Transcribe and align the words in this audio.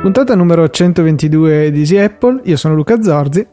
Puntata 0.00 0.36
numero 0.36 0.68
122 0.68 1.72
di 1.72 1.80
Easy 1.80 1.96
Apple, 1.98 2.40
io 2.44 2.56
sono 2.56 2.76
Luca 2.76 3.02
Zorzi. 3.02 3.44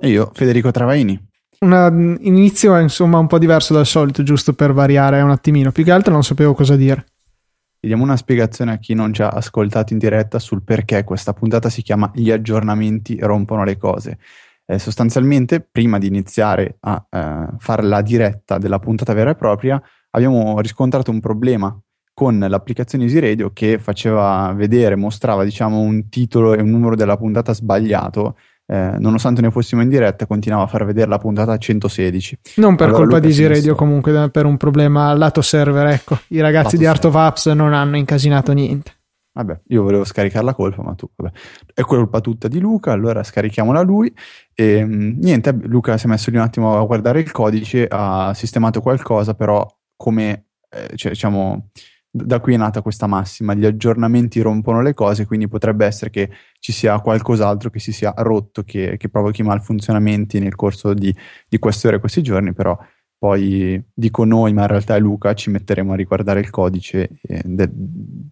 E 0.00 0.08
io 0.08 0.28
Federico 0.34 0.72
Travaini. 0.72 1.16
Un 1.60 2.18
inizio 2.20 2.76
insomma 2.78 3.18
un 3.18 3.28
po' 3.28 3.38
diverso 3.38 3.74
dal 3.74 3.86
solito, 3.86 4.24
giusto 4.24 4.54
per 4.54 4.72
variare 4.72 5.22
un 5.22 5.30
attimino. 5.30 5.70
Più 5.70 5.84
che 5.84 5.92
altro 5.92 6.12
non 6.12 6.24
sapevo 6.24 6.52
cosa 6.52 6.74
dire. 6.74 7.06
Diamo 7.78 8.02
una 8.02 8.16
spiegazione 8.16 8.72
a 8.72 8.78
chi 8.78 8.94
non 8.94 9.14
ci 9.14 9.22
ha 9.22 9.28
ascoltato 9.28 9.92
in 9.92 10.00
diretta 10.00 10.40
sul 10.40 10.64
perché 10.64 11.04
questa 11.04 11.32
puntata 11.32 11.70
si 11.70 11.82
chiama 11.82 12.10
Gli 12.12 12.32
aggiornamenti 12.32 13.16
rompono 13.20 13.62
le 13.62 13.76
cose. 13.76 14.18
Eh, 14.66 14.80
sostanzialmente, 14.80 15.60
prima 15.60 15.98
di 15.98 16.08
iniziare 16.08 16.76
a 16.80 17.06
eh, 17.08 17.46
fare 17.56 17.82
la 17.82 18.02
diretta 18.02 18.58
della 18.58 18.80
puntata 18.80 19.14
vera 19.14 19.30
e 19.30 19.36
propria, 19.36 19.80
abbiamo 20.10 20.60
riscontrato 20.60 21.12
un 21.12 21.20
problema 21.20 21.80
con 22.18 22.36
l'applicazione 22.36 23.04
Easy 23.04 23.20
Radio 23.20 23.52
che 23.52 23.78
faceva 23.78 24.52
vedere, 24.52 24.96
mostrava 24.96 25.44
diciamo 25.44 25.78
un 25.78 26.08
titolo 26.08 26.52
e 26.52 26.60
un 26.60 26.68
numero 26.68 26.96
della 26.96 27.16
puntata 27.16 27.54
sbagliato 27.54 28.34
eh, 28.66 28.96
nonostante 28.98 29.40
ne 29.40 29.52
fossimo 29.52 29.82
in 29.82 29.88
diretta, 29.88 30.26
continuava 30.26 30.64
a 30.64 30.66
far 30.66 30.84
vedere 30.84 31.08
la 31.08 31.18
puntata 31.18 31.56
116. 31.56 32.38
Non 32.56 32.74
per 32.74 32.88
allora, 32.88 33.02
colpa 33.02 33.20
di 33.20 33.28
Easy 33.28 33.46
Radio, 33.46 33.76
comunque, 33.76 34.30
per 34.30 34.46
un 34.46 34.56
problema 34.56 35.14
lato 35.14 35.42
server. 35.42 35.86
Ecco, 35.86 36.18
i 36.30 36.40
ragazzi 36.40 36.64
lato 36.64 36.76
di 36.76 36.86
Art 36.86 37.02
server. 37.02 37.20
of 37.20 37.26
Apps 37.28 37.46
non 37.46 37.72
hanno 37.72 37.96
incasinato 37.96 38.52
niente. 38.52 38.92
Vabbè, 39.32 39.60
io 39.68 39.84
volevo 39.84 40.02
scaricare 40.02 40.44
la 40.44 40.54
colpa, 40.54 40.82
ma 40.82 40.94
tu, 40.94 41.08
vabbè. 41.14 41.30
È 41.72 41.82
colpa 41.82 42.20
tutta 42.20 42.48
di 42.48 42.58
Luca, 42.58 42.90
allora 42.90 43.22
scarichiamola 43.22 43.80
lui. 43.82 44.12
E 44.52 44.84
mm, 44.84 45.20
niente, 45.20 45.56
Luca 45.62 45.96
si 45.96 46.06
è 46.06 46.08
messo 46.08 46.30
lì 46.30 46.36
un 46.36 46.42
attimo 46.42 46.76
a 46.76 46.84
guardare 46.84 47.20
il 47.20 47.30
codice, 47.30 47.86
ha 47.88 48.34
sistemato 48.34 48.80
qualcosa, 48.80 49.34
però 49.34 49.64
come, 49.94 50.48
eh, 50.68 50.96
cioè, 50.96 51.12
diciamo, 51.12 51.68
da 52.10 52.40
qui 52.40 52.54
è 52.54 52.56
nata 52.56 52.82
questa 52.82 53.06
massima, 53.06 53.54
gli 53.54 53.66
aggiornamenti 53.66 54.40
rompono 54.40 54.80
le 54.82 54.94
cose, 54.94 55.26
quindi 55.26 55.48
potrebbe 55.48 55.86
essere 55.86 56.10
che 56.10 56.30
ci 56.58 56.72
sia 56.72 56.98
qualcos'altro 57.00 57.70
che 57.70 57.78
si 57.78 57.92
sia 57.92 58.12
rotto, 58.16 58.62
che, 58.62 58.96
che 58.96 59.08
provochi 59.08 59.42
malfunzionamenti 59.42 60.38
nel 60.38 60.54
corso 60.54 60.94
di, 60.94 61.14
di 61.48 61.58
queste 61.58 61.88
ore 61.88 61.96
e 61.96 62.00
questi 62.00 62.22
giorni, 62.22 62.52
però 62.52 62.76
poi 63.18 63.82
dico 63.92 64.24
noi, 64.24 64.52
ma 64.52 64.62
in 64.62 64.68
realtà 64.68 64.94
è 64.94 65.00
Luca, 65.00 65.34
ci 65.34 65.50
metteremo 65.50 65.92
a 65.92 65.96
riguardare 65.96 66.38
il 66.38 66.50
codice 66.50 67.18
del 67.20 67.70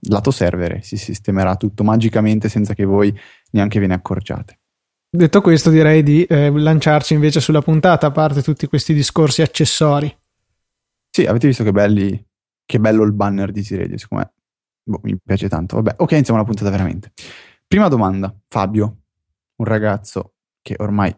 lato 0.09 0.31
server 0.31 0.83
si 0.85 0.97
sistemerà 0.97 1.57
tutto 1.57 1.83
magicamente 1.83 2.49
senza 2.49 2.73
che 2.73 2.85
voi 2.85 3.13
neanche 3.51 3.81
ve 3.81 3.89
ne 3.89 3.95
accorgiate. 3.95 4.61
Detto 5.09 5.41
questo, 5.41 5.71
direi 5.71 6.03
di 6.03 6.25
eh, 6.25 6.51
lanciarci 6.51 7.15
invece 7.15 7.41
sulla 7.41 7.63
puntata, 7.63 8.07
a 8.07 8.11
parte 8.11 8.43
tutti 8.43 8.67
questi 8.67 8.95
discorsi 8.95 9.43
accessori. 9.43 10.15
Sì, 11.11 11.25
avete 11.25 11.49
visto 11.49 11.65
che 11.65 11.73
belli 11.73 12.26
che 12.67 12.81
bello 12.81 13.05
il 13.05 13.13
banner 13.13 13.53
di 13.53 13.63
Siredio, 13.63 13.97
secondo 13.97 14.25
me. 14.25 14.33
Boh, 14.83 15.01
mi 15.05 15.17
piace 15.23 15.49
tanto. 15.49 15.77
Vabbè, 15.77 15.95
ok, 15.99 16.11
iniziamo 16.13 16.39
la 16.39 16.45
puntata 16.45 16.71
veramente. 16.71 17.13
Prima 17.67 17.89
domanda, 17.89 18.35
Fabio, 18.49 18.99
un 19.57 19.65
ragazzo 19.65 20.35
che 20.61 20.75
ormai 20.79 21.17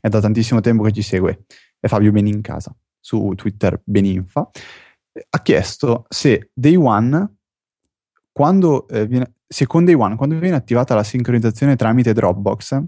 è 0.00 0.08
da 0.08 0.20
tantissimo 0.20 0.60
tempo 0.60 0.82
che 0.82 0.92
ci 0.92 1.02
segue, 1.02 1.44
è 1.78 1.86
Fabio 1.86 2.10
Benincasa, 2.10 2.74
su 2.98 3.32
Twitter 3.36 3.80
Beninfa, 3.84 4.50
ha 5.30 5.42
chiesto 5.42 6.06
se 6.08 6.50
Day 6.52 6.74
One, 6.74 7.36
quando 8.32 8.88
eh, 8.88 9.06
viene, 9.06 9.34
se 9.46 9.66
Day 9.66 9.94
One, 9.94 10.16
quando 10.16 10.38
viene 10.38 10.56
attivata 10.56 10.94
la 10.94 11.04
sincronizzazione 11.04 11.76
tramite 11.76 12.12
Dropbox, 12.12 12.82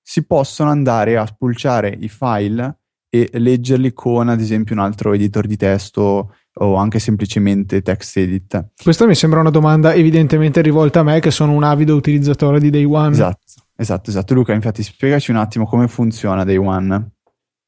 si 0.00 0.24
possono 0.24 0.70
andare 0.70 1.16
a 1.16 1.26
spulciare 1.26 1.88
i 1.88 2.08
file 2.08 2.78
e 3.08 3.30
leggerli 3.32 3.92
con, 3.92 4.28
ad 4.28 4.40
esempio, 4.40 4.74
un 4.74 4.80
altro 4.80 5.12
editor 5.12 5.46
di 5.46 5.56
testo 5.56 6.34
o 6.56 6.76
anche 6.76 6.98
semplicemente 6.98 7.82
text 7.82 8.16
edit? 8.16 8.70
Questa 8.82 9.06
mi 9.06 9.14
sembra 9.14 9.40
una 9.40 9.50
domanda 9.50 9.94
evidentemente 9.94 10.60
rivolta 10.60 11.00
a 11.00 11.02
me 11.02 11.20
che 11.20 11.30
sono 11.30 11.52
un 11.52 11.64
avido 11.64 11.96
utilizzatore 11.96 12.60
di 12.60 12.70
Day 12.70 12.84
One. 12.84 13.10
Esatto, 13.10 13.44
esatto, 13.76 14.10
esatto. 14.10 14.34
Luca, 14.34 14.52
infatti 14.52 14.82
spiegaci 14.82 15.30
un 15.30 15.38
attimo 15.38 15.66
come 15.66 15.88
funziona 15.88 16.44
Day 16.44 16.56
One. 16.56 17.12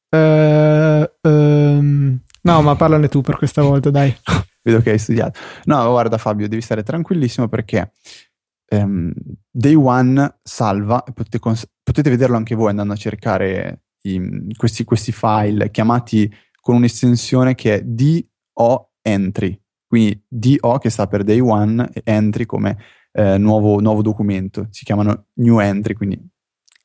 Uh, 0.09 1.29
um, 1.29 2.19
no, 2.41 2.61
ma 2.61 2.75
parlane 2.75 3.09
tu 3.09 3.21
per 3.21 3.37
questa 3.37 3.61
volta, 3.61 3.89
dai. 3.89 4.15
Vedo 4.63 4.81
che 4.81 4.91
hai 4.91 4.99
studiato. 4.99 5.39
No, 5.65 5.89
guarda 5.89 6.17
Fabio, 6.17 6.47
devi 6.47 6.61
stare 6.61 6.83
tranquillissimo 6.83 7.47
perché 7.47 7.91
um, 8.71 9.11
Day 9.49 9.75
One 9.75 10.39
salva, 10.43 11.01
potete, 11.01 11.39
cons- 11.39 11.69
potete, 11.83 12.09
vederlo 12.09 12.35
anche 12.35 12.55
voi 12.55 12.69
andando 12.69 12.93
a 12.93 12.97
cercare 12.97 13.83
i, 14.03 14.53
questi, 14.55 14.83
questi 14.83 15.11
file 15.11 15.71
chiamati 15.71 16.31
con 16.59 16.75
un'estensione 16.75 17.55
che 17.55 17.75
è 17.75 17.81
D 17.81 18.25
o 18.59 18.91
entry, 19.01 19.59
quindi 19.87 20.21
DO 20.27 20.77
che 20.79 20.89
sta 20.89 21.07
per 21.07 21.23
day 21.23 21.39
one 21.39 21.89
e 21.93 22.01
entry 22.03 22.45
come 22.45 22.77
eh, 23.11 23.37
nuovo, 23.37 23.79
nuovo 23.79 24.01
documento, 24.01 24.67
si 24.69 24.85
chiamano 24.85 25.27
new 25.35 25.59
entry, 25.59 25.93
quindi 25.93 26.19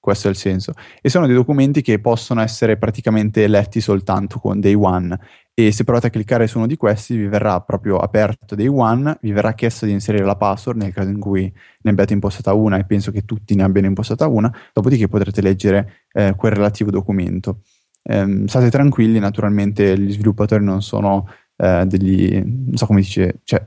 questo 0.02 0.26
è 0.26 0.30
il 0.30 0.36
senso. 0.36 0.72
E 1.00 1.08
sono 1.08 1.26
dei 1.26 1.34
documenti 1.34 1.80
che 1.80 2.00
possono 2.00 2.40
essere 2.40 2.76
praticamente 2.76 3.46
letti 3.46 3.80
soltanto 3.80 4.40
con 4.40 4.58
day 4.58 4.74
one 4.74 5.16
e 5.54 5.70
se 5.70 5.84
provate 5.84 6.06
a 6.08 6.10
cliccare 6.10 6.46
su 6.46 6.56
uno 6.56 6.66
di 6.66 6.76
questi 6.76 7.16
vi 7.16 7.28
verrà 7.28 7.60
proprio 7.60 7.98
aperto 7.98 8.54
day 8.54 8.66
one, 8.66 9.18
vi 9.20 9.32
verrà 9.32 9.52
chiesto 9.52 9.84
di 9.86 9.92
inserire 9.92 10.24
la 10.24 10.34
password 10.34 10.80
nel 10.80 10.92
caso 10.92 11.10
in 11.10 11.20
cui 11.20 11.52
ne 11.82 11.90
abbiate 11.90 12.14
impostata 12.14 12.52
una 12.54 12.78
e 12.78 12.84
penso 12.84 13.12
che 13.12 13.24
tutti 13.24 13.54
ne 13.54 13.62
abbiano 13.62 13.86
impostata 13.86 14.26
una, 14.26 14.52
dopodiché 14.72 15.06
potrete 15.06 15.40
leggere 15.40 16.06
eh, 16.12 16.34
quel 16.36 16.52
relativo 16.52 16.90
documento. 16.90 17.60
Eh, 18.02 18.44
state 18.46 18.70
tranquilli, 18.70 19.20
naturalmente 19.20 19.96
gli 19.96 20.10
sviluppatori 20.10 20.64
non 20.64 20.82
sono 20.82 21.28
eh, 21.62 21.84
degli, 21.86 22.42
non 22.44 22.76
so 22.76 22.86
come 22.86 23.00
dice, 23.00 23.40
cioè, 23.44 23.64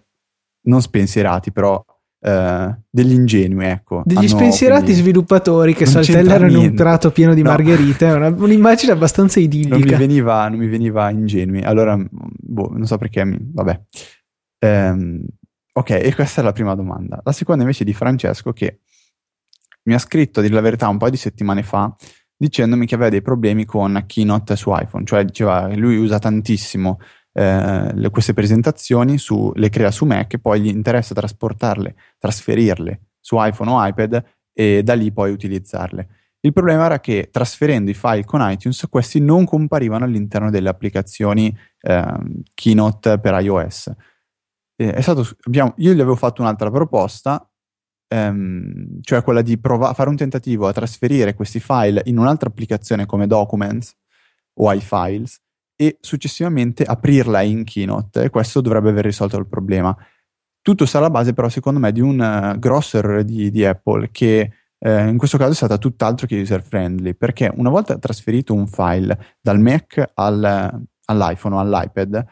non 0.64 0.82
spensierati, 0.82 1.54
però 1.54 1.84
eh, 2.20 2.78
degli 2.90 3.14
ingenui, 3.14 3.66
ecco. 3.68 4.04
Degli 4.06 4.18
Hanno, 4.18 4.28
spensierati 4.28 4.84
quindi, 4.84 5.02
sviluppatori 5.02 5.74
che 5.74 5.86
saltellano 5.86 6.50
in 6.50 6.58
un 6.58 6.74
prato 6.74 7.12
pieno 7.12 7.34
di 7.34 7.42
no. 7.42 7.52
margherite, 7.52 8.08
è 8.08 8.14
una, 8.14 8.28
un'immagine 8.28 8.92
abbastanza 8.92 9.40
idillica. 9.40 9.78
Non 9.78 9.88
mi 9.88 9.96
veniva, 9.96 10.50
non 10.50 10.60
mi 10.60 10.68
veniva 10.68 11.10
ingenui, 11.10 11.62
allora, 11.62 11.98
boh, 12.10 12.70
non 12.74 12.86
so 12.86 12.98
perché, 12.98 13.24
mi, 13.24 13.38
vabbè. 13.40 13.82
Ehm, 14.60 15.24
ok, 15.72 15.90
e 15.92 16.14
questa 16.14 16.42
è 16.42 16.44
la 16.44 16.52
prima 16.52 16.76
domanda. 16.76 17.22
La 17.24 17.32
seconda 17.32 17.62
invece 17.62 17.84
è 17.84 17.86
di 17.86 17.94
Francesco 17.94 18.52
che 18.52 18.80
mi 19.84 19.94
ha 19.94 20.00
scritto, 20.00 20.40
a 20.40 20.42
dire 20.42 20.56
la 20.56 20.62
verità, 20.62 20.90
un 20.90 20.98
paio 20.98 21.12
di 21.12 21.18
settimane 21.18 21.64
fa, 21.64 21.96
dicendomi 22.36 22.86
che 22.86 22.96
aveva 22.96 23.10
dei 23.10 23.22
problemi 23.22 23.64
con 23.64 24.04
Keynote 24.06 24.58
su 24.58 24.76
iPhone, 24.76 25.06
cioè 25.06 25.24
diceva 25.24 25.70
che 25.70 25.78
lui 25.78 25.96
usa 25.96 26.20
tantissimo 26.20 26.98
eh, 27.38 27.94
le, 27.94 28.10
queste 28.12 28.34
presentazioni, 28.34 29.18
su, 29.18 29.52
le 29.56 29.68
crea 29.68 29.92
su 29.92 30.06
Mac 30.06 30.34
e 30.34 30.40
poi 30.40 30.62
gli 30.62 30.68
interessa 30.68 31.14
trasportarle, 31.14 31.96
trasferirle 32.18 33.02
su 33.20 33.36
iPhone 33.38 33.72
o 33.72 33.86
iPad 33.86 34.24
e 34.54 34.84
da 34.84 34.94
lì 34.94 35.12
poi 35.12 35.32
utilizzarle. 35.32 36.08
Il 36.40 36.54
problema 36.54 36.86
era 36.86 37.02
che 37.02 37.28
trasferendo 37.32 37.92
i 37.92 37.94
file 37.94 38.24
con 38.24 38.40
iTunes, 38.50 38.86
questi 38.90 39.20
non 39.20 39.44
comparivano 39.44 40.06
all'interno 40.06 40.50
delle 40.50 40.70
applicazioni 40.70 41.54
eh, 41.82 42.18
Keynote 42.54 43.20
per 43.20 43.42
iOS. 43.42 43.92
Eh, 44.78 45.02
stato, 45.02 45.28
abbiamo, 45.44 45.74
io 45.78 45.92
gli 45.92 46.00
avevo 46.00 46.16
fatto 46.16 46.42
un'altra 46.42 46.72
proposta, 46.72 47.52
ehm, 48.08 49.02
cioè 49.02 49.24
quella 49.24 49.42
di 49.42 49.58
prova- 49.58 49.94
fare 49.94 50.08
un 50.08 50.16
tentativo 50.16 50.68
a 50.68 50.74
trasferire 50.74 51.34
questi 51.34 51.60
file 51.60 52.02
in 52.06 52.18
un'altra 52.18 52.48
applicazione 52.48 53.06
come 53.06 53.28
Documents 53.28 53.94
o 54.58 54.72
iFiles 54.72 55.44
e 55.76 55.98
successivamente 56.00 56.84
aprirla 56.84 57.42
in 57.42 57.64
Keynote 57.64 58.24
e 58.24 58.30
questo 58.30 58.62
dovrebbe 58.62 58.90
aver 58.90 59.06
risolto 59.06 59.38
il 59.38 59.48
problema. 59.48 59.96
Tutto 60.62 60.86
sta 60.86 60.98
alla 60.98 61.10
base 61.10 61.34
però 61.34 61.50
secondo 61.50 61.80
me 61.80 61.92
di 61.92 62.02
un 62.02 62.20
uh, 62.20 62.58
grosso 62.58 62.98
errore 62.98 63.24
di, 63.24 63.52
di 63.52 63.64
Apple 63.66 64.10
che 64.12 64.52
eh, 64.78 65.08
in 65.08 65.18
questo 65.18 65.38
caso 65.38 65.52
è 65.52 65.56
stata 65.56 65.78
tutt'altro 65.78 66.28
che 66.28 66.40
user 66.40 66.64
friendly 66.64 67.14
perché 67.14 67.52
una 67.56 67.70
volta 67.70 67.98
trasferito 67.98 68.54
un 68.54 68.68
file 68.68 69.36
dal 69.42 69.60
Mac 69.60 70.12
al, 70.16 70.86
all'iPhone 71.06 71.56
o 71.56 71.60
all'iPad 71.60 72.26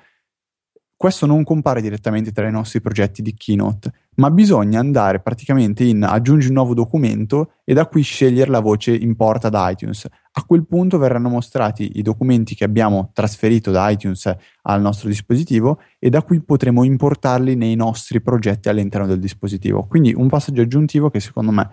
questo 1.04 1.26
non 1.26 1.44
compare 1.44 1.82
direttamente 1.82 2.32
tra 2.32 2.48
i 2.48 2.52
nostri 2.52 2.80
progetti 2.80 3.22
di 3.22 3.34
Keynote, 3.34 3.92
ma 4.16 4.32
bisogna 4.32 4.80
andare 4.80 5.20
praticamente 5.20 5.84
in 5.84 6.02
aggiungi 6.02 6.48
un 6.48 6.54
nuovo 6.54 6.74
documento 6.74 7.56
e 7.66 7.74
da 7.74 7.88
qui 7.88 8.04
scegliere 8.04 8.50
la 8.50 8.62
voce 8.62 8.96
importa 8.96 9.50
da 9.50 9.70
iTunes. 9.70 10.08
A 10.36 10.46
quel 10.46 10.66
punto 10.66 10.98
verranno 10.98 11.30
mostrati 11.30 12.00
i 12.00 12.02
documenti 12.02 12.56
che 12.56 12.64
abbiamo 12.64 13.12
trasferito 13.14 13.70
da 13.70 13.88
iTunes 13.90 14.36
al 14.64 14.82
nostro 14.82 15.08
dispositivo 15.08 15.80
e 16.00 16.10
da 16.10 16.24
qui 16.24 16.42
potremo 16.42 16.84
importarli 16.84 17.56
nei 17.56 17.76
nostri 17.76 18.20
progetti 18.20 18.68
all'interno 18.68 19.06
del 19.06 19.20
dispositivo. 19.20 19.86
Quindi 19.86 20.12
un 20.12 20.30
passaggio 20.30 20.62
aggiuntivo 20.62 21.12
che 21.12 21.20
secondo 21.20 21.52
me 21.52 21.70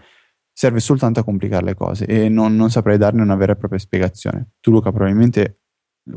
serve 0.52 0.80
soltanto 0.80 1.20
a 1.20 1.24
complicare 1.24 1.64
le 1.64 1.74
cose 1.74 2.04
e 2.04 2.28
non, 2.28 2.54
non 2.54 2.70
saprei 2.70 2.98
darne 2.98 3.22
una 3.22 3.34
vera 3.34 3.52
e 3.52 3.56
propria 3.56 3.78
spiegazione. 3.78 4.50
Tu 4.60 4.70
Luca 4.70 4.90
probabilmente 4.90 5.60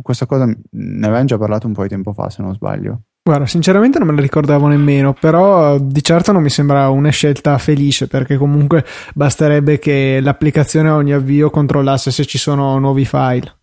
questa 0.02 0.26
cosa 0.26 0.46
ne 0.46 1.06
avevamo 1.06 1.26
già 1.26 1.38
parlato 1.38 1.68
un 1.68 1.74
po' 1.74 1.84
di 1.84 1.90
tempo 1.90 2.12
fa, 2.12 2.30
se 2.30 2.42
non 2.42 2.54
sbaglio. 2.54 3.04
Guarda, 3.26 3.46
sinceramente 3.46 4.00
non 4.00 4.10
me 4.10 4.16
la 4.16 4.22
ricordavo 4.22 4.68
nemmeno, 4.68 5.14
però 5.14 5.80
di 5.80 6.04
certo 6.04 6.34
non 6.34 6.42
mi 6.42 6.50
sembra 6.50 6.90
una 6.90 7.10
scelta 7.10 7.58
felice 7.58 8.08
perché 8.08 8.36
comunque 8.36 8.84
basterebbe 9.14 9.80
che 9.80 10.20
l'applicazione 10.22 10.90
a 10.90 10.96
ogni 10.96 11.14
avvio 11.14 11.50
controllasse 11.50 12.12
se 12.12 12.26
ci 12.26 12.38
sono 12.38 12.78
nuovi 12.80 13.06
file. 13.06 13.60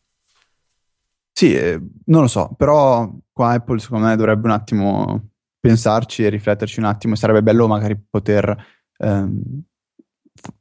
Sì, 1.30 1.54
eh, 1.54 1.78
non 2.06 2.22
lo 2.22 2.26
so, 2.26 2.54
però 2.56 3.06
qua 3.30 3.50
Apple 3.50 3.80
secondo 3.80 4.06
me 4.06 4.16
dovrebbe 4.16 4.46
un 4.46 4.54
attimo 4.54 5.28
pensarci 5.60 6.24
e 6.24 6.30
rifletterci 6.30 6.78
un 6.78 6.86
attimo, 6.86 7.14
sarebbe 7.14 7.42
bello 7.42 7.68
magari 7.68 8.02
poter 8.08 8.56
ehm, 8.96 9.62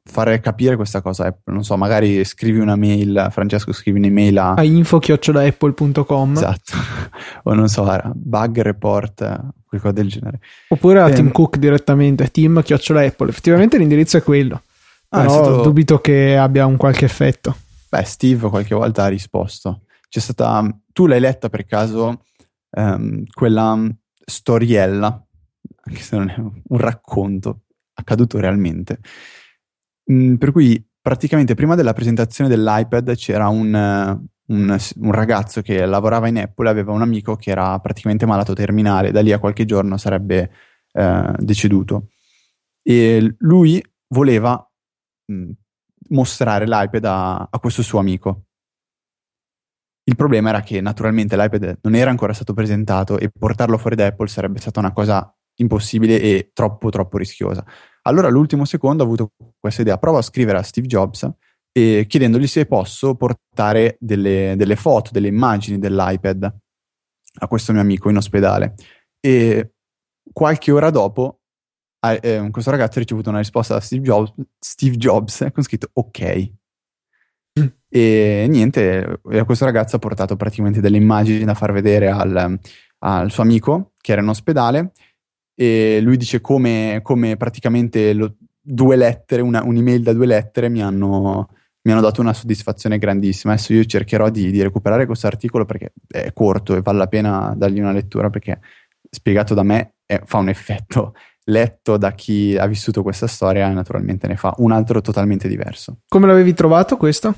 fare 0.04 0.40
capire 0.40 0.76
questa 0.76 1.02
cosa 1.02 1.28
Apple. 1.28 1.54
Non 1.54 1.64
so, 1.64 1.78
magari 1.78 2.24
scrivi 2.26 2.60
una 2.60 2.76
mail, 2.76 3.28
Francesco 3.32 3.72
scrivi 3.72 4.00
un'email 4.00 4.38
a... 4.38 4.54
a 4.54 4.64
info-apple.com 4.64 6.32
Esatto, 6.34 6.74
o 7.44 7.54
non 7.54 7.68
so, 7.68 7.86
bug 8.14 8.62
report, 8.62 9.40
qualcosa 9.66 9.94
del 9.94 10.10
genere. 10.10 10.40
Oppure 10.70 11.02
a 11.02 11.10
eh, 11.10 11.14
Tim 11.14 11.32
Cook 11.32 11.58
direttamente, 11.58 12.30
team-apple. 12.30 13.30
Effettivamente 13.30 13.78
l'indirizzo 13.78 14.18
è 14.18 14.24
quello, 14.24 14.64
ah, 15.10 15.22
però 15.22 15.44
stato... 15.44 15.62
dubito 15.62 16.00
che 16.00 16.36
abbia 16.38 16.66
un 16.66 16.78
qualche 16.78 17.06
effetto. 17.06 17.56
Beh, 17.90 18.04
Steve 18.04 18.50
qualche 18.50 18.76
volta 18.76 19.04
ha 19.04 19.08
risposto. 19.08 19.82
C'è 20.10 20.20
stata... 20.20 20.68
Tu 20.92 21.06
l'hai 21.06 21.20
letta 21.20 21.50
per 21.50 21.66
caso 21.66 22.24
um, 22.72 23.24
quella 23.32 23.80
storiella, 24.26 25.26
anche 25.84 26.02
se 26.02 26.18
non 26.18 26.30
è 26.30 26.36
un 26.38 26.78
racconto 26.78 27.62
accaduto 27.94 28.40
realmente, 28.40 29.00
Mm, 30.12 30.36
per 30.36 30.52
cui 30.52 30.84
praticamente 31.02 31.56
prima 31.56 31.76
della 31.76 31.94
presentazione 31.94 32.50
dell'iPad 32.50 33.16
c'era 33.16 33.48
un, 33.48 33.74
un, 33.74 34.78
un, 34.96 35.12
ragazzo 35.12 35.62
che 35.62 35.86
lavorava 35.86 36.28
in 36.28 36.40
Apple 36.40 36.70
aveva 36.70 36.92
un 36.92 37.02
amico 37.02 37.36
che 37.36 37.52
era 37.52 37.78
praticamente 37.80 38.26
malato 38.26 38.54
terminale, 38.54 39.12
da 39.12 39.22
lì 39.22 39.32
a 39.32 39.40
qualche 39.40 39.66
giorno 39.66 39.98
sarebbe 39.98 40.52
eh, 40.94 41.34
deceduto. 41.38 42.10
E 42.82 43.36
lui 43.40 43.84
voleva 44.10 44.68
mh, 45.26 45.34
mm, 45.34 45.52
mostrare 46.10 46.66
l'iPad 46.66 47.06
a, 47.06 47.48
a 47.50 47.60
questo 47.60 47.84
suo 47.84 48.00
amico. 48.00 48.46
Il 50.04 50.16
problema 50.16 50.50
era 50.50 50.62
che 50.62 50.82
naturalmente 50.82 51.38
l'iPad 51.38 51.80
non 51.84 51.94
era 51.94 52.10
ancora 52.10 52.34
stato 52.34 52.54
presentato 52.54 53.20
e 53.20 53.30
portarlo 53.30 53.78
fuori 53.78 53.96
da 53.96 54.08
Apple 54.08 54.28
sarebbe 54.28 54.60
stata 54.60 54.80
una 54.80 54.92
cosa 54.92 55.32
impossibile 55.56 56.20
e 56.20 56.50
troppo 56.54 56.90
troppo 56.90 57.18
rischiosa. 57.18 57.64
Allora 58.04 58.28
all'ultimo 58.28 58.66
secondo 58.66 59.04
ho 59.04 59.06
avuto 59.06 59.32
questa 59.60 59.82
idea, 59.82 59.98
provo 59.98 60.18
a 60.18 60.22
scrivere 60.22 60.58
a 60.58 60.64
Steve 60.64 60.88
Jobs 60.88 61.30
e 61.72 62.06
chiedendogli 62.08 62.48
se 62.48 62.66
posso 62.66 63.16
portare 63.16 63.98
delle, 64.00 64.56
delle 64.58 64.76
foto, 64.76 65.12
delle 65.12 65.28
immagini 65.28 65.80
dell'iPad 65.80 66.54
a 67.42 67.48
questo 67.48 67.72
mio 67.72 67.82
amico 67.82 68.10
in 68.10 68.18
ospedale. 68.18 68.76
E 69.20 69.74
qualche 70.32 70.72
ora 70.72 70.90
dopo 70.90 71.40
eh, 72.02 72.48
questo 72.52 72.72
ragazzo 72.72 72.98
ha 72.98 73.02
ricevuto 73.02 73.30
una 73.30 73.40
risposta 73.40 73.74
da 73.74 73.80
Steve 73.82 74.04
Jobs, 74.04 74.34
Steve 74.60 74.96
Jobs 74.96 75.48
con 75.54 75.64
scritto 75.64 75.90
ok. 75.94 76.52
Mm. 77.60 77.66
E 77.90 78.46
niente, 78.50 79.20
questo 79.46 79.66
ragazzo 79.66 79.98
ha 79.98 80.00
portato 80.00 80.36
praticamente 80.36 80.80
delle 80.80 80.98
immagini 80.98 81.44
da 81.44 81.56
far 81.56 81.72
vedere 81.72 82.10
al, 82.10 82.60
al 83.00 83.32
suo 83.32 83.44
amico 83.44 83.94
che 83.98 84.14
era 84.14 84.22
in 84.22 84.28
ospedale 84.28 84.92
e 85.62 86.00
lui 86.00 86.16
dice 86.16 86.40
come, 86.40 87.02
come 87.04 87.36
praticamente 87.36 88.14
lo, 88.14 88.36
due 88.62 88.96
lettere, 88.96 89.42
una, 89.42 89.62
un'email 89.62 90.02
da 90.02 90.14
due 90.14 90.26
lettere 90.26 90.70
mi 90.70 90.82
hanno, 90.82 91.50
mi 91.82 91.92
hanno, 91.92 92.00
dato 92.00 92.22
una 92.22 92.32
soddisfazione 92.32 92.98
grandissima. 92.98 93.52
Adesso 93.52 93.74
io 93.74 93.84
cercherò 93.84 94.30
di, 94.30 94.52
di 94.52 94.62
recuperare 94.62 95.06
questo 95.06 95.28
articolo 95.28 95.66
perché 95.66 95.92
è 96.08 96.32
corto 96.32 96.78
e 96.78 96.82
vale 96.82 97.00
la 97.00 97.08
pena 97.08 97.54
dargli 97.58 97.82
una 97.82 97.92
lettura 97.92 98.30
perché 98.30 98.62
spiegato 99.10 99.54
da 99.54 99.64
me 99.64 99.96
è, 100.06 100.22
fa 100.24 100.38
un 100.38 100.48
effetto 100.48 101.14
letto 101.50 101.98
da 101.98 102.14
chi 102.14 102.56
ha 102.58 102.66
vissuto 102.66 103.04
questa 103.04 103.28
storia 103.28 103.68
naturalmente 103.68 104.28
ne 104.28 104.38
fa 104.38 104.54
un 104.60 104.72
altro 104.72 105.02
totalmente 105.02 105.50
diverso. 105.50 106.04
Come 106.08 106.28
l'avevi 106.28 106.54
trovato 106.54 106.96
questo? 106.96 107.36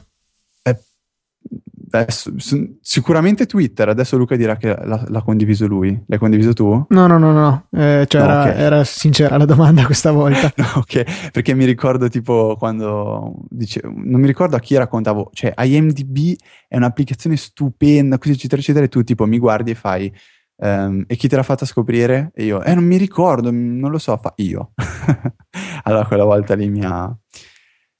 Adesso, 1.94 2.32
sicuramente 2.80 3.46
Twitter, 3.46 3.90
adesso 3.90 4.18
Luca 4.18 4.38
dirà 4.38 4.56
che 4.56 4.68
l'ha, 4.68 5.04
l'ha, 5.08 5.22
condiviso 5.22 5.68
lui. 5.68 6.02
L'hai 6.08 6.18
condiviso 6.18 6.54
tu? 6.54 6.86
No, 6.88 7.08
no, 7.08 7.18
no, 7.18 7.32
no. 7.34 7.66
Eh, 7.72 8.06
cioè 8.08 8.22
no 8.22 8.28
era, 8.28 8.42
okay. 8.42 8.58
era, 8.58 8.84
sincera 8.86 9.38
la 9.38 9.44
domanda 9.44 9.86
questa 9.86 10.12
volta. 10.12 10.52
no, 10.56 10.66
ok, 10.76 11.32
perché 11.32 11.54
mi 11.54 11.66
ricordo 11.66 12.08
tipo 12.08 12.56
quando 12.58 13.36
dice, 13.50 13.82
non 13.84 14.22
mi 14.22 14.28
ricordo 14.28 14.56
a 14.56 14.60
chi 14.60 14.78
raccontavo, 14.78 15.32
cioè 15.34 15.54
IMDB 15.58 16.36
è 16.70 16.78
un'applicazione 16.78 17.36
stupenda, 17.36 18.18
così 18.18 18.32
eccetera 18.32 18.62
eccetera, 18.62 18.86
e 18.86 18.90
tu 18.90 19.04
tipo 19.04 19.26
mi 19.26 19.38
guardi 19.38 19.72
e 19.72 19.76
fai, 19.76 20.12
um, 20.58 21.04
e 21.06 21.16
chi 21.18 21.28
te 21.28 21.36
l'ha 21.36 21.44
fatta 21.44 21.66
scoprire? 21.66 22.32
E 22.34 22.46
io, 22.46 22.64
eh 22.64 22.74
non 22.74 22.86
mi 22.86 22.96
ricordo, 22.96 23.52
non 23.52 23.92
lo 23.92 23.98
so, 23.98 24.16
fa 24.16 24.32
io. 24.38 24.72
allora 25.84 26.06
quella 26.06 26.24
volta 26.24 26.56
lì 26.56 26.70
mi 26.70 26.86
ha 26.86 27.14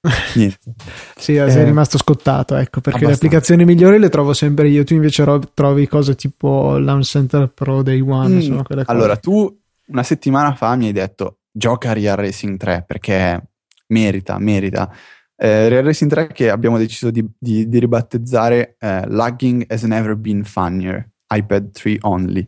Niente. 0.36 0.74
sì, 1.16 1.36
eh, 1.36 1.50
sei 1.50 1.64
rimasto 1.64 1.98
scottato, 1.98 2.56
ecco, 2.56 2.82
perché 2.82 3.04
abbastanza. 3.04 3.08
le 3.08 3.14
applicazioni 3.14 3.66
migliori 3.66 4.00
le 4.00 4.10
trovo 4.10 4.34
sempre 4.34 4.68
io, 4.68 4.84
tu 4.84 4.94
invece 4.96 5.24
ro- 5.24 5.52
trovi 5.54 5.88
cose 5.88 6.16
tipo 6.16 6.78
Launch 6.78 7.06
Center 7.06 7.52
Pro 7.54 7.84
Day 7.84 8.00
One, 8.00 8.44
mm. 8.44 8.60
Allora, 8.86 9.16
tu 9.18 9.56
una 9.88 10.04
settimana 10.04 10.56
fa 10.56 10.76
mi 10.76 10.88
hai 10.88 10.92
detto 10.92 11.40
gioca 11.52 11.92
a 11.92 11.94
Real 11.94 12.16
Racing 12.16 12.58
3 12.58 12.84
perché 12.88 13.50
merita, 13.88 14.40
merita. 14.40 14.92
Eh, 15.36 15.70
Real 15.70 15.84
Racing 15.84 16.10
3 16.10 16.28
che 16.28 16.50
abbiamo 16.50 16.78
deciso 16.78 17.12
di, 17.12 17.26
di, 17.38 17.68
di 17.68 17.80
ribattezzare 17.80 18.78
eh, 18.80 19.08
Lagging 19.08 19.66
has 19.68 19.84
never 19.84 20.16
been 20.16 20.44
funnier, 20.44 21.08
iPad 21.28 21.72
3 21.72 21.98
only. 22.02 22.48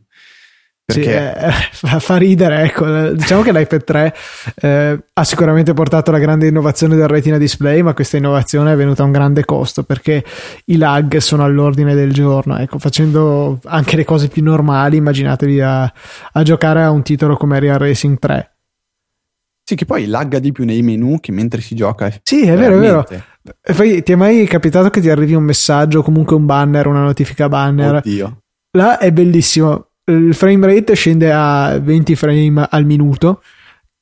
Perché... 0.86 1.02
Sì, 1.04 1.10
eh, 1.10 1.52
fa, 1.72 2.00
fa, 2.00 2.18
ridere, 2.18 2.64
ecco. 2.64 3.12
Diciamo 3.12 3.42
che 3.42 3.54
l'iPad 3.54 3.84
3 3.84 4.16
eh, 4.56 5.04
ha 5.14 5.24
sicuramente 5.24 5.74
portato 5.74 6.12
la 6.12 6.20
grande 6.20 6.48
innovazione 6.48 6.96
del 6.96 7.08
retina 7.08 7.38
display, 7.38 7.82
ma 7.82 7.94
questa 7.94 8.18
innovazione 8.18 8.74
è 8.74 8.76
venuta 8.76 9.04
a 9.04 9.06
un 9.06 9.14
grande 9.14 9.46
costo 9.46 9.84
perché 9.84 10.24
i 10.66 10.78
lag 10.78 11.18
sono 11.18 11.44
all'ordine 11.44 11.96
del 11.96 12.12
giorno. 12.12 12.58
Ecco, 12.58 12.80
facendo 12.80 13.60
anche 13.64 13.96
le 13.96 14.04
cose 14.04 14.28
più 14.28 14.44
normali, 14.44 14.98
immaginatevi 14.98 15.62
a, 15.62 15.84
a 15.84 16.44
giocare 16.44 16.84
a 16.84 16.92
un 16.92 17.02
titolo 17.02 17.38
come 17.38 17.60
Real 17.60 17.80
Racing 17.80 18.20
3. 18.20 18.48
Sì, 19.66 19.76
che 19.76 19.86
poi 19.86 20.08
lagga 20.08 20.40
di 20.40 20.52
più 20.52 20.66
nei 20.66 20.82
menu 20.82 21.22
che 21.22 21.32
mentre 21.32 21.62
si 21.62 21.74
gioca. 21.74 22.12
Sì, 22.22 22.46
è 22.46 22.58
vero, 22.58 22.76
è 22.76 22.80
vero. 22.80 23.08
E 23.62 23.74
poi 23.74 24.04
ti 24.04 24.12
è 24.12 24.16
mai 24.16 24.46
capitato 24.46 24.90
che 24.90 25.00
ti 25.00 25.10
arrivi 25.10 25.34
un 25.34 25.44
messaggio, 25.44 26.04
comunque 26.04 26.36
un 26.36 26.46
banner, 26.46 26.88
una 26.88 27.04
notifica 27.04 27.48
banner? 27.48 27.96
Oddio. 27.96 28.40
Là 28.72 28.98
è 28.98 29.12
bellissimo 29.14 29.92
il 30.06 30.34
frame 30.34 30.68
rate 30.68 30.96
scende 30.96 31.32
a 31.32 31.80
20 31.80 32.16
frame 32.16 32.68
al 32.70 32.86
minuto 32.86 33.42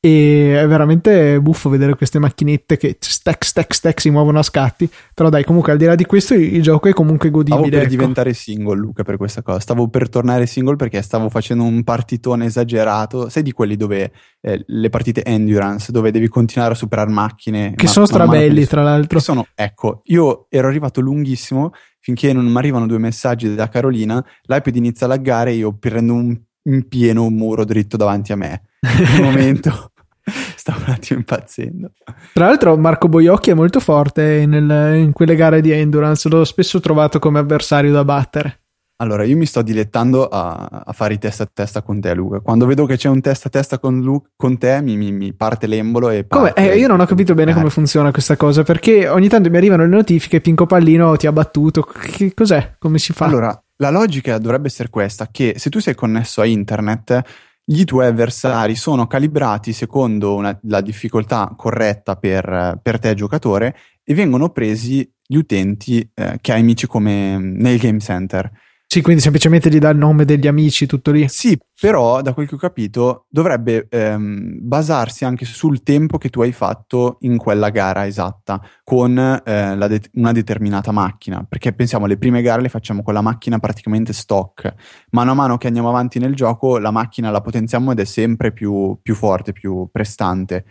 e 0.04 0.60
è 0.60 0.68
veramente 0.68 1.40
buffo 1.40 1.70
vedere 1.70 1.96
queste 1.96 2.18
macchinette 2.18 2.76
che 2.76 2.98
stack 3.00 3.46
stack 3.46 3.76
stack 3.76 4.02
si 4.02 4.10
muovono 4.10 4.40
a 4.40 4.44
scatti. 4.44 4.90
Però 5.14 5.30
dai 5.30 5.44
comunque 5.44 5.72
al 5.72 5.78
di 5.78 5.86
là 5.86 5.94
di 5.94 6.06
questo 6.06 6.34
il 6.34 6.64
gioco 6.64 6.90
è 6.90 6.92
comunque 6.92 7.30
godibile 7.30 7.68
stavo 7.68 7.70
per 7.70 7.82
ecco. 7.82 7.90
diventare 7.90 8.34
single 8.34 8.78
Luca 8.78 9.04
per 9.04 9.18
questa 9.18 9.44
cosa. 9.44 9.60
Stavo 9.60 9.90
per 9.90 10.10
tornare 10.10 10.48
single 10.48 10.76
perché 10.76 11.04
stavo 11.04 11.30
facendo 11.30 11.64
un 11.66 11.84
partitone 11.84 12.46
esagerato. 12.46 13.30
Sai 13.30 13.44
di 13.44 13.52
quelli 13.52 13.76
dove 13.76 14.12
eh, 14.42 14.64
le 14.66 14.90
partite 14.90 15.24
endurance 15.24 15.92
dove 15.92 16.10
devi 16.10 16.28
continuare 16.30 16.74
a 16.74 16.76
superare 16.76 17.12
macchine 17.12 17.76
che 17.76 17.86
ma, 17.86 17.92
sono 17.92 18.08
strabelli 18.08 18.66
tra 18.66 18.82
l'altro. 18.82 19.20
Sono, 19.20 19.46
ecco 19.54 20.02
io 20.06 20.48
ero 20.50 20.68
arrivato 20.68 21.00
lunghissimo 21.00 21.74
finché 22.00 22.34
non 22.34 22.46
mi 22.46 22.58
arrivano 22.58 22.88
due 22.88 22.98
messaggi 22.98 23.54
da 23.54 23.70
Carolina, 23.70 24.26
l'iPad 24.46 24.76
inizia 24.76 25.06
a 25.06 25.10
laggare 25.10 25.52
e 25.52 25.58
io 25.58 25.78
prendo 25.78 26.16
un, 26.16 26.36
in 26.64 26.88
pieno 26.88 27.24
un 27.26 27.36
muro 27.36 27.64
dritto 27.64 27.98
davanti 27.98 28.32
a 28.32 28.36
me. 28.36 28.64
In 28.82 29.20
un 29.20 29.26
momento 29.26 29.91
stavo 30.56 30.80
un 30.86 30.94
attimo 30.94 31.20
impazzendo. 31.20 31.92
Tra 32.34 32.48
l'altro 32.48 32.78
Marco 32.78 33.08
Boiocchi 33.08 33.50
è 33.52 33.54
molto 33.54 33.80
forte 33.80 34.46
nel, 34.46 34.96
in 34.96 35.12
quelle 35.12 35.36
gare 35.36 35.62
di 35.62 35.72
endurance, 35.72 36.30
l'ho 36.30 36.44
spesso 36.44 36.80
trovato 36.80 37.20
come 37.20 37.40
avversario 37.40 37.92
da 37.92 38.04
battere. 38.04 38.62
Allora, 39.02 39.24
io 39.24 39.36
mi 39.36 39.48
sto 39.48 39.64
dilettando 39.64 40.28
a, 40.28 40.84
a, 40.86 40.94
fare 40.94 41.16
i 41.16 41.18
testa 41.18 41.42
a 41.42 41.50
testa 41.52 41.82
con 41.82 42.00
te, 42.00 42.14
Luca. 42.14 42.40
Quando 42.40 42.68
vedo 42.68 42.86
che 42.86 42.98
c'è 42.98 43.10
un 43.10 43.20
testa 43.20 43.48
a 43.48 43.52
testa 43.52 43.80
con, 43.80 44.00
Lu- 44.00 44.24
con 44.36 44.60
te, 44.60 44.80
mi, 44.80 44.96
mi, 44.96 45.12
mi, 45.12 45.34
parte 45.34 45.66
l'embolo 45.66 46.12
e 46.12 46.28
Come? 46.28 46.54
Eh, 46.54 46.78
io 46.78 46.88
non 46.88 47.00
ho 47.00 47.06
capito 47.08 47.34
bene 47.34 47.50
eh. 47.50 47.54
come 47.56 47.72
funziona 47.72 48.12
questa 48.12 48.38
cosa, 48.38 48.62
perché 48.62 49.08
ogni 49.10 49.28
tanto 49.28 49.50
mi 49.50 49.58
arrivano 49.58 49.82
le 49.82 49.90
notifiche, 49.90 50.40
Pinco 50.40 50.68
Pallino 50.68 51.16
ti 51.16 51.26
ha 51.26 51.32
battuto. 51.32 51.82
Che 51.82 52.36
cos'è? 52.36 52.76
Come 52.78 53.00
si 53.00 53.12
fa? 53.12 53.26
Allora, 53.26 53.60
la 53.78 53.90
logica 53.90 54.38
dovrebbe 54.38 54.68
essere 54.68 54.90
questa, 54.90 55.30
che 55.32 55.56
se 55.58 55.72
tu 55.72 55.80
sei 55.80 55.96
connesso 55.96 56.40
a 56.42 56.46
internet, 56.46 57.24
gli 57.72 57.86
tuoi 57.86 58.08
avversari 58.08 58.76
sono 58.76 59.08
calibrati 59.08 59.72
secondo 59.72 60.36
una, 60.36 60.60
la 60.64 60.82
difficoltà 60.82 61.54
corretta 61.56 62.18
per, 62.18 62.78
per 62.82 63.00
te 63.00 63.16
giocatore 63.16 63.78
e 64.04 64.14
vengono 64.14 64.50
presi 64.50 65.10
gli 65.26 65.38
utenti 65.38 66.00
eh, 66.14 66.38
che 66.42 66.52
hai 66.52 66.60
amici 66.60 66.86
come 66.86 67.38
nel 67.38 67.78
game 67.78 68.00
center. 68.00 68.52
Sì, 68.94 69.02
quindi 69.02 69.22
semplicemente 69.22 69.70
gli 69.70 69.80
dà 69.80 69.90
il 69.90 69.98
nome 69.98 70.26
degli 70.26 70.48
amici, 70.48 70.86
tutto 70.86 71.12
lì. 71.12 71.26
Sì, 71.30 71.58
però 71.80 72.22
da 72.22 72.34
quel 72.34 72.46
che 72.46 72.56
ho 72.56 72.58
capito 72.58 73.26
dovrebbe 73.30 73.88
ehm, 73.90 74.58
basarsi 74.68 75.24
anche 75.24 75.46
sul 75.46 75.82
tempo 75.82 76.18
che 76.18 76.28
tu 76.28 76.42
hai 76.42 76.52
fatto 76.52 77.16
in 77.22 77.38
quella 77.38 77.70
gara 77.70 78.06
esatta 78.06 78.62
con 78.84 79.18
eh, 79.18 79.88
de- 79.88 80.10
una 80.16 80.34
determinata 80.34 80.92
macchina. 80.92 81.46
Perché 81.48 81.72
pensiamo, 81.72 82.06
le 82.06 82.18
prime 82.18 82.42
gare 82.42 82.62
le 82.62 82.68
facciamo 82.68 83.02
con 83.02 83.14
la 83.14 83.22
macchina 83.22 83.60
praticamente 83.60 84.12
stock. 84.12 84.74
Mano 85.12 85.32
a 85.32 85.36
mano 85.36 85.58
che 85.58 85.68
andiamo 85.68 85.88
avanti 85.88 86.20
nel 86.20 86.36
gioco, 86.36 86.78
la 86.78 86.92
macchina 86.92 87.32
la 87.32 87.40
potenziamo 87.40 87.94
ed 87.94 88.00
è 88.02 88.06
sempre 88.06 88.52
più, 88.52 89.00
più 89.02 89.16
forte, 89.16 89.54
più 89.54 89.88
prestante. 89.90 90.66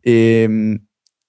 E 0.00 0.42
ehm, 0.44 0.80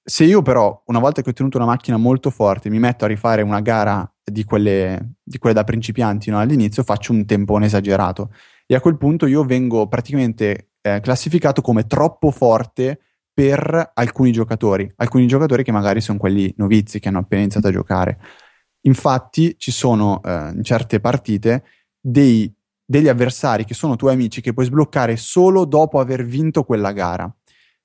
se 0.03 0.23
io 0.25 0.43
però, 0.43 0.83
una 0.85 0.99
volta 0.99 1.23
che 1.23 1.29
ho 1.29 1.31
ottenuto 1.31 1.57
una 1.57 1.65
macchina 1.65 1.97
molto 1.97 2.29
forte, 2.29 2.69
mi 2.69 2.77
metto 2.77 3.05
a 3.05 3.07
rifare 3.07 3.41
una 3.41 3.61
gara 3.61 4.07
di 4.29 4.43
quelle, 4.43 5.17
di 5.23 5.37
quelle 5.37 5.55
da 5.55 5.63
principianti 5.63 6.29
no? 6.29 6.39
all'inizio, 6.39 6.83
faccio 6.83 7.13
un 7.13 7.25
tempone 7.25 7.67
esagerato. 7.67 8.31
E 8.65 8.75
a 8.75 8.81
quel 8.81 8.97
punto 8.97 9.27
io 9.27 9.43
vengo 9.43 9.87
praticamente 9.87 10.71
eh, 10.81 10.99
classificato 10.99 11.61
come 11.61 11.85
troppo 11.85 12.31
forte 12.31 12.99
per 13.31 13.91
alcuni 13.93 14.31
giocatori, 14.31 14.91
alcuni 14.95 15.27
giocatori 15.27 15.63
che 15.63 15.71
magari 15.71 16.01
sono 16.01 16.17
quelli 16.17 16.51
novizi 16.57 16.99
che 16.99 17.09
hanno 17.09 17.19
appena 17.19 17.41
iniziato 17.41 17.67
a 17.67 17.71
giocare. 17.71 18.19
Infatti 18.85 19.55
ci 19.57 19.71
sono 19.71 20.21
eh, 20.23 20.51
in 20.55 20.63
certe 20.63 20.99
partite 20.99 21.63
dei, 21.99 22.51
degli 22.83 23.07
avversari 23.07 23.65
che 23.65 23.73
sono 23.73 23.95
tuoi 23.95 24.13
amici 24.13 24.41
che 24.41 24.53
puoi 24.53 24.65
sbloccare 24.65 25.17
solo 25.17 25.65
dopo 25.65 25.99
aver 25.99 26.23
vinto 26.23 26.63
quella 26.63 26.91
gara. 26.93 27.31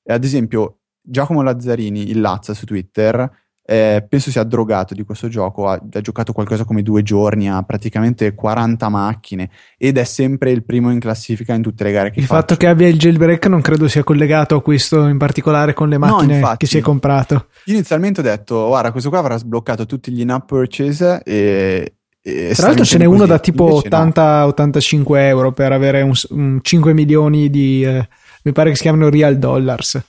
Ad 0.04 0.24
esempio, 0.24 0.80
Giacomo 1.02 1.42
Lazzarini, 1.42 2.10
il 2.10 2.20
Lazza 2.20 2.54
su 2.54 2.64
Twitter, 2.64 3.28
eh, 3.70 4.04
penso 4.08 4.32
sia 4.32 4.42
drogato 4.42 4.94
di 4.94 5.04
questo 5.04 5.28
gioco, 5.28 5.68
ha, 5.68 5.74
ha, 5.74 6.00
giocato 6.00 6.32
qualcosa 6.32 6.64
come 6.64 6.82
due 6.82 7.04
giorni, 7.04 7.48
ha 7.48 7.62
praticamente 7.62 8.34
40 8.34 8.88
macchine 8.88 9.48
ed 9.78 9.96
è 9.96 10.02
sempre 10.02 10.50
il 10.50 10.64
primo 10.64 10.90
in 10.90 10.98
classifica 10.98 11.54
in 11.54 11.62
tutte 11.62 11.84
le 11.84 11.92
gare 11.92 12.10
che 12.10 12.16
il. 12.16 12.22
Il 12.22 12.28
fatto 12.28 12.56
che 12.56 12.66
abbia 12.66 12.88
il 12.88 12.98
jailbreak 12.98 13.46
non 13.46 13.60
credo 13.60 13.86
sia 13.86 14.02
collegato 14.02 14.56
a 14.56 14.62
questo 14.62 15.06
in 15.06 15.18
particolare 15.18 15.72
con 15.72 15.88
le 15.88 15.98
macchine 15.98 16.32
no, 16.32 16.38
infatti, 16.38 16.56
che 16.56 16.66
si 16.66 16.78
è 16.78 16.80
comprato. 16.80 17.46
Inizialmente 17.66 18.18
ho 18.18 18.24
detto, 18.24 18.66
guarda, 18.66 18.90
questo 18.90 19.08
qua 19.08 19.20
avrà 19.20 19.36
sbloccato 19.36 19.86
tutti 19.86 20.10
gli 20.10 20.22
in-app 20.22 20.48
purchase 20.48 21.22
e... 21.22 21.94
e 22.20 22.52
Tra 22.52 22.66
l'altro 22.66 22.84
ce 22.84 22.98
n'è 22.98 23.04
uno 23.04 23.24
da 23.24 23.38
tipo 23.38 23.80
80-85 23.86 25.02
no. 25.06 25.14
euro 25.14 25.52
per 25.52 25.70
avere 25.70 26.02
un, 26.02 26.14
un 26.30 26.58
5 26.60 26.92
milioni 26.92 27.48
di... 27.48 27.84
Eh, 27.84 28.08
mi 28.42 28.50
pare 28.50 28.70
che 28.70 28.74
si 28.74 28.82
chiamano 28.82 29.08
real 29.10 29.38
dollars. 29.38 30.02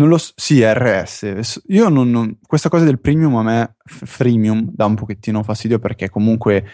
Non 0.00 0.08
lo 0.08 0.16
so, 0.16 0.32
sì, 0.34 0.64
RS. 0.64 1.64
Io 1.66 1.90
non, 1.90 2.10
non, 2.10 2.38
questa 2.46 2.70
cosa 2.70 2.86
del 2.86 3.00
premium 3.00 3.36
a 3.36 3.42
me, 3.42 3.76
freemium, 3.84 4.70
dà 4.72 4.86
un 4.86 4.94
pochettino 4.94 5.42
fastidio 5.42 5.78
perché 5.78 6.08
comunque 6.08 6.64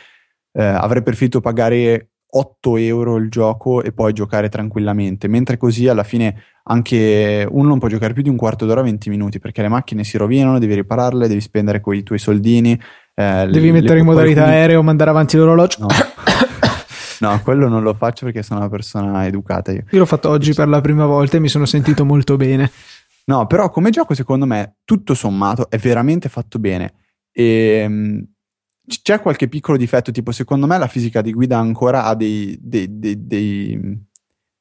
eh, 0.52 0.62
avrei 0.62 1.02
preferito 1.02 1.40
pagare 1.40 2.10
8 2.28 2.76
euro 2.76 3.16
il 3.16 3.28
gioco 3.28 3.82
e 3.82 3.90
poi 3.90 4.12
giocare 4.12 4.48
tranquillamente, 4.48 5.26
mentre 5.26 5.56
così 5.56 5.88
alla 5.88 6.04
fine 6.04 6.40
anche 6.68 7.44
uno 7.50 7.66
non 7.66 7.80
può 7.80 7.88
giocare 7.88 8.12
più 8.12 8.22
di 8.22 8.28
un 8.28 8.36
quarto 8.36 8.64
d'ora 8.64 8.82
20 8.82 9.10
minuti 9.10 9.40
perché 9.40 9.60
le 9.60 9.68
macchine 9.68 10.04
si 10.04 10.16
rovinano, 10.16 10.60
devi 10.60 10.74
ripararle, 10.74 11.26
devi 11.26 11.40
spendere 11.40 11.80
quei 11.80 12.04
tuoi 12.04 12.20
soldini. 12.20 12.80
Eh, 13.12 13.48
devi 13.50 13.66
le, 13.66 13.72
mettere 13.72 13.94
le 13.94 14.00
in 14.00 14.06
modalità 14.06 14.42
quindi... 14.42 14.60
aereo, 14.60 14.82
mandare 14.84 15.10
avanti 15.10 15.36
l'orologio. 15.36 15.78
No. 15.80 15.88
no, 17.28 17.40
quello 17.42 17.66
non 17.66 17.82
lo 17.82 17.94
faccio 17.94 18.26
perché 18.26 18.44
sono 18.44 18.60
una 18.60 18.68
persona 18.68 19.26
educata 19.26 19.72
io. 19.72 19.82
Io 19.90 19.98
l'ho 19.98 20.06
fatto 20.06 20.28
oggi 20.28 20.54
per 20.54 20.68
la 20.68 20.80
prima 20.80 21.06
volta 21.06 21.38
e 21.38 21.40
mi 21.40 21.48
sono 21.48 21.64
sentito 21.64 22.04
molto 22.04 22.36
bene. 22.36 22.70
No, 23.28 23.46
però 23.46 23.70
come 23.70 23.90
gioco 23.90 24.14
secondo 24.14 24.46
me 24.46 24.76
tutto 24.84 25.14
sommato 25.14 25.68
è 25.68 25.78
veramente 25.78 26.28
fatto 26.28 26.58
bene. 26.58 26.94
E, 27.32 27.44
ehm, 27.82 28.26
c'è 28.86 29.20
qualche 29.20 29.48
piccolo 29.48 29.76
difetto, 29.76 30.12
tipo 30.12 30.30
secondo 30.30 30.66
me 30.66 30.78
la 30.78 30.86
fisica 30.86 31.20
di 31.20 31.32
guida 31.32 31.58
ancora 31.58 32.04
ha 32.04 32.14
dei, 32.14 32.56
dei, 32.60 32.98
dei, 32.98 33.26
dei, 33.26 33.80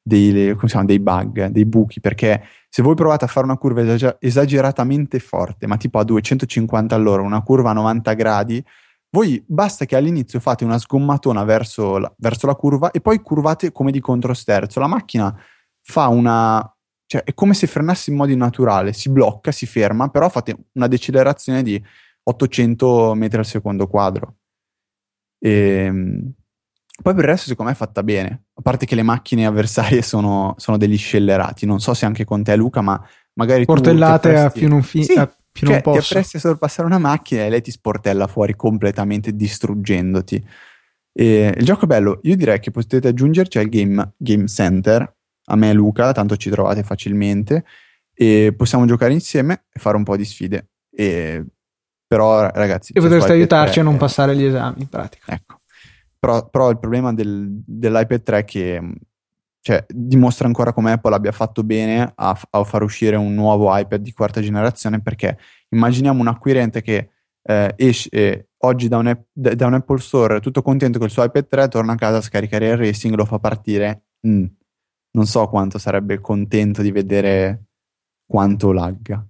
dei, 0.01 0.55
chiama, 0.65 0.85
dei 0.85 0.99
bug, 0.99 1.45
dei 1.47 1.65
buchi, 1.65 1.99
perché 1.99 2.43
se 2.67 2.81
voi 2.81 2.95
provate 2.95 3.25
a 3.25 3.27
fare 3.27 3.45
una 3.45 3.57
curva 3.57 3.83
esageratamente 4.19 5.19
forte, 5.19 5.67
ma 5.67 5.77
tipo 5.77 5.99
a 5.99 6.03
250 6.03 6.95
all'ora, 6.95 7.21
una 7.21 7.43
curva 7.43 7.69
a 7.69 7.73
90 7.73 8.13
gradi, 8.13 8.65
voi 9.11 9.41
basta 9.47 9.85
che 9.85 9.95
all'inizio 9.95 10.39
fate 10.39 10.65
una 10.65 10.77
sgommatona 10.77 11.43
verso 11.43 11.97
la, 11.97 12.13
verso 12.17 12.47
la 12.47 12.55
curva 12.55 12.91
e 12.91 12.99
poi 12.99 13.21
curvate 13.21 13.71
come 13.71 13.91
di 13.91 14.01
controsterzo. 14.01 14.79
La 14.79 14.87
macchina 14.87 15.33
fa 15.81 16.07
una, 16.07 16.74
cioè, 17.07 17.23
è 17.23 17.33
come 17.33 17.53
se 17.53 17.67
frenasse 17.67 18.09
in 18.09 18.17
modo 18.17 18.35
naturale, 18.35 18.93
si 18.93 19.09
blocca, 19.09 19.51
si 19.51 19.65
ferma, 19.65 20.09
però 20.09 20.29
fate 20.29 20.55
una 20.73 20.87
decelerazione 20.87 21.61
di 21.61 21.81
800 22.23 23.13
metri 23.15 23.37
al 23.37 23.45
secondo 23.45 23.87
quadro. 23.87 24.37
E, 25.39 25.51
ehm, 25.51 26.31
poi 27.01 27.13
per 27.13 27.23
il 27.23 27.29
resto, 27.29 27.47
secondo 27.47 27.71
me, 27.71 27.77
è 27.77 27.79
fatta 27.79 28.03
bene. 28.03 28.45
A 28.53 28.61
parte 28.61 28.85
che 28.85 28.95
le 28.95 29.03
macchine 29.03 29.45
avversarie 29.45 30.01
sono, 30.01 30.55
sono 30.57 30.77
degli 30.77 30.97
scellerati. 30.97 31.65
Non 31.65 31.79
so 31.79 31.93
se 31.93 32.05
anche 32.05 32.23
con 32.23 32.41
te, 32.41 32.55
Luca, 32.55 32.81
ma 32.81 32.99
magari 33.33 33.65
Portellate. 33.65 34.29
Portellate 34.29 34.45
a 34.45 34.49
più 34.49 34.67
non, 34.67 34.81
fi- 34.81 35.03
sì, 35.03 35.13
a 35.13 35.27
più 35.27 35.67
cioè, 35.67 35.73
non 35.73 35.81
posso. 35.81 35.99
Ti 35.99 36.07
appresti 36.07 36.37
a 36.37 36.39
sorpassare 36.39 36.87
una 36.87 36.97
macchina 36.97 37.43
e 37.43 37.49
lei 37.49 37.61
ti 37.61 37.71
sportella 37.71 38.27
fuori 38.27 38.55
completamente 38.55 39.35
distruggendoti. 39.35 40.47
E 41.11 41.53
il 41.55 41.65
gioco 41.65 41.83
è 41.83 41.87
bello. 41.87 42.19
Io 42.23 42.35
direi 42.35 42.59
che 42.59 42.71
potete 42.71 43.09
aggiungerci 43.09 43.59
al 43.59 43.67
Game, 43.67 44.13
game 44.17 44.47
Center 44.47 45.14
a 45.45 45.55
me 45.55 45.69
e 45.69 45.73
Luca, 45.73 46.11
tanto 46.11 46.37
ci 46.37 46.49
trovate 46.49 46.83
facilmente 46.83 47.63
e 48.13 48.53
possiamo 48.55 48.85
giocare 48.85 49.13
insieme 49.13 49.65
e 49.71 49.79
fare 49.79 49.97
un 49.97 50.03
po' 50.03 50.15
di 50.15 50.25
sfide. 50.25 50.69
E, 50.89 51.45
però, 52.07 52.49
ragazzi, 52.49 52.93
e 52.93 53.01
potreste 53.01 53.33
aiutarci 53.33 53.73
3, 53.73 53.81
a 53.81 53.83
non 53.83 53.97
passare 53.97 54.35
gli 54.35 54.43
esami 54.43 54.81
in 54.81 54.87
pratica. 54.87 55.33
Ecco. 55.33 55.59
Però, 56.17 56.49
però 56.49 56.69
il 56.69 56.79
problema 56.79 57.13
del, 57.13 57.47
dell'iPad 57.49 58.23
3 58.23 58.37
è 58.39 58.45
che 58.45 58.81
cioè, 59.65 59.83
dimostra 59.89 60.45
ancora 60.45 60.73
come 60.73 60.91
Apple 60.91 61.15
abbia 61.15 61.31
fatto 61.31 61.63
bene 61.63 62.13
a, 62.15 62.39
a, 62.51 62.63
far 62.63 62.83
uscire 62.83 63.15
un 63.15 63.33
nuovo 63.33 63.75
iPad 63.75 63.99
di 63.99 64.13
quarta 64.13 64.39
generazione 64.39 65.01
perché 65.01 65.39
immaginiamo 65.69 66.21
un 66.21 66.27
acquirente 66.27 66.81
che 66.81 67.09
eh, 67.41 67.73
esce 67.75 68.09
eh, 68.09 68.47
oggi 68.59 68.87
da 68.87 68.97
un, 68.97 69.17
da 69.31 69.65
un, 69.65 69.73
Apple 69.73 69.99
Store 69.99 70.39
tutto 70.39 70.61
contento 70.61 70.99
con 70.99 71.07
il 71.07 71.13
suo 71.13 71.23
iPad 71.23 71.47
3 71.47 71.67
torna 71.69 71.93
a 71.93 71.95
casa 71.95 72.17
a 72.17 72.21
scaricare 72.21 72.67
il 72.67 72.77
racing 72.77 73.15
lo 73.15 73.25
fa 73.25 73.39
partire 73.39 74.03
mm, 74.27 74.45
non 75.15 75.25
so 75.25 75.47
quanto 75.47 75.77
sarebbe 75.79 76.19
contento 76.19 76.81
di 76.81 76.91
vedere 76.91 77.67
quanto 78.25 78.71
lagga. 78.71 79.25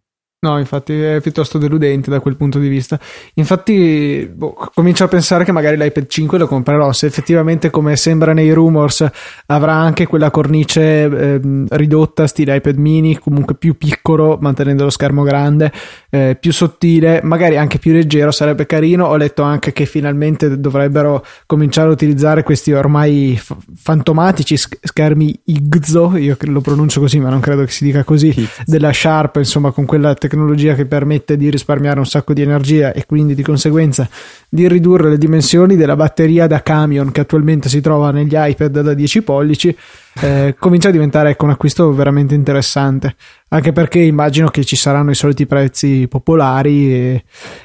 No, 0.45 0.59
infatti 0.59 0.93
è 0.93 1.21
piuttosto 1.21 1.57
deludente 1.57 2.11
da 2.11 2.19
quel 2.19 2.35
punto 2.35 2.59
di 2.59 2.67
vista. 2.67 2.99
Infatti, 3.33 4.31
boh, 4.31 4.55
comincio 4.75 5.05
a 5.05 5.07
pensare 5.07 5.43
che 5.43 5.51
magari 5.51 5.75
l'iPad 5.75 6.05
5 6.05 6.37
lo 6.37 6.45
comprerò. 6.45 6.91
Se 6.91 7.07
effettivamente, 7.07 7.71
come 7.71 7.95
sembra 7.95 8.31
nei 8.31 8.51
rumors, 8.51 9.09
avrà 9.47 9.73
anche 9.73 10.05
quella 10.05 10.29
cornice 10.29 10.81
eh, 10.81 11.41
ridotta, 11.69 12.27
stile 12.27 12.57
iPad 12.57 12.77
mini, 12.77 13.17
comunque 13.17 13.55
più 13.55 13.75
piccolo, 13.75 14.37
mantenendo 14.39 14.83
lo 14.83 14.91
schermo 14.91 15.23
grande, 15.23 15.71
eh, 16.11 16.37
più 16.39 16.53
sottile, 16.53 17.21
magari 17.23 17.57
anche 17.57 17.79
più 17.79 17.91
leggero, 17.91 18.29
sarebbe 18.29 18.67
carino. 18.67 19.07
Ho 19.07 19.15
letto 19.15 19.41
anche 19.41 19.73
che 19.73 19.87
finalmente 19.87 20.59
dovrebbero 20.59 21.25
cominciare 21.47 21.89
a 21.89 21.91
utilizzare 21.91 22.43
questi 22.43 22.71
ormai 22.71 23.35
f- 23.35 23.55
fantomatici 23.75 24.57
schermi 24.57 25.39
IGZO, 25.43 26.17
io 26.17 26.37
lo 26.39 26.61
pronuncio 26.61 26.99
così, 26.99 27.19
ma 27.19 27.29
non 27.29 27.39
credo 27.39 27.63
che 27.63 27.71
si 27.71 27.83
dica 27.83 28.03
così, 28.03 28.47
della 28.63 28.93
Sharp, 28.93 29.37
insomma, 29.37 29.71
con 29.71 29.85
quella 29.85 30.13
tecnologia 30.13 30.33
tecnologia 30.35 30.75
che 30.75 30.85
permette 30.85 31.37
di 31.37 31.49
risparmiare 31.49 31.99
un 31.99 32.05
sacco 32.05 32.33
di 32.33 32.41
energia 32.41 32.91
e 32.91 33.05
quindi 33.05 33.33
di 33.35 33.41
conseguenza 33.41 34.07
di 34.49 34.67
ridurre 34.67 35.09
le 35.09 35.17
dimensioni 35.17 35.77
della 35.77 35.95
batteria 35.95 36.45
da 36.45 36.61
camion 36.61 37.11
che 37.11 37.21
attualmente 37.21 37.69
si 37.69 37.79
trova 37.79 38.11
negli 38.11 38.33
iPad 38.35 38.81
da 38.81 38.93
10 38.93 39.21
pollici, 39.21 39.75
eh, 40.19 40.55
comincia 40.59 40.89
a 40.89 40.91
diventare 40.91 41.29
ecco, 41.29 41.45
un 41.45 41.51
acquisto 41.51 41.91
veramente 41.93 42.35
interessante. 42.35 43.15
Anche 43.47 43.71
perché 43.71 43.99
immagino 43.99 44.49
che 44.49 44.65
ci 44.65 44.75
saranno 44.75 45.11
i 45.11 45.15
soliti 45.15 45.45
prezzi 45.45 46.07
popolari 46.09 46.93
e, 46.93 47.23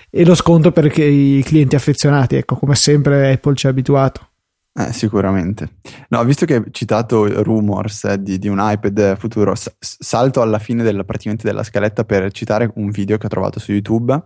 e 0.09 0.25
lo 0.25 0.37
sconto 0.37 0.71
per 0.71 0.87
i 0.97 1.43
clienti 1.45 1.75
affezionati, 1.75 2.37
ecco, 2.37 2.57
come 2.57 2.77
sempre 2.77 3.33
Apple 3.33 3.57
ci 3.57 3.67
ha 3.67 3.71
abituato. 3.71 4.30
Eh, 4.73 4.93
sicuramente. 4.93 5.79
No, 6.11 6.23
visto 6.25 6.47
che 6.47 6.55
hai 6.55 6.65
citato 6.71 7.43
rumors 7.43 8.05
eh, 8.05 8.23
di, 8.23 8.39
di, 8.39 8.47
un 8.47 8.59
iPad 8.61 9.17
futuro, 9.17 9.55
s- 9.55 9.75
salto 9.79 10.43
alla 10.43 10.61
fine 10.61 10.85
della, 10.85 11.03
praticamente 11.03 11.47
della 11.47 11.65
scaletta 11.65 12.05
per 12.05 12.31
citare 12.31 12.71
un 12.77 12.91
video 12.91 13.19
che 13.19 13.27
ho 13.27 13.29
trovato 13.29 13.59
su 13.59 13.73
YouTube, 13.73 14.17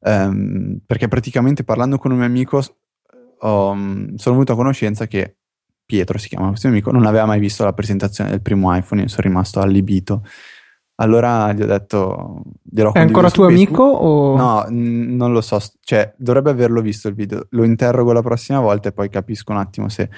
ehm, 0.00 0.80
perché 0.86 1.08
praticamente 1.08 1.64
parlando 1.64 1.96
con 1.98 2.10
un 2.10 2.18
mio 2.18 2.26
amico 2.26 2.58
mm, 2.58 4.14
sono 4.16 4.34
venuto 4.34 4.52
a 4.52 4.56
conoscenza 4.56 5.06
che 5.06 5.36
Pietro 5.84 6.18
si 6.18 6.28
chiama 6.28 6.48
questo 6.48 6.68
mio 6.68 6.76
amico, 6.76 6.92
non 6.92 7.06
aveva 7.06 7.26
mai 7.26 7.40
visto 7.40 7.64
la 7.64 7.72
presentazione 7.72 8.30
del 8.30 8.42
primo 8.42 8.74
iPhone 8.76 9.02
e 9.02 9.08
sono 9.08 9.26
rimasto 9.26 9.60
allibito. 9.60 10.24
Allora 11.02 11.52
gli 11.52 11.62
ho 11.62 11.66
detto. 11.66 12.42
È 12.72 12.98
ancora 12.98 13.28
tuo 13.28 13.46
amico? 13.46 13.82
O... 13.82 14.36
No, 14.36 14.64
n- 14.68 15.16
non 15.16 15.32
lo 15.32 15.40
so. 15.40 15.58
Cioè, 15.80 16.14
dovrebbe 16.16 16.50
averlo 16.50 16.80
visto 16.80 17.08
il 17.08 17.14
video. 17.14 17.46
Lo 17.50 17.64
interrogo 17.64 18.12
la 18.12 18.22
prossima 18.22 18.60
volta 18.60 18.88
e 18.88 18.92
poi 18.92 19.08
capisco 19.08 19.50
un 19.50 19.58
attimo 19.58 19.88
se 19.88 20.08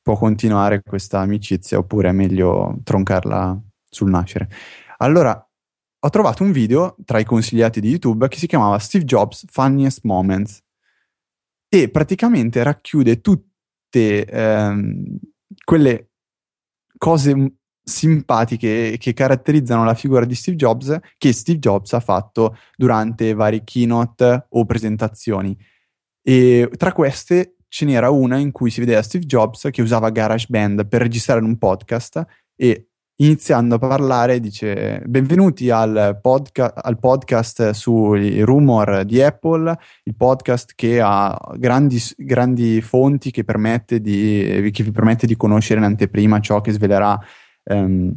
può 0.00 0.16
continuare 0.16 0.82
questa 0.82 1.18
amicizia 1.18 1.78
oppure 1.78 2.10
è 2.10 2.12
meglio 2.12 2.78
troncarla 2.84 3.60
sul 3.90 4.10
nascere. 4.10 4.48
Allora, 4.98 5.44
ho 6.00 6.10
trovato 6.10 6.44
un 6.44 6.52
video 6.52 6.96
tra 7.04 7.18
i 7.18 7.24
consigliati 7.24 7.80
di 7.80 7.88
YouTube 7.88 8.28
che 8.28 8.38
si 8.38 8.46
chiamava 8.46 8.78
Steve 8.78 9.04
Jobs 9.04 9.44
Funniest 9.50 10.04
Moments 10.04 10.62
e 11.68 11.90
praticamente 11.90 12.62
racchiude 12.62 13.20
tutte 13.20 14.24
ehm, 14.24 15.18
quelle 15.64 16.10
cose 16.96 17.57
simpatiche 17.88 18.96
che 18.98 19.14
caratterizzano 19.14 19.82
la 19.82 19.94
figura 19.94 20.24
di 20.24 20.34
Steve 20.34 20.56
Jobs 20.56 20.96
che 21.16 21.32
Steve 21.32 21.58
Jobs 21.58 21.94
ha 21.94 22.00
fatto 22.00 22.56
durante 22.76 23.32
vari 23.32 23.64
keynote 23.64 24.46
o 24.50 24.64
presentazioni. 24.64 25.56
E 26.22 26.70
tra 26.76 26.92
queste 26.92 27.56
ce 27.68 27.84
n'era 27.86 28.10
una 28.10 28.36
in 28.36 28.52
cui 28.52 28.70
si 28.70 28.80
vedeva 28.80 29.02
Steve 29.02 29.24
Jobs 29.24 29.68
che 29.70 29.82
usava 29.82 30.10
GarageBand 30.10 30.86
per 30.86 31.00
registrare 31.00 31.42
un 31.42 31.56
podcast 31.56 32.24
e 32.54 32.88
iniziando 33.20 33.76
a 33.76 33.78
parlare 33.78 34.38
dice 34.38 35.02
benvenuti 35.06 35.70
al, 35.70 36.18
podca- 36.22 36.74
al 36.74 36.98
podcast 36.98 37.70
sui 37.70 38.40
rumor 38.42 39.04
di 39.04 39.20
Apple, 39.20 39.76
il 40.04 40.14
podcast 40.14 40.72
che 40.76 41.00
ha 41.02 41.36
grandi, 41.56 42.00
grandi 42.16 42.80
fonti 42.80 43.30
che, 43.30 43.44
permette 43.44 44.00
di, 44.00 44.70
che 44.72 44.82
vi 44.82 44.92
permette 44.92 45.26
di 45.26 45.36
conoscere 45.36 45.80
in 45.80 45.86
anteprima 45.86 46.38
ciò 46.40 46.60
che 46.60 46.72
svelerà 46.72 47.18
um, 47.68 48.14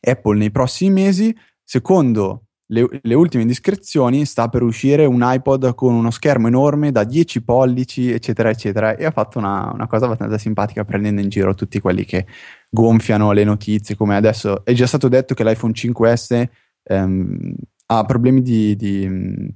Apple 0.00 0.38
nei 0.38 0.50
prossimi 0.50 0.90
mesi. 0.90 1.36
secondo 1.62 2.46
le, 2.68 2.88
le, 3.02 3.14
ultime 3.14 3.42
indiscrezioni 3.42 4.24
sta 4.24 4.48
per 4.48 4.62
uscire 4.62 5.04
un 5.04 5.20
iPod 5.22 5.74
con 5.74 5.94
uno 5.94 6.10
schermo 6.10 6.48
enorme 6.48 6.90
da 6.90 7.04
10 7.04 7.42
pollici, 7.42 8.10
eccetera, 8.10 8.50
eccetera. 8.50 8.96
E 8.96 9.04
ha 9.04 9.10
fatto 9.10 9.38
una, 9.38 9.70
una, 9.72 9.86
cosa 9.86 10.06
abbastanza 10.06 10.38
simpatica 10.38 10.84
prendendo 10.84 11.20
in 11.20 11.28
giro 11.28 11.54
tutti 11.54 11.78
quelli 11.78 12.04
che 12.04 12.26
gonfiano 12.68 13.32
le 13.32 13.44
notizie, 13.44 13.94
come 13.94 14.16
adesso 14.16 14.64
è 14.64 14.72
già 14.72 14.86
stato 14.86 15.08
detto 15.08 15.34
che 15.34 15.44
l'iPhone 15.44 15.72
5S 15.72 16.48
ehm, 16.82 17.54
ha 17.86 18.04
problemi 18.04 18.42
di, 18.42 18.74
di 18.74 19.54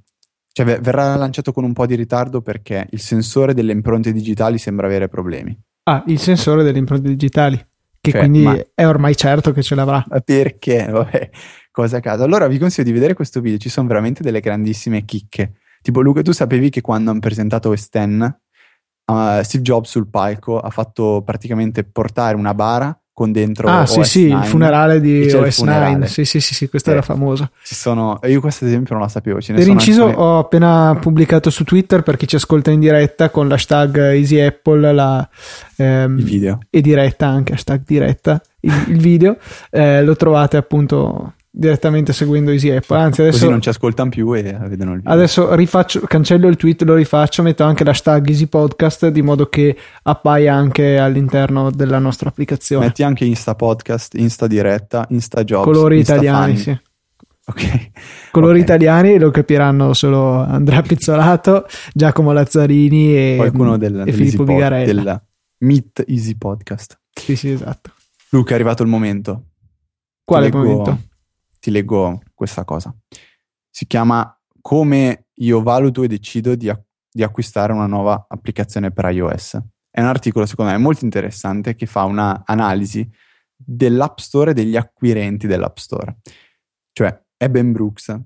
cioè 0.53 0.81
verrà 0.81 1.17
lanciato 1.17 1.53
con 1.53 1.65
un 1.65 1.73
po' 1.73 1.87
di 1.87 1.97
ritardo 1.97 2.43
perché 2.43 2.87
il 2.91 3.01
sensore 3.01 3.55
delle 3.55 3.73
impronte 3.73 4.13
digitali 4.13 4.59
sembra 4.59 4.87
avere 4.87 5.09
problemi. 5.09 5.59
Ah, 5.85 6.05
il 6.07 6.19
sensore 6.19 6.63
delle 6.63 6.79
impronte 6.79 7.09
digitali, 7.09 7.61
che 8.01 8.11
cioè, 8.11 8.21
quindi 8.21 8.43
ma... 8.43 8.57
è 8.75 8.87
ormai 8.87 9.17
certo 9.17 9.53
che 9.53 9.63
ce 9.63 9.75
l'avrà. 9.75 10.05
Perché? 10.25 10.87
Vabbè 10.91 11.31
cose 11.71 11.97
a 11.97 12.01
caso. 12.01 12.23
Allora 12.23 12.47
vi 12.47 12.59
consiglio 12.59 12.87
di 12.87 12.93
vedere 12.93 13.15
questo 13.15 13.41
video, 13.41 13.59
ci 13.59 13.69
sono 13.69 13.89
veramente 13.89 14.23
delle 14.23 14.41
grandissime 14.41 15.05
chicche. 15.05 15.55
Tipo 15.83 16.01
Luca, 16.01 16.23
tu 16.23 16.33
sapevi 16.33 16.69
che 16.71 16.81
quando 16.81 17.11
hanno 17.11 17.21
presentato 17.21 17.71
OS 17.71 17.89
X, 17.89 17.97
uh, 17.97 19.43
Steve 19.43 19.63
Jobs 19.63 19.91
sul 19.91 20.09
palco 20.09 20.59
ha 20.59 20.71
fatto 20.71 21.23
praticamente 21.25 21.85
portare 21.85 22.37
una 22.37 22.55
bara 22.55 23.00
con 23.13 23.33
dentro 23.33 23.69
Ah, 23.69 23.83
OS 23.83 24.01
sì, 24.01 24.05
sì, 24.05 24.27
il 24.29 24.45
funerale 24.45 25.01
di 25.01 25.31
OS 25.31 25.61
9. 25.61 26.07
Sì, 26.07 26.25
sì, 26.25 26.41
sì, 26.41 26.55
sì, 26.55 26.69
questa 26.69 26.91
eh, 26.91 26.95
era 26.95 27.03
famosa. 27.03 27.51
Sono, 27.63 28.19
io 28.25 28.41
questo 28.41 28.65
ad 28.65 28.71
esempio 28.71 28.95
non 28.95 29.03
la 29.03 29.11
sapevo. 29.11 29.41
Ce 29.41 29.53
per 29.53 29.67
inciso 29.67 30.07
alcune... 30.07 30.25
ho 30.25 30.39
appena 30.39 30.97
pubblicato 31.01 31.51
su 31.51 31.65
Twitter 31.65 32.03
per 32.03 32.17
chi 32.17 32.27
ci 32.27 32.37
ascolta 32.37 32.71
in 32.71 32.81
diretta 32.81 33.31
con 33.31 33.49
l'hashtag 33.49 33.99
EasyApple 33.99 34.93
la, 34.93 35.29
ehm, 35.77 36.19
il 36.19 36.25
video. 36.25 36.59
E 36.71 36.81
diretta 36.81 37.27
anche, 37.27 37.53
hashtag 37.53 37.83
diretta, 37.85 38.41
il, 38.61 38.85
il 38.89 38.99
video. 38.99 39.37
Eh, 39.71 40.03
lo 40.03 40.17
trovate 40.17 40.57
appunto 40.57 41.35
direttamente 41.51 42.13
seguendo 42.13 42.51
Easy 42.53 42.71
Apple. 42.71 42.97
Anzi, 42.97 43.23
adesso 43.23 43.39
Così 43.39 43.51
non 43.51 43.61
ci 43.61 43.69
ascoltano 43.69 44.11
più 44.11 44.33
e 44.35 44.43
vedono 44.43 44.93
il 44.93 44.99
video. 44.99 45.13
Adesso 45.13 45.55
rifaccio, 45.55 46.01
cancello 46.01 46.47
il 46.47 46.57
tweet, 46.57 46.83
lo 46.83 46.95
rifaccio, 46.95 47.43
metto 47.43 47.65
anche 47.65 47.85
l'hashtag 47.85 48.29
Easy 48.29 48.47
Podcast 48.47 49.09
di 49.09 49.23
modo 49.23 49.49
che 49.49 49.77
appaia 50.03 50.55
anche 50.55 50.99
all'interno 50.99 51.71
della 51.71 51.99
nostra 51.99 52.29
applicazione. 52.29 52.87
Metti 52.87 53.03
anche 53.03 53.25
Insta 53.25 53.55
Podcast, 53.55 54.15
Insta 54.15 54.47
Diretta, 54.47 55.07
Insta 55.11 55.43
Jobs. 55.43 55.65
Colori 55.65 55.99
Insta 55.99 56.15
italiani, 56.15 56.57
Funny. 56.57 56.77
sì. 56.77 56.89
Ok. 57.47 57.91
Colori 58.31 58.61
okay. 58.61 58.63
italiani 58.63 59.19
lo 59.19 59.33
capiranno 59.33 59.93
solo 59.93 60.37
Andrea 60.37 60.83
Pizzolato, 60.83 61.67
Giacomo 61.93 62.31
Lazzarini 62.31 63.17
e, 63.17 63.35
Qualcuno 63.37 63.77
del, 63.77 64.05
e 64.07 64.13
Filippo 64.13 64.45
Bigarella. 64.45 65.03
Del 65.03 65.23
Meet 65.63 66.05
Easy 66.07 66.37
Podcast. 66.37 67.01
Sì, 67.13 67.35
sì, 67.35 67.51
esatto. 67.51 67.91
Luca, 68.31 68.53
è 68.53 68.55
arrivato 68.55 68.85
il 68.85 68.89
momento. 68.89 69.47
Quale 70.25 70.51
momento? 70.53 71.09
Ti 71.61 71.71
leggo 71.71 72.21
questa 72.35 72.65
cosa. 72.65 72.95
Si 73.71 73.87
chiama 73.87 74.37
Come 74.61 75.27
io 75.35 75.63
valuto 75.63 76.03
e 76.03 76.09
decido 76.09 76.55
di, 76.55 76.73
di 77.11 77.23
acquistare 77.23 77.73
una 77.73 77.87
nuova 77.87 78.27
applicazione 78.29 78.91
per 78.91 79.05
iOS. 79.11 79.59
È 79.91 80.01
un 80.01 80.07
articolo, 80.07 80.47
secondo 80.47 80.73
me, 80.73 80.79
molto 80.79 81.05
interessante 81.05 81.75
che 81.75 81.87
fa 81.87 82.05
un'analisi 82.05 83.09
dell'App 83.57 84.19
Store 84.19 84.51
e 84.51 84.55
degli 84.55 84.77
acquirenti 84.77 85.47
dell'App 85.47 85.77
Store. 85.77 86.19
Cioè, 86.93 87.25
è 87.37 87.49
Ben 87.49 87.73
Brooks. 87.73 88.19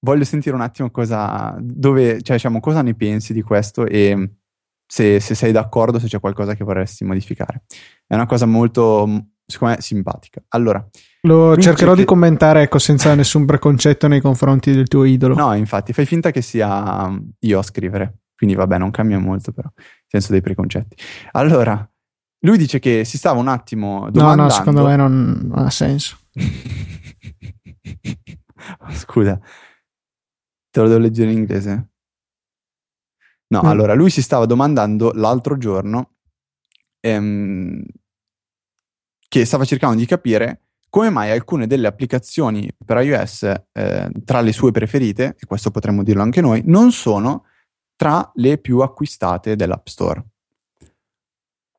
Voglio 0.00 0.24
sentire 0.24 0.54
un 0.54 0.62
attimo 0.62 0.90
cosa, 0.90 1.56
dove, 1.60 2.22
cioè, 2.22 2.36
diciamo, 2.36 2.60
cosa 2.60 2.82
ne 2.82 2.94
pensi 2.94 3.32
di 3.32 3.42
questo 3.42 3.86
e 3.86 4.36
se, 4.86 5.18
se 5.20 5.34
sei 5.34 5.52
d'accordo, 5.52 5.98
se 5.98 6.06
c'è 6.06 6.20
qualcosa 6.20 6.54
che 6.54 6.64
vorresti 6.64 7.04
modificare. 7.04 7.64
È 8.06 8.14
una 8.14 8.26
cosa 8.26 8.46
molto, 8.46 9.28
secondo 9.46 9.74
me, 9.74 9.80
simpatica. 9.80 10.42
Allora, 10.48 10.84
lo 11.22 11.56
cercherò 11.56 11.92
che... 11.92 12.00
di 12.00 12.04
commentare 12.04 12.62
ecco, 12.62 12.78
senza 12.78 13.14
nessun 13.14 13.44
preconcetto 13.44 14.08
nei 14.08 14.20
confronti 14.20 14.72
del 14.72 14.88
tuo 14.88 15.04
idolo. 15.04 15.34
No, 15.34 15.54
infatti, 15.54 15.92
fai 15.92 16.06
finta 16.06 16.30
che 16.30 16.42
sia 16.42 17.04
um, 17.04 17.30
io 17.40 17.58
a 17.58 17.62
scrivere. 17.62 18.18
Quindi 18.36 18.56
vabbè, 18.56 18.78
non 18.78 18.90
cambia 18.90 19.18
molto 19.18 19.52
però, 19.52 19.68
nel 19.74 19.86
senso 20.06 20.32
dei 20.32 20.40
preconcetti. 20.40 20.96
Allora, 21.32 21.88
lui 22.40 22.58
dice 22.58 22.78
che 22.78 23.04
si 23.04 23.16
stava 23.16 23.38
un 23.38 23.48
attimo 23.48 24.10
domandando... 24.10 24.42
No, 24.42 24.48
no, 24.48 24.50
secondo 24.50 24.84
me 24.84 24.96
non, 24.96 25.40
non 25.44 25.64
ha 25.64 25.70
senso. 25.70 26.18
Scusa, 28.92 29.38
te 30.70 30.80
lo 30.80 30.88
devo 30.88 31.00
leggere 31.00 31.30
in 31.30 31.38
inglese? 31.38 31.88
No, 33.48 33.62
mm. 33.62 33.66
allora, 33.66 33.94
lui 33.94 34.10
si 34.10 34.20
stava 34.20 34.46
domandando 34.46 35.12
l'altro 35.14 35.56
giorno 35.56 36.16
ehm, 37.00 37.84
che 39.34 39.44
stava 39.44 39.64
cercando 39.64 39.96
di 39.96 40.06
capire 40.06 40.60
come 40.88 41.10
mai 41.10 41.32
alcune 41.32 41.66
delle 41.66 41.88
applicazioni 41.88 42.72
per 42.84 42.98
iOS 42.98 43.42
eh, 43.72 44.08
tra 44.24 44.40
le 44.40 44.52
sue 44.52 44.70
preferite, 44.70 45.34
e 45.36 45.46
questo 45.46 45.72
potremmo 45.72 46.04
dirlo 46.04 46.22
anche 46.22 46.40
noi, 46.40 46.62
non 46.66 46.92
sono 46.92 47.46
tra 47.96 48.30
le 48.36 48.58
più 48.58 48.78
acquistate 48.78 49.56
dell'App 49.56 49.88
Store. 49.88 50.24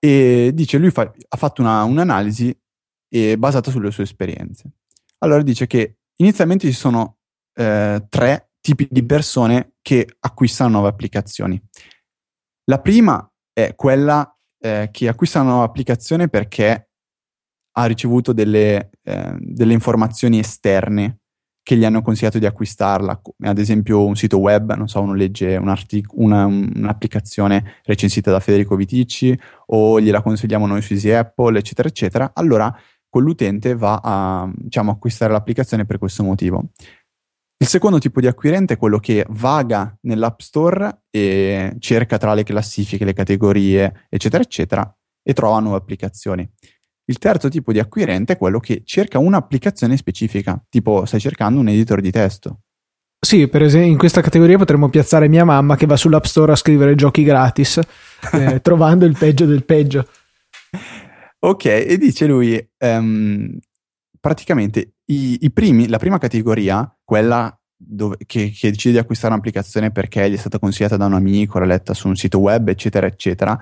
E 0.02 0.52
dice, 0.54 0.78
lui 0.78 0.92
fa, 0.92 1.10
ha 1.30 1.38
fatto 1.38 1.62
una, 1.62 1.86
un'analisi 1.86 2.54
eh, 3.08 3.38
basata 3.38 3.72
sulle 3.72 3.92
sue 3.92 4.04
esperienze. 4.04 4.72
Allora 5.20 5.42
dice 5.42 5.66
che 5.66 6.00
inizialmente 6.18 6.68
ci 6.68 6.76
sono 6.76 7.20
eh, 7.54 8.06
tre 8.10 8.50
tipi 8.60 8.86
di 8.92 9.06
persone 9.06 9.76
che 9.82 10.18
acquistano 10.20 10.72
nuove 10.72 10.90
applicazioni. 10.90 11.58
La 12.66 12.82
prima 12.82 13.32
è 13.54 13.76
quella 13.76 14.38
eh, 14.60 14.90
che 14.92 15.08
acquista 15.08 15.40
una 15.40 15.52
nuova 15.52 15.64
applicazione 15.64 16.28
perché 16.28 16.90
ha 17.78 17.86
ricevuto 17.86 18.34
delle, 18.34 18.90
eh, 19.04 19.36
delle 19.40 19.74
informazioni 19.74 20.40
esterne 20.40 21.20
che 21.66 21.76
gli 21.76 21.84
hanno 21.84 22.04
consigliato 22.04 22.38
di 22.38 22.46
acquistarla, 22.46 23.22
ad 23.40 23.58
esempio 23.58 24.06
un 24.06 24.16
sito 24.16 24.38
web, 24.38 24.76
non 24.76 24.88
so, 24.88 25.02
uno 25.02 25.16
legge 25.16 25.58
un 25.58 25.68
artic- 25.68 26.14
una, 26.14 26.46
un'applicazione 26.46 27.80
recensita 27.84 28.30
da 28.30 28.40
Federico 28.40 28.76
Viticci 28.76 29.38
o 29.68 30.00
gliela 30.00 30.22
consigliamo 30.22 30.68
noi 30.68 30.84
su 30.84 30.94
Easy 30.94 31.10
Apple, 31.10 31.58
eccetera, 31.58 31.88
eccetera, 31.88 32.32
allora 32.36 32.72
quell'utente 33.10 33.76
va 33.76 34.00
a 34.04 34.52
diciamo, 34.56 34.92
acquistare 34.92 35.34
l'applicazione 35.34 35.86
per 35.86 35.98
questo 35.98 36.24
motivo. 36.24 36.70
Il 37.58 37.68
secondo 37.68 37.98
tipo 37.98 38.20
di 38.20 38.28
acquirente 38.28 38.76
è 38.76 38.78
quello 38.78 39.00
che 39.00 39.26
vaga 39.30 39.98
nell'App 40.02 40.42
Store 40.42 41.06
e 41.10 41.76
cerca 41.80 42.18
tra 42.18 42.36
le 42.36 42.44
classifiche, 42.44 43.06
le 43.06 43.14
categorie, 43.14 44.06
eccetera, 44.10 44.44
eccetera, 44.44 44.98
e 45.24 45.34
trova 45.34 45.60
nuove 45.60 45.78
applicazioni. 45.78 46.48
Il 47.06 47.18
terzo 47.20 47.50
tipo 47.50 47.72
di 47.72 47.80
acquirente 47.80 48.34
è 48.34 48.38
quello 48.38 48.60
che 48.60 48.82
cerca 48.84 49.20
un'applicazione 49.20 49.96
specifica, 49.96 50.62
tipo 50.70 51.06
stai 51.06 51.20
cercando 51.20 51.60
un 51.60 51.70
editor 51.70 52.02
di 52.02 52.12
testo. 52.12 52.60
Sì, 53.20 53.48
per 53.48 53.64
esempio 53.64 53.92
in 53.92 53.98
questa 53.98 54.22
categoria 54.22 54.58
potremmo 54.58 54.90
piazzare 54.90 55.28
mia 55.28 55.46
mamma 55.46 55.76
che 55.76 55.86
va 55.86 55.96
sull'App 55.96 56.26
Store 56.26 56.52
a 56.52 56.56
scrivere 56.56 56.96
giochi 56.96 57.24
gratis, 57.24 57.80
eh, 58.34 58.62
trovando 58.62 59.06
il 59.06 59.18
peggio 59.18 59.46
del 59.46 59.66
peggio. 59.66 60.08
Ok, 61.40 61.66
e 61.66 61.98
dice 61.98 62.26
lui, 62.26 62.70
um, 62.80 63.58
praticamente 64.20 64.96
i, 65.06 65.38
i 65.42 65.52
primi, 65.52 65.88
la 65.88 66.00
prima 66.00 66.18
categoria, 66.18 66.92
quella 67.04 67.56
dove, 67.78 68.18
che, 68.26 68.52
che, 68.52 68.72
decide 68.72 68.94
di 68.94 69.00
acquistare 69.00 69.34
un'applicazione 69.34 69.92
perché 69.92 70.30
gli 70.30 70.34
è 70.34 70.38
stata 70.38 70.60
consigliata 70.60 70.98
da 70.98 71.06
un 71.06 71.14
amico, 71.14 71.60
l'ha 71.60 71.66
letta 71.66 71.94
su 71.94 72.08
un 72.08 72.16
sito 72.16 72.40
web, 72.40 72.68
eccetera, 72.70 73.06
eccetera, 73.06 73.60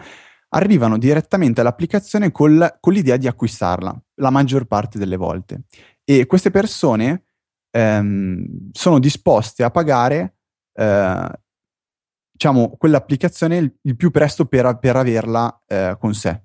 arrivano 0.53 0.97
direttamente 0.97 1.61
all'applicazione 1.61 2.31
col, 2.31 2.77
con 2.79 2.93
l'idea 2.93 3.17
di 3.17 3.27
acquistarla, 3.27 4.03
la 4.15 4.29
maggior 4.29 4.65
parte 4.65 4.97
delle 4.97 5.17
volte. 5.17 5.63
E 6.03 6.25
queste 6.25 6.51
persone 6.51 7.25
ehm, 7.71 8.69
sono 8.71 8.99
disposte 8.99 9.63
a 9.63 9.71
pagare, 9.71 10.37
eh, 10.73 11.29
diciamo, 12.31 12.75
quell'applicazione 12.77 13.57
il, 13.57 13.77
il, 13.81 13.95
più 13.95 14.11
presto 14.11 14.45
per, 14.45 14.77
per 14.79 14.95
averla 14.95 15.63
eh, 15.67 15.97
con 15.99 16.13
sé, 16.13 16.43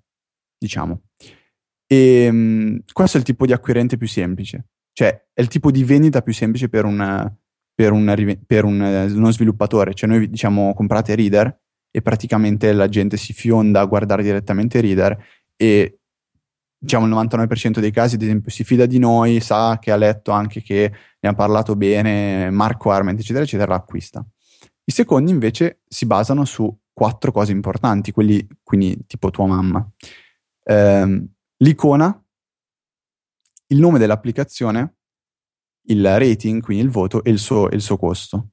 diciamo. 0.56 1.02
E 1.86 2.28
um, 2.28 2.78
questo 2.92 3.16
è 3.16 3.20
il 3.20 3.26
tipo 3.26 3.46
di 3.46 3.52
acquirente 3.52 3.96
più 3.96 4.06
semplice, 4.06 4.68
cioè 4.92 5.28
è 5.32 5.40
il 5.40 5.48
tipo 5.48 5.70
di 5.70 5.84
vendita 5.84 6.22
più 6.22 6.34
semplice 6.34 6.68
per, 6.68 6.84
un, 6.84 7.32
per, 7.74 7.92
un, 7.92 8.38
per 8.46 8.64
un, 8.64 8.80
uno 9.14 9.30
sviluppatore. 9.30 9.94
Cioè 9.94 10.08
noi 10.08 10.28
diciamo 10.28 10.74
comprate 10.74 11.14
Reader, 11.14 11.60
e 11.90 12.02
praticamente 12.02 12.72
la 12.72 12.88
gente 12.88 13.16
si 13.16 13.32
fionda 13.32 13.80
a 13.80 13.86
guardare 13.86 14.22
direttamente 14.22 14.80
Reader 14.80 15.16
e 15.56 15.98
diciamo 16.78 17.06
il 17.06 17.12
99% 17.12 17.80
dei 17.80 17.90
casi 17.90 18.14
ad 18.14 18.22
esempio 18.22 18.50
si 18.50 18.62
fida 18.62 18.86
di 18.86 18.98
noi, 18.98 19.40
sa 19.40 19.78
che 19.80 19.90
ha 19.90 19.96
letto 19.96 20.30
anche 20.30 20.62
che 20.62 20.92
ne 21.18 21.28
ha 21.28 21.34
parlato 21.34 21.74
bene 21.74 22.50
Marco 22.50 22.90
Arment 22.90 23.18
eccetera 23.18 23.44
eccetera, 23.44 23.72
l'acquista. 23.72 24.24
I 24.84 24.92
secondi 24.92 25.30
invece 25.30 25.80
si 25.86 26.06
basano 26.06 26.44
su 26.44 26.74
quattro 26.92 27.30
cose 27.30 27.52
importanti, 27.52 28.10
quelli 28.10 28.46
quindi 28.62 29.04
tipo 29.06 29.30
tua 29.30 29.46
mamma. 29.46 29.86
Eh, 30.64 31.28
l'icona, 31.58 32.24
il 33.68 33.78
nome 33.78 33.98
dell'applicazione, 33.98 34.94
il 35.88 36.18
rating, 36.18 36.62
quindi 36.62 36.84
il 36.84 36.90
voto 36.90 37.22
e 37.22 37.30
il 37.30 37.38
suo, 37.38 37.68
il 37.68 37.80
suo 37.80 37.98
costo. 37.98 38.48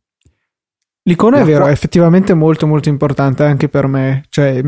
L'icona 1.08 1.38
è 1.38 1.44
vero, 1.44 1.68
è 1.68 1.72
effettivamente 1.72 2.34
molto 2.34 2.65
molto 2.65 2.89
importante 2.89 3.44
anche 3.44 3.70
per 3.70 3.86
me. 3.86 4.24
Cioè, 4.30 4.60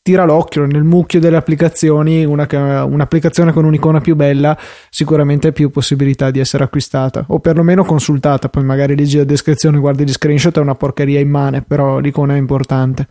tira 0.00 0.24
l'occhio 0.24 0.64
nel 0.64 0.84
mucchio 0.84 1.18
delle 1.18 1.36
applicazioni, 1.36 2.24
una, 2.24 2.46
un'applicazione 2.84 3.52
con 3.52 3.64
un'icona 3.64 4.00
più 4.00 4.14
bella 4.14 4.56
sicuramente 4.88 5.48
ha 5.48 5.52
più 5.52 5.68
possibilità 5.70 6.30
di 6.30 6.38
essere 6.38 6.62
acquistata 6.62 7.24
o 7.28 7.40
perlomeno 7.40 7.84
consultata, 7.84 8.48
poi 8.48 8.62
magari 8.62 8.94
leggi 8.94 9.16
la 9.16 9.24
descrizione, 9.24 9.78
guardi 9.78 10.04
gli 10.04 10.12
screenshot, 10.12 10.56
è 10.56 10.60
una 10.60 10.76
porcheria 10.76 11.18
immane, 11.18 11.62
però 11.62 11.98
l'icona 11.98 12.34
è 12.34 12.38
importante. 12.38 13.08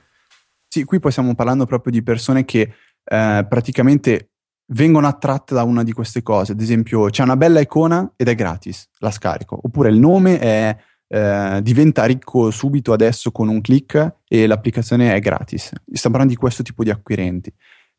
Sì, 0.65 0.85
qui 0.85 0.99
poi 0.99 1.11
stiamo 1.11 1.35
parlando 1.35 1.65
proprio 1.65 1.91
di 1.91 2.01
persone 2.01 2.45
che 2.45 2.73
eh, 3.03 3.45
praticamente 3.49 4.31
vengono 4.71 5.07
attratte 5.07 5.53
da 5.53 5.63
una 5.63 5.83
di 5.83 5.91
queste 5.91 6.21
cose, 6.21 6.53
ad 6.53 6.61
esempio 6.61 7.09
c'è 7.09 7.23
una 7.23 7.35
bella 7.35 7.59
icona 7.59 8.13
ed 8.15 8.29
è 8.29 8.35
gratis, 8.35 8.87
la 8.99 9.11
scarico, 9.11 9.59
oppure 9.61 9.89
il 9.89 9.97
nome 9.97 10.39
è 10.39 10.77
eh, 11.11 11.59
diventa 11.63 12.05
ricco 12.05 12.51
subito 12.51 12.93
adesso 12.93 13.31
con 13.31 13.47
un 13.47 13.61
click 13.61 14.17
e 14.27 14.45
l'applicazione 14.47 15.13
è 15.13 15.19
gratis. 15.19 15.71
Stiamo 15.91 16.15
parlando 16.15 16.33
di 16.33 16.35
questo 16.35 16.63
tipo 16.63 16.83
di 16.83 16.91
acquirenti. 16.91 17.51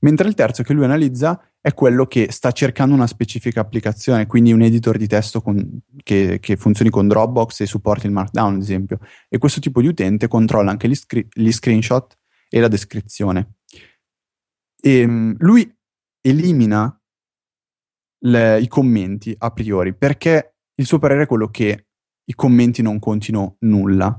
Mentre 0.02 0.28
il 0.28 0.34
terzo 0.34 0.62
che 0.62 0.72
lui 0.72 0.84
analizza 0.84 1.42
è 1.60 1.74
quello 1.74 2.06
che 2.06 2.28
sta 2.30 2.52
cercando 2.52 2.94
una 2.94 3.06
specifica 3.06 3.60
applicazione, 3.60 4.26
quindi 4.26 4.52
un 4.52 4.62
editor 4.62 4.96
di 4.96 5.06
testo 5.06 5.42
con, 5.42 5.80
che, 6.02 6.38
che, 6.40 6.56
funzioni 6.56 6.90
con 6.90 7.06
Dropbox 7.06 7.60
e 7.60 7.66
supporti 7.66 8.06
il 8.06 8.12
Markdown, 8.12 8.54
ad 8.54 8.60
esempio. 8.62 8.98
E 9.28 9.36
questo 9.36 9.60
tipo 9.60 9.82
di 9.82 9.88
utente 9.88 10.26
controlla 10.26 10.70
anche 10.70 10.88
gli, 10.88 10.94
scri- 10.94 11.28
gli 11.30 11.50
screenshot 11.50 12.16
e 12.48 12.60
la 12.60 12.68
descrizione. 12.68 13.56
E, 14.80 15.00
ehm, 15.00 15.36
lui 15.40 15.70
elimina 16.22 16.98
le, 18.20 18.60
i 18.60 18.68
commenti 18.68 19.34
a 19.36 19.50
priori 19.50 19.94
perché 19.94 20.54
il 20.74 20.86
suo 20.86 20.98
parere 20.98 21.24
è 21.24 21.26
quello 21.26 21.48
che 21.48 21.89
i 22.30 22.34
commenti 22.34 22.80
non 22.80 23.00
contino 23.00 23.56
nulla. 23.60 24.18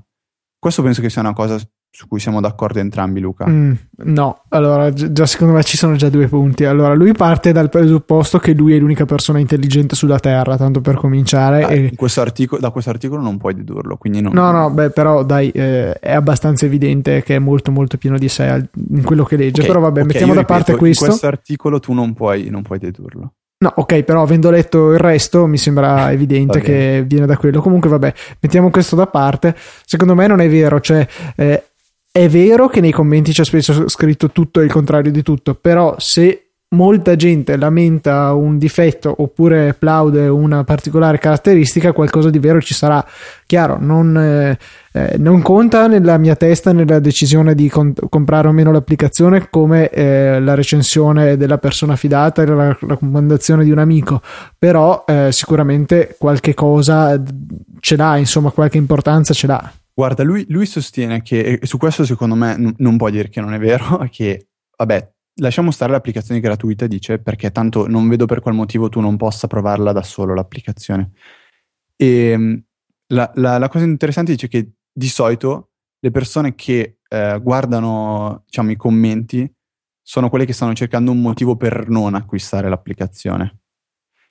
Questo 0.60 0.84
penso 0.84 1.02
che 1.02 1.10
sia 1.10 1.22
una 1.22 1.34
cosa 1.34 1.58
su 1.94 2.08
cui 2.08 2.20
siamo 2.20 2.40
d'accordo 2.40 2.80
entrambi, 2.80 3.20
Luca. 3.20 3.46
Mm, 3.48 3.74
no, 4.06 4.44
allora 4.50 4.92
già 4.94 5.26
secondo 5.26 5.54
me 5.54 5.64
ci 5.64 5.76
sono 5.76 5.96
già 5.96 6.10
due 6.10 6.28
punti. 6.28 6.66
Allora, 6.66 6.94
lui 6.94 7.14
parte 7.14 7.52
dal 7.52 7.70
presupposto 7.70 8.38
che 8.38 8.54
lui 8.54 8.76
è 8.76 8.80
l'unica 8.80 9.06
persona 9.06 9.40
intelligente 9.40 9.96
sulla 9.96 10.20
Terra, 10.20 10.58
tanto 10.58 10.82
per 10.82 10.96
cominciare. 10.96 11.64
Ah, 11.64 11.72
e... 11.72 11.94
questo 11.96 12.22
articolo, 12.22 12.62
da 12.62 12.70
questo 12.70 12.90
articolo 12.90 13.22
non 13.22 13.38
puoi 13.38 13.56
dedurlo, 13.56 13.98
quindi 13.98 14.22
non... 14.22 14.34
No, 14.34 14.52
no, 14.52 14.70
beh, 14.70 14.92
però 14.92 15.24
dai, 15.24 15.50
eh, 15.52 15.94
è 15.94 16.14
abbastanza 16.14 16.66
evidente 16.66 17.24
che 17.24 17.36
è 17.36 17.40
molto 17.40 17.72
molto 17.72 17.98
pieno 17.98 18.18
di 18.18 18.30
sé 18.30 18.70
in 18.90 19.04
quello 19.04 19.24
che 19.24 19.38
legge. 19.38 19.62
Okay, 19.62 19.68
però 19.68 19.80
vabbè, 19.80 20.02
okay, 20.02 20.12
mettiamo 20.12 20.34
da 20.34 20.42
ripeto, 20.42 20.58
parte 20.60 20.76
questo. 20.76 21.04
In 21.04 21.10
questo 21.10 21.28
articolo 21.28 21.80
tu 21.80 21.94
non 21.94 22.14
puoi, 22.14 22.50
non 22.50 22.62
puoi 22.62 22.80
dedurlo. 22.80 23.34
No, 23.62 23.72
ok, 23.76 24.02
però 24.02 24.24
avendo 24.24 24.50
letto 24.50 24.92
il 24.92 24.98
resto 24.98 25.46
mi 25.46 25.58
sembra 25.58 26.10
evidente 26.14 26.62
che 26.62 27.04
viene 27.06 27.28
da 27.28 27.38
quello. 27.38 27.62
Comunque, 27.62 27.90
vabbè, 27.90 28.14
mettiamo 28.40 28.72
questo 28.72 28.96
da 28.96 29.06
parte. 29.06 29.56
Secondo 29.86 30.16
me 30.16 30.26
non 30.26 30.42
è 30.42 30.50
vero, 30.50 30.80
cioè 30.80 31.08
eh, 31.36 31.64
è 32.12 32.28
vero 32.28 32.68
che 32.68 32.82
nei 32.82 32.92
commenti 32.92 33.32
c'è 33.32 33.46
spesso 33.46 33.88
scritto 33.88 34.32
tutto 34.32 34.62
e 34.62 34.64
il 34.64 34.72
contrario 34.72 35.12
di 35.12 35.22
tutto, 35.22 35.54
però 35.54 35.96
se 36.00 36.51
molta 36.74 37.16
gente 37.16 37.58
lamenta 37.58 38.34
un 38.34 38.58
difetto 38.58 39.14
oppure 39.18 39.70
applaude 39.70 40.28
una 40.28 40.64
particolare 40.64 41.18
caratteristica, 41.18 41.92
qualcosa 41.92 42.30
di 42.30 42.40
vero 42.40 42.62
ci 42.62 42.74
sarà. 42.74 43.06
Chiaro, 43.46 43.78
non, 43.80 44.18
eh, 44.18 44.58
eh, 44.94 45.18
non 45.18 45.42
conta 45.42 45.88
nella 45.88 46.18
mia 46.18 46.36
testa 46.36 46.72
nella 46.72 47.00
decisione 47.00 47.56
di 47.56 47.70
con- 47.70 47.94
comprare 48.10 48.48
o 48.48 48.52
meno 48.52 48.72
l'applicazione 48.72 49.50
come 49.50 49.90
eh, 49.90 50.40
la 50.40 50.56
recensione 50.56 51.36
della 51.36 51.58
persona 51.58 51.96
fidata 51.96 52.46
la 52.46 52.78
raccomandazione 52.80 53.64
di 53.64 53.72
un 53.72 53.80
amico, 53.80 54.22
però 54.58 55.04
eh, 55.08 55.30
sicuramente 55.32 56.16
qualche 56.18 56.54
cosa 56.54 57.22
ce 57.80 57.96
l'ha, 57.96 58.18
insomma, 58.18 58.52
qualche 58.52 58.78
importanza 58.78 59.34
ce 59.34 59.48
l'ha. 59.48 59.74
Guarda, 59.94 60.24
lui, 60.24 60.46
lui 60.48 60.66
sostiene 60.66 61.22
che, 61.22 61.60
e 61.62 61.66
su 61.66 61.78
questo 61.78 62.06
secondo 62.06 62.36
me 62.36 62.56
n- 62.58 62.74
non 62.78 62.98
può 62.98 63.10
dire 63.10 63.30
che 63.30 63.42
non 63.42 63.54
è 63.54 63.60
vero, 63.60 64.08
che 64.10 64.48
vabbè, 64.78 65.11
lasciamo 65.36 65.72
stare 65.72 65.92
l'applicazione 65.92 66.40
gratuita, 66.40 66.88
dice, 66.88 67.20
perché 67.20 67.52
tanto 67.52 67.88
non 67.88 68.08
vedo 68.08 68.26
per 68.26 68.42
qual 68.42 68.54
motivo 68.54 68.90
tu 68.90 69.00
non 69.00 69.18
possa 69.18 69.48
provarla 69.48 69.92
da 69.92 70.04
solo 70.04 70.34
l'applicazione. 70.34 71.12
E 71.96 72.08
ehm, 72.08 72.64
la, 73.08 73.32
la, 73.36 73.58
la 73.58 73.68
cosa 73.70 73.86
interessante 73.86 74.32
dice 74.32 74.48
che 74.48 74.72
di 74.92 75.08
solito 75.08 75.72
le 76.00 76.12
persone 76.12 76.56
che 76.56 76.98
eh, 77.08 77.40
guardano 77.42 78.44
diciamo, 78.46 78.72
i 78.72 78.76
commenti 78.76 79.52
sono 80.02 80.30
quelle 80.30 80.46
che 80.46 80.54
stanno 80.54 80.74
cercando 80.74 81.12
un 81.12 81.22
motivo 81.22 81.56
per 81.56 81.88
non 81.90 82.16
acquistare 82.16 82.70
l'applicazione. 82.70 83.60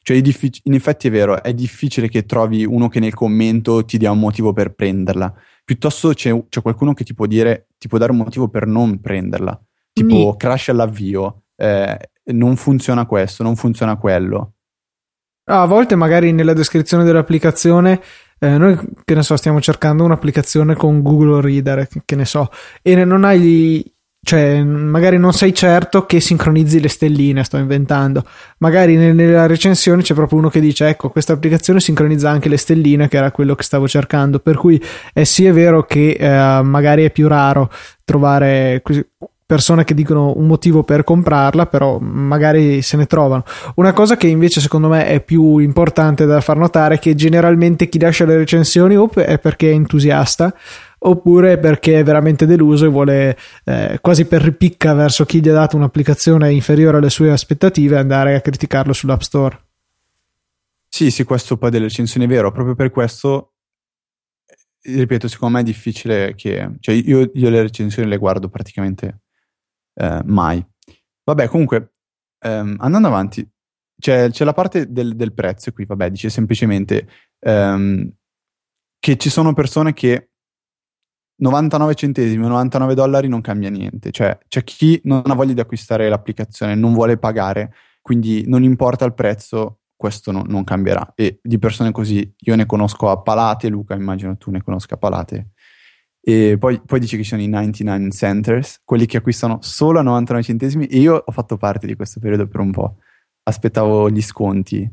Cioè, 0.03 0.17
in 0.17 0.75
effetti 0.75 1.09
è 1.09 1.11
vero, 1.11 1.43
è 1.43 1.53
difficile 1.53 2.09
che 2.09 2.25
trovi 2.25 2.65
uno 2.65 2.89
che 2.89 3.01
nel 3.01 3.15
commento 3.15 3.85
ti 3.85 3.99
dia 3.99 4.11
un 4.11 4.19
motivo 4.19 4.53
per 4.53 4.75
prenderla. 4.75 5.33
Piuttosto 5.63 6.15
c'è, 6.15 6.47
c'è 6.49 6.63
qualcuno 6.63 6.95
che 6.95 7.05
ti 7.05 7.15
può 7.15 7.27
dire, 7.27 7.69
ti 7.79 7.87
può 7.87 7.99
dare 7.99 8.11
un 8.11 8.19
motivo 8.19 8.49
per 8.49 8.67
non 8.67 9.01
prenderla 9.01 9.63
tipo 9.93 10.37
crash 10.37 10.69
all'avvio, 10.69 11.43
eh, 11.57 11.99
non 12.33 12.57
funziona 12.57 13.07
questo, 13.07 13.43
non 13.43 13.57
funziona 13.57 13.97
quello. 13.97 14.55
a 15.45 15.67
volte 15.67 15.97
magari 15.97 16.33
nella 16.33 16.53
descrizione 16.53 17.05
dell'applicazione 17.05 18.01
eh, 18.43 18.57
noi 18.57 18.79
che 19.05 19.15
ne 19.15 19.23
so 19.23 19.37
stiamo 19.37 19.61
cercando 19.61 20.03
un'applicazione 20.05 20.75
con 20.75 21.03
Google 21.03 21.43
Reader 21.43 21.87
che 22.05 22.17
ne 22.17 22.25
so 22.25 22.51
e 22.81 23.05
non 23.05 23.25
hai 23.25 23.85
cioè 24.23 24.63
magari 24.63 25.19
non 25.19 25.33
sei 25.33 25.53
certo 25.55 26.05
che 26.05 26.21
sincronizzi 26.21 26.81
le 26.81 26.89
stelline 26.89 27.45
sto 27.45 27.57
inventando 27.59 28.25
magari 28.59 28.97
nella 28.97 29.47
recensione 29.47 30.03
c'è 30.03 30.15
proprio 30.15 30.39
uno 30.39 30.49
che 30.49 30.61
dice 30.61 30.89
ecco 30.89 31.11
questa 31.11 31.35
applicazione 31.35 31.81
sincronizza 31.81 32.31
anche 32.31 32.49
le 32.49 32.57
stelline 32.57 33.09
che 33.09 33.17
era 33.19 33.31
quello 33.31 33.55
che 33.55 33.63
stavo 33.63 33.87
cercando 33.89 34.39
per 34.39 34.57
cui 34.57 34.83
eh, 35.13 35.25
sì 35.25 35.45
è 35.47 35.53
vero 35.53 35.85
che 35.85 36.11
eh, 36.13 36.63
magari 36.63 37.05
è 37.05 37.11
più 37.11 37.29
raro 37.29 37.71
trovare 38.05 38.83
persone 39.51 39.83
che 39.83 39.95
dicono 39.95 40.33
un 40.37 40.47
motivo 40.47 40.85
per 40.85 41.03
comprarla, 41.03 41.67
però 41.67 41.99
magari 41.99 42.83
se 42.83 42.97
ne 42.97 43.07
trovano. 43.07 43.43
Una 43.75 43.93
cosa 43.93 44.17
che 44.17 44.29
invece 44.29 44.61
secondo 44.61 44.87
me 44.87 45.07
è 45.07 45.21
più 45.21 45.59
importante 45.59 46.25
da 46.25 46.41
far 46.41 46.57
notare 46.57 46.95
è 46.95 46.99
che 47.01 47.17
generalmente 47.17 47.89
chi 47.89 47.99
lascia 47.99 48.25
le 48.25 48.37
recensioni 48.37 48.95
è 48.95 49.39
perché 49.41 49.71
è 49.71 49.75
entusiasta 49.75 50.55
oppure 50.99 51.59
perché 51.59 51.99
è 51.99 52.05
veramente 52.05 52.47
deluso 52.47 52.85
e 52.85 52.91
vuole 52.91 53.37
eh, 53.65 53.99
quasi 54.01 54.27
per 54.27 54.41
ripicca 54.43 54.95
verso 54.95 55.25
chi 55.25 55.41
gli 55.41 55.49
ha 55.49 55.53
dato 55.53 55.75
un'applicazione 55.75 56.53
inferiore 56.53 56.99
alle 56.99 57.11
sue 57.11 57.33
aspettative 57.33 57.99
andare 57.99 58.37
a 58.37 58.41
criticarlo 58.41 58.93
sull'App 58.93 59.21
Store. 59.21 59.59
Sì, 60.89 61.11
sì, 61.11 61.25
questo 61.25 61.57
poi 61.57 61.71
delle 61.71 61.87
recensioni 61.87 62.27
è 62.27 62.29
vero, 62.29 62.53
proprio 62.53 62.77
per 62.77 62.93
questo 62.93 63.55
ripeto, 64.83 65.27
secondo 65.27 65.57
me 65.57 65.61
è 65.63 65.65
difficile 65.65 66.35
che 66.37 66.77
cioè 66.79 66.95
io, 66.95 67.29
io 67.35 67.51
le 67.51 67.63
recensioni 67.63 68.09
le 68.09 68.17
guardo 68.17 68.49
praticamente 68.49 69.23
eh, 69.95 70.23
mai. 70.25 70.65
Vabbè, 71.25 71.49
comunque, 71.49 71.95
ehm, 72.41 72.77
andando 72.79 73.09
avanti, 73.09 73.49
c'è, 74.01 74.31
c'è, 74.31 74.45
la 74.45 74.53
parte 74.53 74.91
del, 74.91 75.15
del, 75.15 75.35
prezzo 75.35 75.73
qui, 75.73 75.85
vabbè, 75.85 76.11
dice 76.11 76.31
semplicemente 76.31 77.07
ehm, 77.41 78.11
che 78.99 79.17
ci 79.17 79.31
sono 79.31 79.53
persone 79.53 79.93
che 79.93 80.31
99 81.41 81.95
centesimi 81.95 82.45
o 82.45 82.49
99 82.49 82.95
dollari 82.95 83.29
non 83.29 83.41
cambia 83.41 83.71
niente, 83.71 84.11
cioè 84.11 84.39
c'è 84.49 84.63
chi 84.65 85.01
non 85.05 85.23
ha 85.25 85.35
voglia 85.35 85.55
di 85.55 85.61
acquistare 85.61 86.09
l'applicazione, 86.09 86.75
non 86.75 86.93
vuole 86.93 87.19
pagare, 87.19 87.73
quindi 88.03 88.45
non 88.47 88.63
importa 88.63 89.05
il 89.05 89.15
prezzo, 89.15 89.81
questo 89.97 90.33
no, 90.33 90.43
non 90.47 90.65
cambierà. 90.65 91.13
E 91.15 91.41
di 91.43 91.59
persone 91.59 91.93
così 91.93 92.35
io 92.39 92.57
ne 92.57 92.67
conosco 92.67 93.11
a 93.11 93.21
palate, 93.21 93.69
Luca 93.69 93.95
immagino 93.95 94.37
tu 94.37 94.51
ne 94.51 94.63
conosca 94.63 94.95
a 94.95 94.99
palate, 94.99 95.51
e 96.23 96.57
poi, 96.59 96.81
poi, 96.85 97.01
dice 97.01 97.17
che 97.17 97.23
ci 97.23 97.31
sono 97.31 97.43
i 97.43 97.49
99 97.49 98.11
centers, 98.11 98.83
quelli 98.85 99.07
che 99.07 99.17
acquistano 99.17 99.59
solo 99.63 99.99
a 99.99 100.03
99 100.03 100.45
centesimi. 100.45 100.87
E 100.87 100.99
io 100.99 101.23
ho 101.25 101.33
fatto 101.33 101.57
parte 101.57 101.87
di 101.87 101.97
questo 101.97 102.21
periodo 102.21 102.47
per 102.47 102.61
un 102.61 102.71
po'. 102.71 102.97
Aspettavo 103.43 104.11
gli 104.11 104.21
sconti 104.21 104.89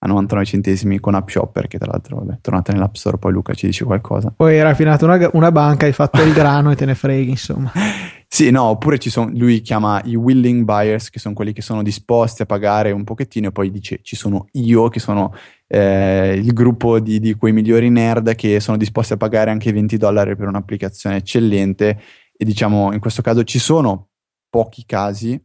a 0.00 0.06
99 0.06 0.46
centesimi 0.46 1.00
con 1.00 1.14
App 1.14 1.28
Shopper, 1.28 1.66
che 1.66 1.78
tra 1.78 1.90
l'altro, 1.90 2.18
vabbè, 2.18 2.38
tornata 2.40 2.72
nell'App 2.72 2.94
Store, 2.94 3.18
poi 3.18 3.32
Luca 3.32 3.54
ci 3.54 3.66
dice 3.66 3.84
qualcosa. 3.84 4.32
Poi 4.34 4.56
era 4.56 4.70
affinato 4.70 5.04
una, 5.04 5.28
una 5.32 5.50
banca, 5.50 5.86
hai 5.86 5.92
fatto 5.92 6.22
il 6.22 6.32
grano 6.32 6.70
e 6.70 6.76
te 6.76 6.84
ne 6.84 6.94
freghi, 6.94 7.30
insomma. 7.30 7.72
Sì, 8.30 8.50
no, 8.50 8.64
oppure 8.64 8.98
ci 8.98 9.08
sono, 9.08 9.30
lui 9.32 9.62
chiama 9.62 10.02
i 10.04 10.14
willing 10.14 10.64
buyers, 10.64 11.08
che 11.08 11.18
sono 11.18 11.34
quelli 11.34 11.54
che 11.54 11.62
sono 11.62 11.82
disposti 11.82 12.42
a 12.42 12.44
pagare 12.44 12.90
un 12.90 13.02
pochettino, 13.02 13.48
e 13.48 13.52
poi 13.52 13.70
dice 13.70 14.00
ci 14.02 14.16
sono 14.16 14.48
io, 14.52 14.88
che 14.88 15.00
sono 15.00 15.32
eh, 15.68 16.34
il 16.34 16.52
gruppo 16.52 16.98
di, 16.98 17.20
di, 17.20 17.34
quei 17.34 17.52
migliori 17.52 17.90
nerd 17.90 18.34
che 18.34 18.58
sono 18.58 18.76
disposti 18.76 19.12
a 19.12 19.16
pagare 19.16 19.50
anche 19.50 19.72
20 19.72 19.96
dollari 19.96 20.34
per 20.34 20.48
un'applicazione 20.48 21.16
eccellente. 21.16 22.00
E 22.36 22.44
diciamo, 22.44 22.92
in 22.92 23.00
questo 23.00 23.22
caso 23.22 23.44
ci 23.44 23.58
sono 23.58 24.08
pochi 24.48 24.84
casi, 24.84 25.40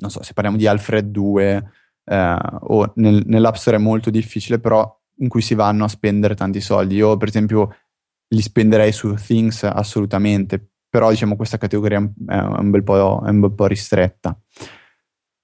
non 0.00 0.10
so 0.10 0.22
se 0.22 0.32
parliamo 0.32 0.58
di 0.58 0.66
Alfred 0.66 1.06
2 1.06 1.70
eh, 2.04 2.36
o 2.60 2.92
nel, 2.96 3.22
nell'App 3.26 3.54
Store 3.54 3.76
è 3.76 3.80
molto 3.80 4.10
difficile, 4.10 4.58
però 4.58 4.96
in 5.20 5.28
cui 5.28 5.42
si 5.42 5.54
vanno 5.54 5.84
a 5.84 5.88
spendere 5.88 6.34
tanti 6.34 6.60
soldi. 6.60 6.96
Io, 6.96 7.16
per 7.16 7.28
esempio, 7.28 7.74
li 8.28 8.42
spenderei 8.42 8.92
su 8.92 9.14
Things 9.14 9.64
assolutamente 9.64 10.70
però 10.88 11.10
diciamo 11.10 11.36
questa 11.36 11.58
categoria 11.58 11.98
è 11.98 12.36
un 12.36 12.70
bel 12.70 12.82
po', 12.82 13.20
un 13.22 13.40
bel 13.40 13.52
po 13.52 13.66
ristretta. 13.66 14.38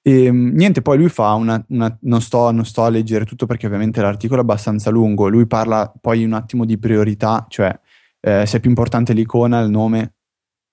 E, 0.07 0.25
ehm, 0.25 0.53
niente, 0.55 0.83
poi 0.83 0.99
lui 0.99 1.09
fa 1.09 1.33
una, 1.33 1.65
una 1.69 1.97
non, 2.03 2.21
sto, 2.21 2.51
non, 2.51 2.67
sto, 2.67 2.85
a 2.85 2.91
leggere 2.91 3.25
tutto 3.25 3.47
perché 3.47 3.67
ovviamente 3.67 4.03
l'articolo 4.03 4.41
è 4.41 4.43
abbastanza 4.43 4.91
lungo, 4.91 5.29
lui 5.29 5.47
parla 5.47 5.91
poi 5.99 6.25
un 6.25 6.35
attimo 6.35 6.67
di 6.67 6.79
priorità, 6.79 7.47
cioè 7.49 7.79
eh, 8.21 8.45
se 8.47 8.59
è 8.59 8.61
più 8.61 8.69
importante 8.69 9.15
l'icona, 9.15 9.61
il 9.61 9.71
nome, 9.71 10.17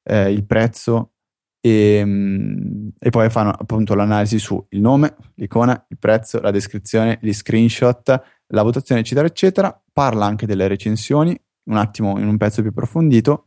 eh, 0.04 0.32
il 0.32 0.46
prezzo, 0.46 1.14
e, 1.62 2.02
mm, 2.04 2.88
e, 3.00 3.10
poi 3.10 3.30
fanno 3.30 3.52
appunto 3.52 3.94
l'analisi 3.94 4.40
su 4.40 4.64
il 4.70 4.82
nome, 4.82 5.16
l'icona, 5.36 5.86
il 5.90 5.98
prezzo, 5.98 6.42
la 6.42 6.52
descrizione, 6.52 7.20
gli 7.22 7.32
screenshot, 7.32 8.22
la 8.48 8.64
votazione, 8.64 9.02
eccetera, 9.02 9.28
eccetera. 9.28 9.84
Parla 9.94 10.26
anche 10.26 10.46
delle 10.46 10.68
recensioni, 10.68 11.40
un 11.70 11.78
attimo 11.78 12.20
in 12.20 12.28
un 12.28 12.38
pezzo 12.38 12.62
più 12.62 12.72
approfondito, 12.72 13.46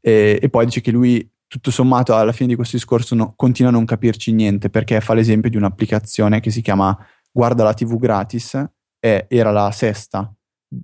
e, 0.00 0.38
e 0.40 0.48
poi 0.48 0.66
dice 0.66 0.80
che 0.80 0.90
lui, 0.90 1.28
tutto 1.48 1.70
sommato, 1.70 2.14
alla 2.14 2.32
fine 2.32 2.50
di 2.50 2.54
questo 2.54 2.76
discorso 2.76 3.14
no, 3.14 3.32
continua 3.34 3.70
a 3.70 3.74
non 3.74 3.84
capirci 3.84 4.32
niente 4.32 4.70
perché 4.70 5.00
fa 5.00 5.14
l'esempio 5.14 5.50
di 5.50 5.56
un'applicazione 5.56 6.40
che 6.40 6.50
si 6.50 6.62
chiama 6.62 6.96
Guarda 7.30 7.64
la 7.64 7.74
TV 7.74 7.98
gratis, 7.98 8.62
e 9.00 9.26
era 9.28 9.50
la 9.50 9.70
sesta 9.70 10.32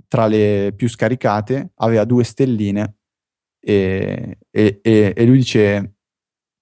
tra 0.09 0.27
le 0.27 0.73
più 0.75 0.89
scaricate, 0.89 1.73
aveva 1.77 2.05
due 2.05 2.25
stelline 2.25 2.97
e, 3.61 4.39
e, 4.51 4.81
e 4.83 5.27
lui 5.27 5.39
dice 5.39 5.97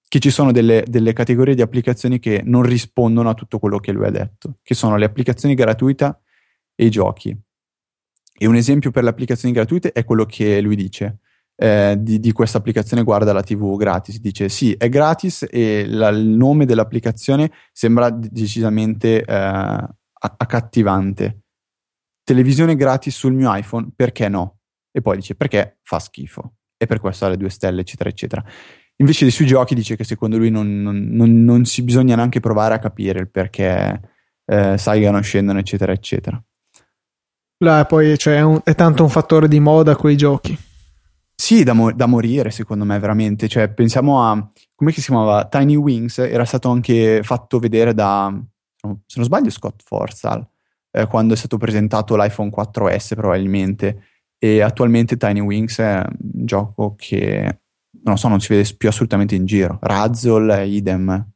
che 0.07 0.19
ci 0.19 0.29
sono 0.29 0.51
delle, 0.51 0.83
delle, 0.87 1.13
categorie 1.13 1.55
di 1.55 1.61
applicazioni 1.61 2.19
che 2.19 2.41
non 2.43 2.63
rispondono 2.63 3.29
a 3.29 3.33
tutto 3.33 3.59
quello 3.59 3.79
che 3.79 3.91
lui 3.91 4.05
ha 4.05 4.11
detto, 4.11 4.59
che 4.61 4.75
sono 4.75 4.95
le 4.97 5.05
applicazioni 5.05 5.55
gratuite 5.55 6.19
e 6.75 6.85
i 6.85 6.89
giochi. 6.89 7.35
E 8.35 8.45
un 8.45 8.55
esempio 8.55 8.91
per 8.91 9.03
le 9.03 9.09
applicazioni 9.09 9.53
gratuite 9.53 9.91
è 9.91 10.03
quello 10.03 10.25
che 10.25 10.61
lui 10.61 10.75
dice. 10.75 11.19
Eh, 11.63 11.95
di, 11.97 12.19
di, 12.19 12.33
questa 12.33 12.57
applicazione 12.57 13.03
guarda 13.03 13.31
la 13.31 13.41
TV 13.41 13.77
gratis. 13.77 14.19
Dice 14.19 14.49
sì, 14.49 14.73
è 14.73 14.89
gratis 14.89 15.47
e 15.49 15.85
la, 15.87 16.09
il 16.09 16.27
nome 16.27 16.65
dell'applicazione 16.65 17.49
sembra 17.71 18.09
decisamente 18.09 19.23
eh, 19.23 19.87
accattivante. 20.13 21.43
Televisione 22.21 22.75
gratis 22.75 23.15
sul 23.15 23.31
mio 23.31 23.55
iPhone, 23.55 23.91
perché 23.95 24.27
no? 24.27 24.57
E 24.91 25.01
poi 25.01 25.15
dice 25.15 25.35
perché 25.35 25.77
fa 25.83 25.99
schifo. 25.99 26.55
E 26.75 26.85
per 26.85 26.99
questo 26.99 27.27
ha 27.27 27.29
le 27.29 27.37
due 27.37 27.49
stelle, 27.49 27.79
eccetera, 27.79 28.09
eccetera. 28.09 28.43
Invece 28.97 29.31
sui 29.31 29.45
giochi 29.45 29.73
dice 29.73 29.95
che 29.95 30.03
secondo 30.03 30.37
lui 30.37 30.49
non, 30.49 30.81
non, 30.81 31.07
non, 31.11 31.45
non 31.45 31.63
si 31.63 31.81
bisogna 31.81 32.17
neanche 32.17 32.41
provare 32.41 32.73
a 32.73 32.79
capire 32.79 33.21
il 33.21 33.29
perché 33.29 34.01
eh, 34.43 34.77
salgano, 34.77 35.21
scendono, 35.21 35.59
eccetera, 35.59 35.93
eccetera. 35.93 36.43
Là 37.59 37.85
poi 37.85 38.17
cioè, 38.17 38.35
è, 38.35 38.41
un, 38.41 38.59
è, 38.65 38.75
tanto 38.75 39.03
un 39.03 39.09
fattore 39.09 39.47
di 39.47 39.61
moda 39.61 39.95
quei 39.95 40.17
giochi. 40.17 40.71
Sì, 41.35 41.63
da, 41.63 41.73
mo- 41.73 41.91
da, 41.91 42.05
morire 42.05 42.51
secondo 42.51 42.85
me 42.85 42.97
veramente. 42.99 43.47
Cioè, 43.47 43.69
pensiamo 43.69 44.23
a, 44.23 44.49
come 44.75 44.91
si 44.91 45.01
chiamava? 45.01 45.45
Tiny 45.47 45.75
Wings, 45.75 46.19
era 46.19 46.45
stato 46.45 46.69
anche 46.69 47.21
fatto 47.23 47.59
vedere 47.59 47.93
da, 47.93 48.33
se 49.05 49.15
non 49.15 49.25
sbaglio, 49.25 49.49
Scott 49.49 49.81
Forstall, 49.83 50.45
eh, 50.91 51.07
quando 51.07 51.33
è 51.33 51.37
stato 51.37 51.57
presentato 51.57 52.15
l'iPhone 52.15 52.49
4S 52.49 53.15
probabilmente. 53.15 54.03
E 54.37 54.61
attualmente 54.61 55.15
Tiny 55.17 55.39
Wings 55.39 55.79
è 55.79 56.03
un 56.05 56.45
gioco 56.45 56.95
che 56.97 57.61
non 58.03 58.13
lo 58.13 58.15
so, 58.15 58.27
non 58.27 58.41
si 58.41 58.53
vede 58.53 58.69
più 58.75 58.89
assolutamente 58.89 59.35
in 59.35 59.45
giro. 59.45 59.79
Razzle, 59.81 60.65
idem. 60.65 61.32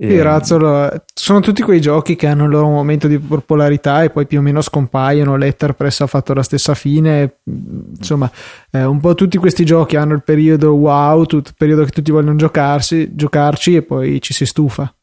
E... 0.00 0.08
Sì, 0.08 0.22
Razzle 0.22 1.06
sono 1.12 1.40
tutti 1.40 1.60
quei 1.62 1.80
giochi 1.80 2.14
che 2.14 2.28
hanno 2.28 2.44
il 2.44 2.50
loro 2.50 2.68
momento 2.68 3.08
di 3.08 3.18
popolarità 3.18 4.04
e 4.04 4.10
poi 4.10 4.26
più 4.26 4.38
o 4.38 4.42
meno 4.42 4.60
scompaiono. 4.60 5.36
Letterpress 5.36 6.02
ha 6.02 6.06
fatto 6.06 6.34
la 6.34 6.44
stessa 6.44 6.74
fine. 6.74 7.40
Insomma, 7.44 8.30
eh, 8.70 8.84
un 8.84 9.00
po' 9.00 9.16
tutti 9.16 9.38
questi 9.38 9.64
giochi 9.64 9.96
hanno 9.96 10.14
il 10.14 10.22
periodo 10.22 10.72
wow, 10.74 11.24
tutto, 11.24 11.50
il 11.50 11.56
periodo 11.58 11.84
che 11.84 11.90
tutti 11.90 12.12
vogliono 12.12 12.36
giocarsi, 12.36 13.12
giocarci 13.16 13.74
e 13.74 13.82
poi 13.82 14.20
ci 14.20 14.32
si 14.32 14.46
stufa. 14.46 14.94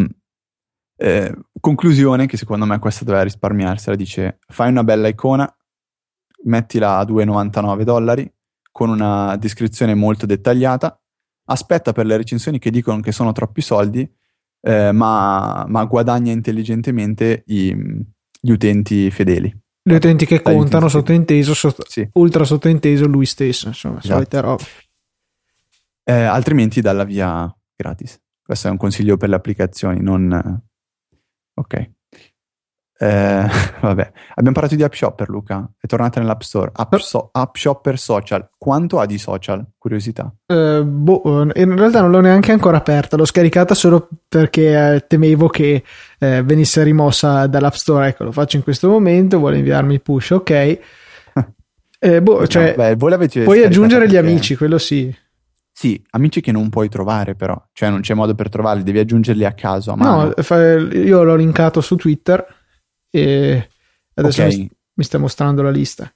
Mm. 0.00 0.06
Eh, 0.96 1.36
conclusione 1.60 2.26
che 2.26 2.38
secondo 2.38 2.64
me 2.64 2.78
questa 2.78 3.04
doveva 3.04 3.24
risparmiarsela 3.24 3.94
dice 3.94 4.38
fai 4.48 4.70
una 4.70 4.84
bella 4.84 5.08
icona 5.08 5.52
mettila 6.44 6.96
a 6.96 7.04
2,99 7.04 7.82
dollari 7.82 8.32
con 8.70 8.88
una 8.88 9.36
descrizione 9.36 9.94
molto 9.94 10.24
dettagliata, 10.24 10.98
aspetta 11.52 11.92
per 11.92 12.06
le 12.06 12.16
recensioni 12.16 12.58
che 12.58 12.70
dicono 12.70 13.00
che 13.00 13.12
sono 13.12 13.32
troppi 13.32 13.60
soldi, 13.60 14.10
eh, 14.60 14.92
ma, 14.92 15.64
ma, 15.68 15.84
guadagna 15.84 16.32
intelligentemente 16.32 17.44
i, 17.46 17.74
gli 18.40 18.50
utenti 18.50 19.10
fedeli. 19.10 19.54
Gli 19.82 19.94
utenti 19.94 20.26
che 20.26 20.40
Dai 20.42 20.54
contano, 20.54 20.86
utenti 20.86 20.98
sottointeso, 20.98 21.54
sotto, 21.54 21.84
sì. 21.88 22.08
ultra 22.14 22.44
sottointeso 22.44 23.06
lui 23.06 23.26
stesso, 23.26 23.68
insomma, 23.68 23.98
esatto. 23.98 24.14
solite 24.14 24.40
robe. 24.40 24.64
Eh, 26.04 26.12
altrimenti 26.12 26.80
dalla 26.80 27.04
via 27.04 27.54
gratis. 27.74 28.20
Questo 28.42 28.68
è 28.68 28.70
un 28.70 28.76
consiglio 28.76 29.16
per 29.16 29.28
le 29.28 29.36
applicazioni, 29.36 30.00
non... 30.00 30.62
Ok. 31.54 31.90
Eh, 33.02 33.46
vabbè, 33.80 34.12
abbiamo 34.34 34.52
parlato 34.52 34.76
di 34.76 34.82
App 34.84 34.92
Shopper, 34.92 35.28
Luca. 35.28 35.68
È 35.76 35.86
tornata 35.86 36.20
nell'App 36.20 36.42
Store. 36.42 36.70
App, 36.72 36.94
so- 36.96 37.30
App 37.32 37.56
Shopper 37.56 37.98
Social. 37.98 38.48
Quanto 38.56 39.00
ha 39.00 39.06
di 39.06 39.18
social? 39.18 39.66
Curiosità. 39.76 40.32
Eh, 40.46 40.82
boh, 40.84 41.48
in 41.52 41.76
realtà 41.76 42.00
non 42.00 42.12
l'ho 42.12 42.20
neanche 42.20 42.52
ancora 42.52 42.76
aperta. 42.76 43.16
L'ho 43.16 43.24
scaricata 43.24 43.74
solo 43.74 44.08
perché 44.28 44.94
eh, 44.94 45.04
temevo 45.08 45.48
che 45.48 45.82
eh, 46.20 46.42
venisse 46.44 46.84
rimossa 46.84 47.48
dall'App 47.48 47.72
Store. 47.72 48.06
Ecco, 48.06 48.22
lo 48.22 48.32
faccio 48.32 48.56
in 48.56 48.62
questo 48.62 48.88
momento. 48.88 49.38
Vuole 49.38 49.58
inviarmi 49.58 49.94
il 49.94 50.02
push, 50.02 50.30
ok. 50.30 50.78
Eh, 52.04 52.20
boh, 52.20 52.48
cioè, 52.48 52.74
no, 52.76 52.96
beh, 52.96 53.44
puoi 53.44 53.62
aggiungere 53.62 54.08
gli 54.08 54.16
amici, 54.16 54.56
quello 54.56 54.76
sì. 54.76 55.14
Sì, 55.70 56.02
amici 56.10 56.40
che 56.40 56.50
non 56.50 56.68
puoi 56.68 56.88
trovare, 56.88 57.36
però, 57.36 57.56
cioè 57.72 57.90
non 57.90 58.00
c'è 58.00 58.14
modo 58.14 58.34
per 58.34 58.48
trovarli, 58.48 58.82
devi 58.82 58.98
aggiungerli 58.98 59.44
a 59.44 59.52
caso. 59.52 59.92
A. 59.92 59.94
No, 59.94 60.34
io 60.94 61.22
l'ho 61.22 61.36
linkato 61.36 61.80
su 61.80 61.94
Twitter 61.94 62.44
e 63.14 63.68
adesso 64.14 64.42
okay. 64.42 64.56
mi, 64.56 64.70
mi 64.94 65.04
sta 65.04 65.18
mostrando 65.18 65.62
la 65.62 65.70
lista. 65.70 66.10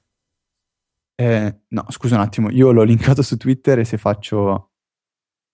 Eh, 1.14 1.60
no, 1.68 1.84
scusa 1.90 2.14
un 2.14 2.22
attimo, 2.22 2.50
io 2.50 2.72
l'ho 2.72 2.82
linkato 2.82 3.22
su 3.22 3.36
Twitter 3.36 3.78
e 3.78 3.84
se 3.84 3.98
faccio... 3.98 4.70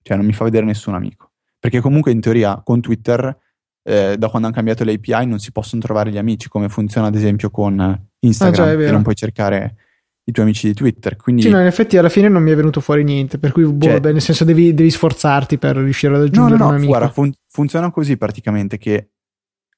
cioè 0.02 0.16
non 0.16 0.26
mi 0.26 0.33
fa 0.33 0.44
vedere 0.44 0.64
nessun 0.64 0.94
amico. 0.94 1.33
Perché 1.59 1.81
comunque 1.81 2.12
in 2.12 2.20
teoria 2.20 2.61
con 2.62 2.81
Twitter, 2.81 3.37
eh, 3.83 4.16
da 4.16 4.28
quando 4.28 4.48
hanno 4.48 4.57
cambiato 4.57 4.85
le 4.85 4.94
API, 4.94 5.26
non 5.26 5.38
si 5.38 5.52
possono 5.52 5.83
trovare 5.83 6.11
gli 6.11 6.18
amici, 6.18 6.48
come 6.48 6.68
funziona 6.68 7.09
ad 7.09 7.14
esempio 7.14 7.50
con 7.50 8.09
Instagram, 8.20 8.68
ah, 8.68 8.70
già, 8.70 8.76
che 8.76 8.90
non 8.90 9.02
puoi 9.02 9.14
cercare 9.14 9.76
i 10.24 10.33
tuoi 10.33 10.46
amici 10.46 10.68
di 10.68 10.74
Twitter. 10.74 11.16
Quindi... 11.16 11.42
Sì, 11.42 11.50
no, 11.50 11.61
in 11.61 11.66
effetti 11.66 11.96
alla 11.96 12.09
fine 12.09 12.28
non 12.28 12.42
mi 12.42 12.50
è 12.50 12.57
venuto 12.57 12.81
fuori 12.81 13.05
niente, 13.05 13.38
per 13.38 13.52
cui, 13.52 13.64
boh, 13.64 13.87
cioè, 13.87 14.00
beh, 14.00 14.12
nel 14.12 14.20
senso 14.20 14.44
devi, 14.44 14.74
devi, 14.74 14.90
sforzarti 14.90 15.59
per 15.59 15.76
riuscire 15.76 16.14
ad 16.14 16.22
aggiungere 16.22 16.59
no, 16.59 16.64
no, 16.64 16.64
no, 16.64 16.68
un 16.70 16.74
amico. 16.74 16.90
Guarda, 16.90 17.09
fun- 17.11 17.35
funziona 17.48 17.90
così 17.90 18.16
praticamente 18.16 18.78
che 18.78 19.11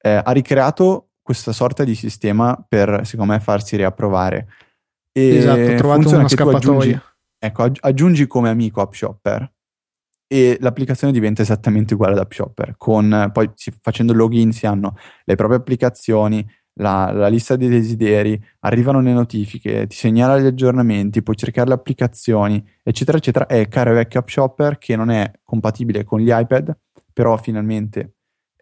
eh, 0.01 0.23
ha 0.23 0.33
ricreato 0.33 1.11
questa 1.25 1.53
sorta 1.53 1.85
di 1.85 1.95
sistema 1.95 2.63
per, 2.69 3.01
secondo 3.05 3.33
me, 3.33 3.41
farsi 3.41 3.77
riapprovare. 3.77 4.47
E 5.11 5.37
esatto, 5.37 5.73
ho 5.73 5.75
trovato 5.75 6.09
una 6.11 6.29
scappatoia. 6.29 6.59
Aggiungi, 6.59 7.01
ecco, 7.39 7.71
aggiungi 7.81 8.27
come 8.27 8.51
amico 8.51 8.83
AppShopper 8.83 9.53
e 10.27 10.59
l'applicazione 10.61 11.15
diventa 11.15 11.41
esattamente 11.41 11.95
uguale 11.95 12.13
ad 12.13 12.19
AppShopper. 12.19 12.75
Con, 12.77 13.31
poi 13.33 13.51
facendo 13.81 14.13
login 14.13 14.53
si 14.53 14.67
hanno 14.67 14.99
le 15.25 15.35
proprie 15.35 15.57
applicazioni, 15.57 16.47
la, 16.75 17.11
la, 17.11 17.29
lista 17.29 17.57
dei 17.57 17.71
desideri, 17.71 18.39
arrivano 18.61 19.01
le 19.01 19.15
notifiche, 19.15 19.87
ti 19.87 19.97
segnala 19.97 20.39
gli 20.39 20.45
aggiornamenti, 20.45 21.23
puoi 21.23 21.37
cercare 21.37 21.69
le 21.69 21.75
applicazioni, 21.75 22.63
eccetera, 22.83 23.17
eccetera. 23.17 23.47
È 23.47 23.67
caro 23.69 23.95
vecchio 23.95 24.21
AppShopper 24.21 24.77
che 24.77 24.95
non 24.95 25.09
è 25.09 25.33
compatibile 25.43 26.05
con 26.05 26.21
gli 26.21 26.31
iPad, 26.31 26.77
però 27.15 27.39
finalmente 27.39 28.14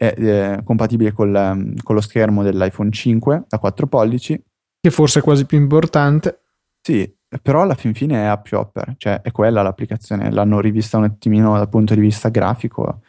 è 0.02 0.14
eh, 0.16 0.62
compatibile 0.64 1.12
col, 1.12 1.32
um, 1.32 1.74
con 1.80 1.94
lo 1.94 2.00
schermo 2.00 2.42
dell'iPhone 2.42 2.90
5 2.90 3.44
da 3.46 3.58
4 3.58 3.86
pollici. 3.86 4.42
Che 4.80 4.90
forse 4.90 5.20
è 5.20 5.22
quasi 5.22 5.46
più 5.46 5.58
importante. 5.58 6.40
Sì, 6.80 7.08
però 7.40 7.62
alla 7.62 7.74
fin 7.74 7.94
fine 7.94 8.16
è 8.16 8.24
App 8.24 8.46
Shopper, 8.46 8.94
cioè 8.96 9.20
è 9.20 9.30
quella 9.30 9.62
l'applicazione. 9.62 10.32
L'hanno 10.32 10.58
rivista 10.58 10.98
un 10.98 11.04
attimino 11.04 11.56
dal 11.56 11.68
punto 11.68 11.94
di 11.94 12.00
vista 12.00 12.30
grafico, 12.30 13.02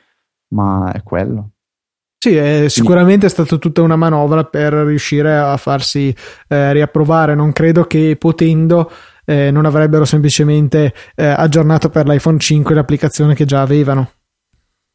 ma 0.49 0.91
è 0.91 1.01
quello. 1.01 1.49
Sì, 2.19 2.35
è 2.35 2.69
sicuramente 2.69 3.25
è 3.25 3.29
stata 3.29 3.57
tutta 3.57 3.81
una 3.81 3.95
manovra 3.95 4.43
per 4.45 4.73
riuscire 4.73 5.35
a 5.35 5.57
farsi 5.57 6.15
eh, 6.47 6.73
riapprovare. 6.73 7.33
Non 7.33 7.53
credo 7.53 7.85
che 7.85 8.15
potendo 8.19 8.91
eh, 9.25 9.49
non 9.49 9.65
avrebbero 9.65 10.05
semplicemente 10.05 10.93
eh, 11.15 11.25
aggiornato 11.25 11.89
per 11.89 12.07
l'iPhone 12.07 12.37
5 12.37 12.75
l'applicazione 12.75 13.33
che 13.33 13.45
già 13.45 13.61
avevano. 13.61 14.11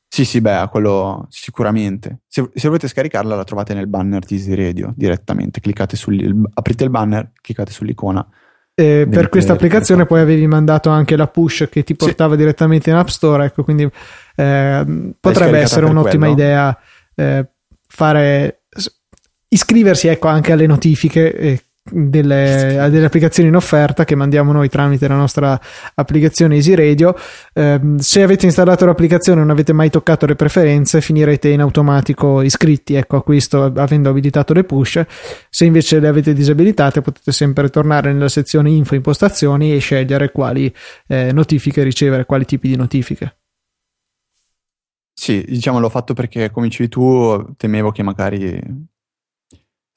Sì, 0.09 0.25
sì, 0.25 0.41
beh, 0.41 0.69
quello 0.71 1.27
sicuramente. 1.29 2.21
Se, 2.27 2.49
se, 2.55 2.67
volete 2.69 2.89
scaricarla 2.89 3.37
la 3.37 3.45
trovate 3.45 3.75
nel 3.75 3.87
banner 3.87 4.25
di 4.25 4.37
Easy 4.37 4.55
Radio 4.55 4.93
direttamente. 4.97 5.61
Cliccate 5.61 5.97
sul, 5.97 6.49
aprite 6.55 6.85
il 6.85 6.91
banner, 6.91 7.31
cliccate 7.41 7.73
sull'icona. 7.73 8.27
Eh, 8.75 9.09
per 9.11 9.29
questa 9.29 9.55
applicazione 9.55 10.07
poi 10.07 10.21
avevi 10.21 10.47
mandato 10.47 10.89
anche 10.89 11.17
la 11.17 11.27
push 11.27 11.67
che 11.69 11.83
ti 11.83 11.97
portava 11.97 12.35
sì. 12.35 12.39
direttamente 12.39 12.91
in 12.91 12.97
App 12.97 13.09
Store, 13.09 13.47
ecco, 13.47 13.65
quindi 13.65 13.91
eh, 14.37 15.15
potrebbe 15.19 15.59
essere 15.59 15.87
un'ottima 15.87 16.27
quello. 16.27 16.33
idea 16.33 16.79
eh, 17.17 17.49
fare 17.89 18.63
iscriversi 19.49 20.07
ecco, 20.07 20.29
anche 20.29 20.53
alle 20.53 20.67
notifiche 20.67 21.61
delle, 21.91 22.89
delle, 22.91 23.05
applicazioni 23.05 23.49
in 23.49 23.57
offerta 23.57 24.05
che 24.05 24.15
mandiamo 24.15 24.53
noi 24.53 24.69
tramite 24.69 25.09
la 25.09 25.17
nostra 25.17 25.59
applicazione 25.95 26.57
Easy 26.57 26.75
Radio. 26.75 27.15
Eh, 27.53 27.81
se 27.99 28.23
avete 28.23 28.47
installato 28.47 28.87
l'applicazione 28.87 29.41
e 29.41 29.43
non 29.43 29.51
avete 29.51 29.73
mai 29.73 29.91
toccato 29.91 30.27
le 30.27 30.35
preferenze, 30.35 31.01
finirete 31.01 31.49
in 31.49 31.61
automatico 31.61 32.43
iscritti 32.43 32.95
ecco, 32.95 33.17
a 33.17 33.23
questo 33.23 33.65
avendo 33.65 34.11
abilitato 34.11 34.53
le 34.53 34.65
push. 34.65 35.03
Se 35.51 35.65
invece 35.65 36.01
le 36.01 36.09
avete 36.09 36.33
disabilitate, 36.33 37.01
potete 37.01 37.33
sempre 37.33 37.69
tornare 37.69 38.13
nella 38.13 38.29
sezione 38.29 38.71
info 38.71 38.95
impostazioni 38.95 39.75
e 39.75 39.79
scegliere 39.79 40.31
quali 40.31 40.73
eh, 41.07 41.33
notifiche 41.33 41.83
ricevere, 41.83 42.27
quali 42.27 42.45
tipi 42.45 42.69
di 42.69 42.77
notifiche. 42.77 43.37
Sì, 45.13 45.45
diciamo 45.47 45.81
l'ho 45.81 45.89
fatto 45.89 46.15
perché, 46.15 46.49
come 46.51 46.69
dicevi 46.69 46.89
tu, 46.89 47.55
temevo 47.57 47.91
che 47.91 48.05
magari 48.05 48.61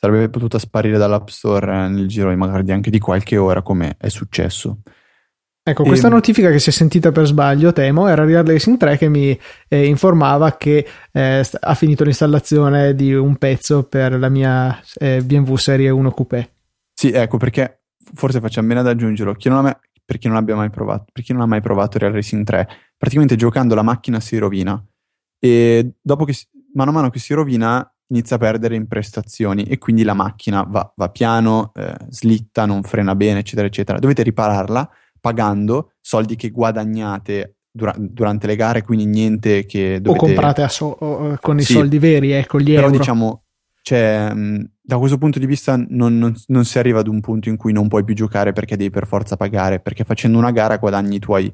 sarebbe 0.02 0.30
potuta 0.30 0.58
sparire 0.58 0.98
dall'App 0.98 1.28
Store 1.28 1.88
nel 1.88 2.08
giro 2.08 2.32
di 2.32 2.36
magari 2.36 2.72
anche 2.72 2.90
di 2.90 2.98
qualche 2.98 3.38
ora, 3.38 3.62
come 3.62 3.98
è 4.00 4.10
successo. 4.10 4.80
Ecco, 5.64 5.84
questa 5.84 6.08
e... 6.08 6.10
notifica 6.10 6.50
che 6.50 6.58
si 6.58 6.70
è 6.70 6.72
sentita 6.72 7.12
per 7.12 7.28
sbaglio, 7.28 7.72
temo, 7.72 8.08
era 8.08 8.26
Real 8.26 8.44
Racing 8.44 8.78
3 8.78 8.98
che 8.98 9.10
mi 9.10 9.40
eh, 9.68 9.86
informava 9.86 10.58
che 10.58 10.88
eh, 11.12 11.46
ha 11.60 11.76
finito 11.76 12.04
l'installazione 12.04 12.96
di 12.96 13.14
un 13.14 13.36
pezzo 13.36 13.84
per 13.84 14.18
la 14.18 14.30
mia 14.30 14.82
eh, 14.96 15.22
BMW 15.22 15.56
Serie 15.56 15.92
1 15.92 16.10
Coupé. 16.10 16.52
Sì, 16.92 17.12
ecco, 17.12 17.38
perché 17.38 17.84
forse 18.16 18.40
facciamo 18.40 18.70
bene 18.70 18.80
ad 18.80 18.88
aggiungerlo. 18.88 19.36
Chi 19.36 19.50
non 19.50 19.68
ha, 19.68 19.80
per 20.04 20.18
chi 20.18 20.28
non 20.28 20.38
abbia 20.38 20.56
mai 20.56 20.72
provato, 20.72 21.06
per 21.14 21.24
chi 21.24 21.32
non 21.32 21.44
ha 21.44 21.46
mai 21.48 21.62
provato 21.62 22.00
Real 22.00 22.14
Racing 22.14 22.44
3, 22.44 22.68
praticamente 22.98 23.36
giocando 23.36 23.76
la 23.76 23.84
macchina 23.84 24.20
si 24.20 24.40
rovina 24.40 24.84
e 25.38 25.94
dopo 26.02 26.26
che 26.26 26.36
mano 26.74 26.90
a 26.90 26.94
mano 26.94 27.10
che 27.12 27.20
si 27.20 27.36
rovina 27.36 27.91
inizia 28.12 28.36
a 28.36 28.40
perdere 28.40 28.76
in 28.76 28.88
prestazioni 28.88 29.64
e 29.64 29.78
quindi 29.78 30.04
la 30.04 30.14
macchina 30.14 30.64
va, 30.64 30.92
va 30.96 31.10
piano, 31.10 31.72
eh, 31.74 31.96
slitta, 32.10 32.66
non 32.66 32.84
frena 32.84 33.16
bene, 33.16 33.40
eccetera, 33.40 33.68
eccetera. 33.68 33.98
Dovete 34.00 34.22
ripararla 34.22 34.90
pagando 35.20 35.94
soldi 36.00 36.36
che 36.36 36.50
guadagnate 36.50 37.56
dura- 37.72 37.96
durante 37.98 38.48
le 38.48 38.56
gare, 38.56 38.84
quindi 38.84 39.06
niente 39.06 39.66
che 39.66 40.02
dovete... 40.02 40.24
O 40.24 40.28
comprate 40.28 40.68
so- 40.70 41.38
con 41.42 41.60
i 41.60 41.64
sì, 41.64 41.74
soldi 41.74 42.00
veri, 42.00 42.32
ecco, 42.32 42.60
gli 42.60 42.74
però 42.74 42.88
euro. 42.88 42.98
diciamo, 42.98 43.44
cioè, 43.82 44.32
da 44.82 44.98
questo 44.98 45.18
punto 45.18 45.40
di 45.40 45.46
vista 45.46 45.76
non, 45.76 46.18
non, 46.18 46.36
non, 46.48 46.66
si 46.66 46.78
arriva 46.78 47.00
ad 47.00 47.08
un 47.08 47.22
punto 47.22 47.50
in 47.50 47.56
cui 47.56 47.72
non 47.72 47.88
puoi 47.88 48.04
più 48.04 48.14
giocare 48.14 48.54
perché 48.54 48.76
devi 48.76 48.90
per 48.90 49.08
forza 49.08 49.38
pagare, 49.38 49.80
perché 49.80 50.04
facendo 50.04 50.38
una 50.38 50.52
gara 50.52 50.78
guadagni 50.78 51.16
i 51.16 51.20
tuoi 51.20 51.52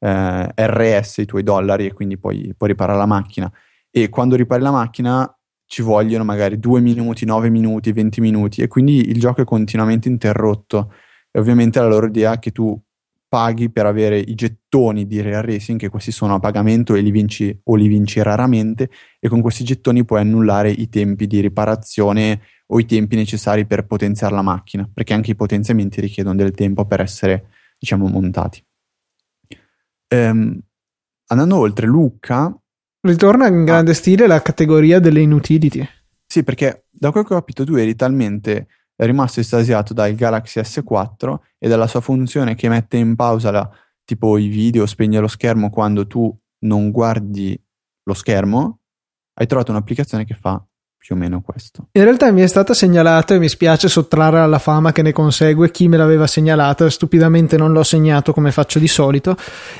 eh, 0.00 0.52
RS, 0.54 1.18
i 1.18 1.26
tuoi 1.26 1.42
dollari 1.42 1.86
e 1.86 1.92
quindi 1.92 2.18
puoi, 2.18 2.52
puoi 2.56 2.70
riparare 2.70 2.98
la 2.98 3.06
macchina. 3.06 3.50
E 3.90 4.08
quando 4.08 4.36
ripari 4.36 4.62
la 4.62 4.70
macchina 4.70 5.34
ci 5.70 5.82
vogliono 5.82 6.24
magari 6.24 6.58
2 6.58 6.80
minuti, 6.80 7.24
9 7.24 7.48
minuti, 7.48 7.92
20 7.92 8.20
minuti 8.20 8.60
e 8.60 8.66
quindi 8.66 9.08
il 9.08 9.20
gioco 9.20 9.42
è 9.42 9.44
continuamente 9.44 10.08
interrotto. 10.08 10.92
E 11.30 11.38
ovviamente 11.38 11.78
la 11.78 11.86
loro 11.86 12.06
idea 12.06 12.32
è 12.32 12.38
che 12.40 12.50
tu 12.50 12.76
paghi 13.28 13.70
per 13.70 13.86
avere 13.86 14.18
i 14.18 14.34
gettoni 14.34 15.06
di 15.06 15.20
Real 15.20 15.44
Racing, 15.44 15.78
che 15.78 15.88
questi 15.88 16.10
sono 16.10 16.34
a 16.34 16.40
pagamento 16.40 16.96
e 16.96 17.02
li 17.02 17.12
vinci 17.12 17.56
o 17.62 17.76
li 17.76 17.86
vinci 17.86 18.20
raramente, 18.20 18.90
e 19.20 19.28
con 19.28 19.40
questi 19.40 19.62
gettoni 19.62 20.04
puoi 20.04 20.22
annullare 20.22 20.72
i 20.72 20.88
tempi 20.88 21.28
di 21.28 21.38
riparazione 21.38 22.40
o 22.66 22.80
i 22.80 22.84
tempi 22.84 23.14
necessari 23.14 23.64
per 23.64 23.86
potenziare 23.86 24.34
la 24.34 24.42
macchina, 24.42 24.90
perché 24.92 25.14
anche 25.14 25.30
i 25.30 25.36
potenziamenti 25.36 26.00
richiedono 26.00 26.34
del 26.34 26.50
tempo 26.50 26.84
per 26.84 27.00
essere, 27.00 27.46
diciamo, 27.78 28.08
montati. 28.08 28.60
Ehm, 30.08 30.58
andando 31.28 31.56
oltre, 31.56 31.86
Luca 31.86 32.52
Ritorna 33.02 33.46
in 33.46 33.64
grande 33.64 33.92
ah. 33.92 33.94
stile 33.94 34.26
la 34.26 34.42
categoria 34.42 34.98
delle 35.00 35.20
inutility. 35.20 35.86
Sì, 36.26 36.44
perché 36.44 36.84
da 36.90 37.10
quel 37.10 37.24
che 37.24 37.34
ho 37.34 37.38
capito 37.38 37.64
tu 37.64 37.74
eri 37.74 37.94
talmente 37.94 38.68
rimasto 38.96 39.40
estasiato 39.40 39.94
dal 39.94 40.14
Galaxy 40.14 40.60
S4 40.60 41.38
e 41.58 41.68
dalla 41.68 41.86
sua 41.86 42.00
funzione 42.00 42.54
che 42.54 42.68
mette 42.68 42.98
in 42.98 43.16
pausa 43.16 43.50
la, 43.50 43.70
tipo 44.04 44.36
i 44.36 44.48
video, 44.48 44.84
spegne 44.84 45.18
lo 45.18 45.28
schermo 45.28 45.70
quando 45.70 46.06
tu 46.06 46.36
non 46.64 46.90
guardi 46.90 47.58
lo 48.02 48.14
schermo, 48.14 48.80
hai 49.34 49.46
trovato 49.46 49.70
un'applicazione 49.70 50.24
che 50.24 50.34
fa 50.34 50.62
più 51.00 51.14
o 51.14 51.18
meno 51.18 51.40
questo. 51.40 51.86
In 51.92 52.04
realtà 52.04 52.30
mi 52.30 52.42
è 52.42 52.46
stata 52.46 52.74
segnalata 52.74 53.34
e 53.34 53.38
mi 53.38 53.48
spiace 53.48 53.88
sottrarre 53.88 54.40
alla 54.40 54.58
fama 54.58 54.92
che 54.92 55.00
ne 55.00 55.12
consegue 55.12 55.70
chi 55.70 55.88
me 55.88 55.96
l'aveva 55.96 56.26
segnalata, 56.26 56.90
stupidamente 56.90 57.56
non 57.56 57.72
l'ho 57.72 57.82
segnato 57.82 58.34
come 58.34 58.52
faccio 58.52 58.78
di 58.78 58.86
solito 58.86 59.34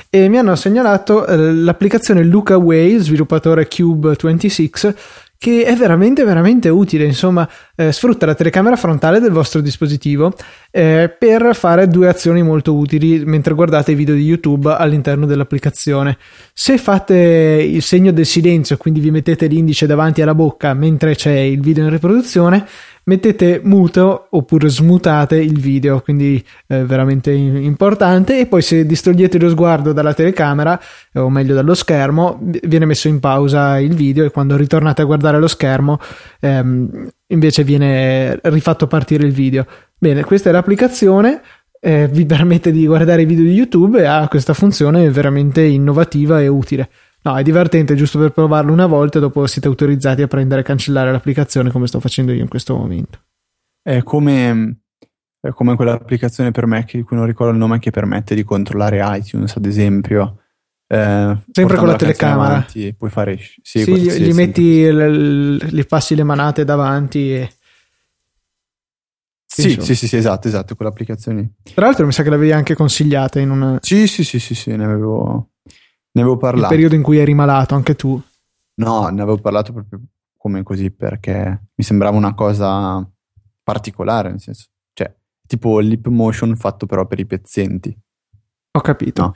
e 0.09 0.27
mi 0.29 0.39
hanno 0.39 0.55
segnalato 0.55 1.27
eh, 1.27 1.53
l'applicazione 1.53 2.23
Luca 2.23 2.57
Way, 2.57 2.97
sviluppatore 2.97 3.67
Cube26 3.67 4.95
che 5.41 5.63
è 5.63 5.75
veramente 5.75 6.23
veramente 6.23 6.69
utile 6.69 7.03
insomma 7.03 7.49
eh, 7.75 7.91
sfrutta 7.91 8.27
la 8.27 8.35
telecamera 8.35 8.75
frontale 8.75 9.19
del 9.19 9.31
vostro 9.31 9.59
dispositivo 9.59 10.31
eh, 10.69 11.11
per 11.17 11.55
fare 11.55 11.87
due 11.87 12.07
azioni 12.07 12.43
molto 12.43 12.75
utili 12.75 13.25
mentre 13.25 13.55
guardate 13.55 13.93
i 13.93 13.95
video 13.95 14.13
di 14.13 14.21
YouTube 14.21 14.71
all'interno 14.71 15.25
dell'applicazione. 15.25 16.19
Se 16.53 16.77
fate 16.77 17.15
il 17.15 17.81
segno 17.81 18.11
del 18.11 18.27
silenzio 18.27 18.77
quindi 18.77 18.99
vi 18.99 19.09
mettete 19.09 19.47
l'indice 19.47 19.87
davanti 19.87 20.21
alla 20.21 20.35
bocca 20.35 20.75
mentre 20.75 21.15
c'è 21.15 21.39
il 21.39 21.59
video 21.59 21.85
in 21.85 21.89
riproduzione 21.89 22.63
mettete 23.03 23.61
muto 23.63 24.27
oppure 24.29 24.69
smutate 24.69 25.37
il 25.37 25.59
video, 25.59 26.01
quindi 26.01 26.43
è 26.67 26.81
veramente 26.81 27.31
importante. 27.31 28.39
E 28.39 28.45
poi 28.45 28.61
se 28.61 28.85
distogliete 28.85 29.39
lo 29.39 29.49
sguardo 29.49 29.93
dalla 29.93 30.13
telecamera, 30.13 30.79
o 31.13 31.29
meglio 31.29 31.55
dallo 31.55 31.73
schermo, 31.73 32.39
viene 32.63 32.85
messo 32.85 33.07
in 33.07 33.19
pausa 33.19 33.79
il 33.79 33.95
video 33.95 34.25
e 34.25 34.31
quando 34.31 34.55
ritornate 34.55 35.01
a 35.01 35.05
guardare 35.05 35.39
lo 35.39 35.47
schermo 35.47 35.99
ehm, 36.39 37.07
invece 37.27 37.63
viene 37.63 38.39
rifatto 38.43 38.87
partire 38.87 39.25
il 39.25 39.33
video. 39.33 39.65
Bene, 39.97 40.23
questa 40.23 40.49
è 40.49 40.51
l'applicazione. 40.51 41.41
Eh, 41.83 42.07
vi 42.11 42.25
permette 42.27 42.71
di 42.71 42.85
guardare 42.85 43.23
i 43.23 43.25
video 43.25 43.43
di 43.43 43.53
YouTube 43.53 44.01
e 44.01 44.05
ha 44.05 44.27
questa 44.27 44.53
funzione 44.53 45.09
veramente 45.09 45.63
innovativa 45.63 46.39
e 46.39 46.47
utile. 46.47 46.89
No, 47.23 47.37
è 47.37 47.43
divertente 47.43 47.95
giusto 47.95 48.17
per 48.17 48.31
provarlo 48.31 48.71
una 48.71 48.87
volta 48.87 49.17
e 49.19 49.21
dopo 49.21 49.45
siete 49.45 49.67
autorizzati 49.67 50.23
a 50.23 50.27
prendere 50.27 50.61
e 50.61 50.63
cancellare 50.63 51.11
l'applicazione 51.11 51.69
come 51.69 51.85
sto 51.85 51.99
facendo 51.99 52.31
io 52.31 52.41
in 52.41 52.47
questo 52.47 52.75
momento. 52.75 53.19
È 53.81 54.01
come, 54.01 54.81
è 55.39 55.49
come 55.49 55.75
quell'applicazione 55.75 56.51
per 56.51 56.65
Mac 56.65 56.95
di 56.95 57.03
cui 57.03 57.17
non 57.17 57.27
ricordo 57.27 57.51
il 57.53 57.59
nome 57.59 57.79
che 57.79 57.91
permette 57.91 58.33
di 58.33 58.43
controllare 58.43 59.01
iTunes, 59.17 59.55
ad 59.55 59.65
esempio. 59.65 60.39
Eh, 60.87 61.37
Sempre 61.51 61.77
con 61.77 61.85
la, 61.85 61.91
la 61.91 61.97
telecamera. 61.97 62.47
Avanti, 62.47 62.93
puoi 62.95 63.09
fare. 63.09 63.37
Sì, 63.37 63.83
sì 63.83 63.95
gli, 63.95 64.11
gli 64.11 64.33
metti, 64.33 64.91
gli 64.91 65.85
passi 65.85 66.15
le 66.15 66.23
manate 66.23 66.63
davanti 66.63 67.33
e. 67.33 67.51
Sì, 69.45 69.77
sì, 69.81 69.95
sì, 69.95 70.07
sì, 70.07 70.15
esatto, 70.15 70.47
esatto, 70.47 70.75
quell'applicazione. 70.75 71.55
Tra 71.73 71.85
l'altro 71.85 72.05
mi 72.05 72.13
sa 72.13 72.23
che 72.23 72.29
l'avevi 72.29 72.53
anche 72.53 72.73
consigliata 72.73 73.39
in 73.39 73.49
una... 73.49 73.77
Sì, 73.81 74.07
sì, 74.07 74.23
sì, 74.23 74.39
sì, 74.39 74.55
sì, 74.55 74.73
ne 74.75 74.85
avevo, 74.85 75.50
ne 76.11 76.21
avevo 76.21 76.37
parlato. 76.37 76.65
Il 76.65 76.69
periodo 76.69 76.95
in 76.95 77.01
cui 77.01 77.17
eri 77.17 77.33
malato, 77.33 77.75
anche 77.75 77.95
tu. 77.95 78.21
No, 78.75 79.07
ne 79.07 79.21
avevo 79.21 79.37
parlato 79.37 79.73
proprio 79.73 80.01
come 80.37 80.63
così 80.63 80.89
perché 80.89 81.67
mi 81.75 81.83
sembrava 81.83 82.17
una 82.17 82.33
cosa 82.33 83.07
particolare, 83.61 84.29
nel 84.29 84.39
senso, 84.39 84.65
cioè, 84.93 85.13
tipo 85.47 85.79
lip 85.79 86.07
motion 86.07 86.55
fatto 86.55 86.85
però 86.85 87.05
per 87.05 87.19
i 87.19 87.25
pezzenti. 87.25 87.95
Ho 88.71 88.81
capito. 88.81 89.21
No. 89.21 89.35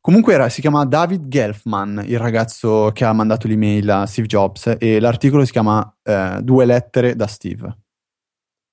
Comunque 0.00 0.32
era, 0.32 0.48
si 0.48 0.62
chiama 0.62 0.86
David 0.86 1.28
Gelfman, 1.28 2.02
il 2.06 2.18
ragazzo 2.18 2.90
che 2.94 3.04
ha 3.04 3.12
mandato 3.12 3.46
l'email 3.46 3.90
a 3.90 4.06
Steve 4.06 4.26
Jobs 4.26 4.76
e 4.78 5.00
l'articolo 5.00 5.44
si 5.44 5.52
chiama 5.52 5.94
eh, 6.02 6.38
Due 6.40 6.64
lettere 6.64 7.14
da 7.14 7.26
Steve. 7.26 7.76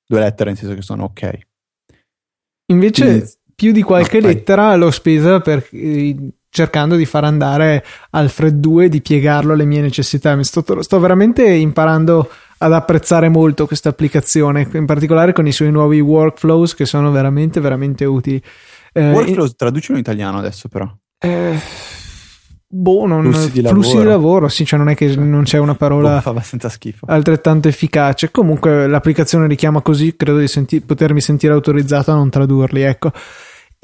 Due 0.08 0.20
lettere 0.20 0.52
nel 0.52 0.60
senso 0.60 0.76
che 0.76 0.82
sono 0.82 1.04
ok. 1.06 1.40
Invece 2.68 3.04
Quindi, 3.04 3.32
più 3.54 3.72
di 3.74 3.82
qualche 3.82 4.22
no, 4.22 4.28
lettera 4.28 4.76
l'ho 4.76 4.92
spesa 4.92 5.42
per 5.42 5.68
cercando 6.56 6.96
di 6.96 7.06
far 7.06 7.26
andare 7.26 7.84
Alfred 8.12 8.56
2 8.56 8.88
di 8.88 9.02
piegarlo 9.02 9.52
alle 9.52 9.66
mie 9.66 9.82
necessità. 9.82 10.42
Sto, 10.42 10.82
sto, 10.82 11.00
veramente 11.00 11.44
imparando 11.44 12.30
ad 12.60 12.72
apprezzare 12.72 13.28
molto 13.28 13.68
questa 13.68 13.90
applicazione, 13.90 14.66
in 14.72 14.86
particolare 14.86 15.34
con 15.34 15.46
i 15.46 15.52
suoi 15.52 15.70
nuovi 15.70 16.00
workflows 16.00 16.74
che 16.74 16.86
sono 16.86 17.12
veramente, 17.12 17.60
veramente 17.60 18.06
utili. 18.06 18.42
Eh, 18.94 19.12
workflows 19.12 19.50
in... 19.50 19.56
traducilo 19.58 19.98
in 19.98 20.04
italiano 20.04 20.38
adesso, 20.38 20.70
però. 20.70 20.90
Eh, 21.20 21.60
boh, 22.66 23.06
non, 23.06 23.24
flussi, 23.24 23.52
di, 23.52 23.68
flussi 23.68 23.90
lavoro. 23.90 24.00
di 24.00 24.08
lavoro, 24.08 24.48
sì, 24.48 24.66
cioè 24.66 24.80
non 24.80 24.88
è 24.88 24.96
che 24.96 25.14
non 25.18 25.44
c'è 25.44 25.58
una 25.58 25.76
parola 25.76 26.22
boh, 26.24 26.30
abbastanza 26.30 26.70
schifo. 26.70 27.06
altrettanto 27.10 27.68
efficace. 27.68 28.32
Comunque 28.32 28.88
l'applicazione 28.88 29.48
richiama 29.48 29.82
così, 29.82 30.16
credo 30.16 30.40
di 30.40 30.48
senti- 30.48 30.80
potermi 30.80 31.20
sentire 31.20 31.52
autorizzato 31.52 32.12
a 32.12 32.16
non 32.16 32.30
tradurli, 32.30 32.82
ecco. 32.82 33.12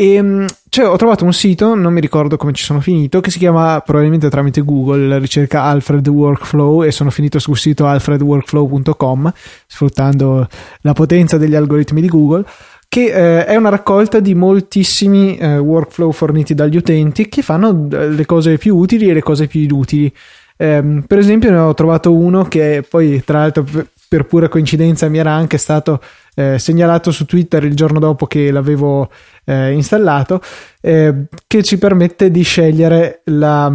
E 0.01 0.13
ehm, 0.15 0.47
cioè, 0.67 0.87
ho 0.87 0.95
trovato 0.95 1.25
un 1.25 1.33
sito, 1.33 1.75
non 1.75 1.93
mi 1.93 2.01
ricordo 2.01 2.35
come 2.35 2.53
ci 2.53 2.63
sono 2.63 2.81
finito, 2.81 3.21
che 3.21 3.29
si 3.29 3.37
chiama 3.37 3.81
probabilmente 3.85 4.31
tramite 4.31 4.61
Google, 4.61 5.05
la 5.05 5.19
ricerca 5.19 5.61
Alfred 5.61 6.07
Workflow 6.07 6.83
e 6.83 6.89
sono 6.89 7.11
finito 7.11 7.37
sul 7.37 7.55
sito 7.55 7.85
alfredworkflow.com 7.85 9.31
sfruttando 9.67 10.47
la 10.81 10.93
potenza 10.93 11.37
degli 11.37 11.53
algoritmi 11.53 12.01
di 12.01 12.07
Google 12.07 12.43
che 12.87 13.11
eh, 13.11 13.45
è 13.45 13.55
una 13.55 13.69
raccolta 13.69 14.19
di 14.19 14.33
moltissimi 14.33 15.37
eh, 15.37 15.59
workflow 15.59 16.11
forniti 16.11 16.55
dagli 16.55 16.77
utenti 16.77 17.29
che 17.29 17.43
fanno 17.43 17.87
eh, 17.91 18.09
le 18.09 18.25
cose 18.25 18.57
più 18.57 18.75
utili 18.77 19.07
e 19.07 19.13
le 19.13 19.21
cose 19.21 19.45
più 19.45 19.61
inutili. 19.61 20.11
Eh, 20.57 21.03
per 21.05 21.19
esempio 21.19 21.51
ne 21.51 21.57
ho 21.57 21.75
trovato 21.75 22.11
uno 22.11 22.45
che 22.45 22.83
poi 22.89 23.21
tra 23.23 23.39
l'altro 23.39 23.65
per 24.09 24.25
pura 24.25 24.49
coincidenza 24.49 25.07
mi 25.09 25.19
era 25.19 25.31
anche 25.31 25.57
stato 25.57 26.01
eh, 26.35 26.57
segnalato 26.59 27.11
su 27.11 27.25
Twitter 27.25 27.63
il 27.63 27.75
giorno 27.75 27.99
dopo 27.99 28.25
che 28.25 28.51
l'avevo 28.51 29.09
eh, 29.45 29.71
installato, 29.71 30.41
eh, 30.79 31.27
che 31.47 31.63
ci 31.63 31.77
permette 31.77 32.31
di 32.31 32.43
scegliere 32.43 33.21
la, 33.25 33.71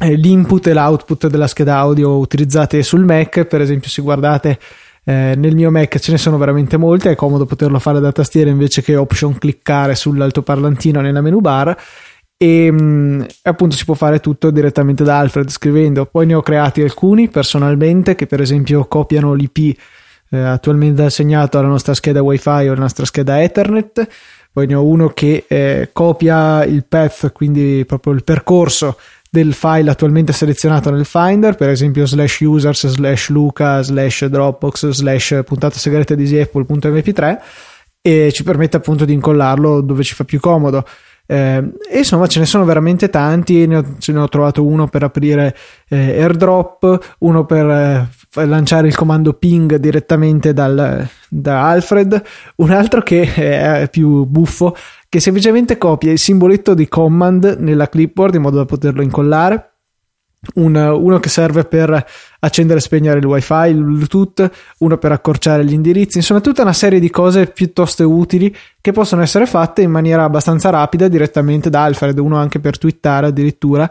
eh, 0.00 0.14
l'input 0.14 0.66
e 0.66 0.72
l'output 0.72 1.26
della 1.26 1.46
scheda 1.46 1.76
audio 1.76 2.18
utilizzate 2.18 2.82
sul 2.82 3.04
Mac. 3.04 3.44
Per 3.44 3.60
esempio, 3.60 3.90
se 3.90 4.02
guardate 4.02 4.58
eh, 5.04 5.34
nel 5.36 5.54
mio 5.54 5.70
Mac 5.70 5.98
ce 5.98 6.12
ne 6.12 6.18
sono 6.18 6.38
veramente 6.38 6.76
molte, 6.76 7.10
è 7.10 7.14
comodo 7.14 7.46
poterlo 7.46 7.78
fare 7.78 8.00
da 8.00 8.12
tastiera 8.12 8.50
invece 8.50 8.82
che 8.82 8.96
option 8.96 9.38
cliccare 9.38 9.94
sull'altoparlantino 9.94 11.00
nella 11.00 11.20
menu 11.20 11.40
bar 11.40 11.76
e 12.40 12.70
mm, 12.70 13.22
appunto 13.42 13.74
si 13.74 13.84
può 13.84 13.94
fare 13.94 14.20
tutto 14.20 14.50
direttamente 14.50 15.02
da 15.04 15.18
Alfred 15.18 15.48
scrivendo. 15.48 16.06
Poi 16.06 16.26
ne 16.26 16.34
ho 16.34 16.42
creati 16.42 16.82
alcuni 16.82 17.28
personalmente 17.28 18.14
che 18.14 18.26
per 18.26 18.40
esempio 18.40 18.86
copiano 18.86 19.34
l'IP 19.34 19.76
eh, 20.30 20.38
attualmente 20.38 21.02
assegnato 21.02 21.58
alla 21.58 21.68
nostra 21.68 21.94
scheda 21.94 22.22
WiFi 22.22 22.48
o 22.48 22.72
alla 22.72 22.74
nostra 22.74 23.04
scheda 23.04 23.42
Ethernet. 23.42 24.08
Poi 24.52 24.66
ne 24.66 24.74
ho 24.74 24.84
uno 24.84 25.08
che 25.08 25.44
eh, 25.46 25.90
copia 25.92 26.64
il 26.64 26.84
path, 26.84 27.32
quindi 27.32 27.84
proprio 27.86 28.12
il 28.12 28.24
percorso 28.24 28.96
del 29.30 29.52
file 29.52 29.90
attualmente 29.90 30.32
selezionato 30.32 30.90
nel 30.90 31.04
Finder, 31.04 31.54
per 31.54 31.68
esempio 31.68 32.06
slash 32.06 32.40
users 32.40 32.88
slash 32.88 33.28
luca 33.28 33.82
slash 33.82 34.24
dropbox 34.24 34.88
slash 34.88 35.42
puntata 35.44 35.78
segreta 35.78 36.14
di 36.14 36.38
apple.mp3 36.38 37.38
e 38.00 38.32
ci 38.32 38.42
permette 38.42 38.78
appunto 38.78 39.04
di 39.04 39.12
incollarlo 39.12 39.80
dove 39.80 40.02
ci 40.02 40.14
fa 40.14 40.24
più 40.24 40.40
comodo. 40.40 40.84
Eh, 41.30 41.62
e 41.90 41.98
insomma 41.98 42.26
ce 42.26 42.38
ne 42.38 42.46
sono 42.46 42.64
veramente 42.64 43.10
tanti, 43.10 43.66
ne 43.66 43.76
ho, 43.76 43.84
ce 43.98 44.12
ne 44.12 44.20
ho 44.20 44.28
trovato 44.28 44.64
uno 44.64 44.88
per 44.88 45.02
aprire 45.02 45.54
eh, 45.88 46.22
AirDrop, 46.22 47.16
uno 47.18 47.44
per 47.44 47.68
eh, 47.68 48.08
lanciare 48.32 48.88
il 48.88 48.96
comando 48.96 49.32
ping 49.34 49.76
direttamente 49.76 50.52
dal, 50.52 51.08
da 51.28 51.68
Alfred, 51.68 52.22
un 52.56 52.70
altro 52.70 53.02
che 53.02 53.32
è 53.34 53.88
più 53.90 54.24
buffo, 54.24 54.76
che 55.08 55.20
semplicemente 55.20 55.78
copia 55.78 56.12
il 56.12 56.18
simboletto 56.18 56.74
di 56.74 56.88
command 56.88 57.56
nella 57.58 57.88
clipboard 57.88 58.34
in 58.34 58.42
modo 58.42 58.56
da 58.58 58.64
poterlo 58.64 59.02
incollare. 59.02 59.72
Un, 60.54 60.76
uno 60.76 61.18
che 61.18 61.28
serve 61.28 61.64
per 61.64 62.06
accendere 62.38 62.78
e 62.78 62.82
spegnere 62.82 63.18
il 63.18 63.24
wifi, 63.24 63.70
il 63.70 63.82
bluetooth, 63.82 64.48
uno 64.78 64.96
per 64.96 65.10
accorciare 65.10 65.64
gli 65.64 65.72
indirizzi, 65.72 66.18
insomma 66.18 66.40
tutta 66.40 66.62
una 66.62 66.72
serie 66.72 67.00
di 67.00 67.10
cose 67.10 67.48
piuttosto 67.48 68.08
utili 68.08 68.54
che 68.80 68.92
possono 68.92 69.22
essere 69.22 69.46
fatte 69.46 69.82
in 69.82 69.90
maniera 69.90 70.22
abbastanza 70.22 70.70
rapida 70.70 71.08
direttamente 71.08 71.70
da 71.70 71.82
Alfred, 71.82 72.16
uno 72.18 72.36
anche 72.36 72.60
per 72.60 72.78
twittare 72.78 73.26
addirittura 73.26 73.90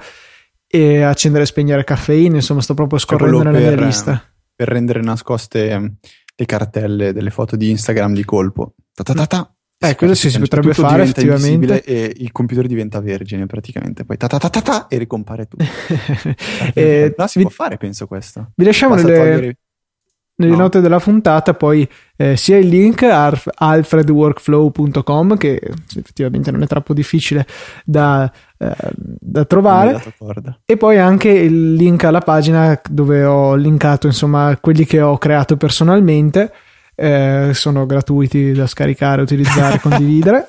e 0.78 1.02
accendere 1.02 1.44
e 1.44 1.48
spegnere 1.48 1.84
caffeine, 1.84 2.36
insomma 2.36 2.62
sto 2.62 2.74
proprio 2.74 3.00
scorrendo 3.00 3.42
nella 3.44 3.58
per, 3.58 3.78
mia 3.78 3.86
lista. 3.86 4.24
Per 4.56 4.68
rendere 4.68 5.02
nascoste 5.02 5.70
ehm, 5.70 5.96
le 6.36 6.46
cartelle 6.46 7.14
delle 7.14 7.32
foto 7.32 7.56
di 7.56 7.70
Instagram 7.70 8.14
di 8.14 8.24
colpo. 8.24 8.74
Ta 8.94 9.04
ta 9.04 9.14
ta 9.14 9.26
ta. 9.26 9.52
Eh, 9.80 9.96
quello 9.96 10.16
sì, 10.16 10.32
si 10.32 10.40
potrebbe 10.40 10.74
fare 10.74 11.04
effettivamente. 11.04 11.84
E 11.84 12.12
il 12.18 12.32
computer 12.32 12.66
diventa 12.66 13.00
vergine 13.00 13.46
praticamente. 13.46 14.06
Poi 14.06 14.18
ta 14.18 14.28
ta 14.28 14.38
ta 14.40 14.50
ta, 14.50 14.62
ta 14.62 14.88
e 14.88 14.98
ricompare 14.98 15.48
tutto. 15.48 15.64
eh, 16.74 17.14
no, 17.16 17.28
si 17.28 17.38
vi, 17.40 17.44
può 17.46 17.54
fare, 17.54 17.78
penso 17.78 18.08
questo. 18.08 18.52
Vi 18.56 18.66
lasciamo 18.66 18.96
nelle, 18.96 19.16
togliere... 19.16 19.58
nelle 20.36 20.52
no. 20.52 20.58
note 20.58 20.82
della 20.82 21.00
puntata 21.00 21.54
poi 21.54 21.88
eh, 22.16 22.36
sia 22.36 22.58
il 22.58 22.68
link 22.68 23.04
a 23.04 23.32
alfredworkflow.com 23.54 25.38
che 25.38 25.62
effettivamente 25.96 26.50
non 26.50 26.64
è 26.64 26.68
troppo 26.68 26.96
difficile 26.96 27.46
da, 27.86 28.32
eh, 28.58 28.76
da 28.96 29.46
trovare 29.46 30.02
e 30.66 30.78
poi 30.78 30.98
anche 30.98 31.30
il 31.30 31.74
link 31.74 32.04
alla 32.04 32.22
pagina 32.22 32.80
dove 32.90 33.24
ho 33.24 33.56
linkato 33.56 34.08
insomma 34.08 34.58
quelli 34.60 34.86
che 34.86 35.00
ho 35.00 35.18
creato 35.18 35.58
personalmente 35.58 36.52
eh, 37.00 37.52
sono 37.54 37.86
gratuiti 37.86 38.54
da 38.54 38.66
scaricare, 38.66 39.22
utilizzare, 39.22 39.78
condividere. 39.80 40.48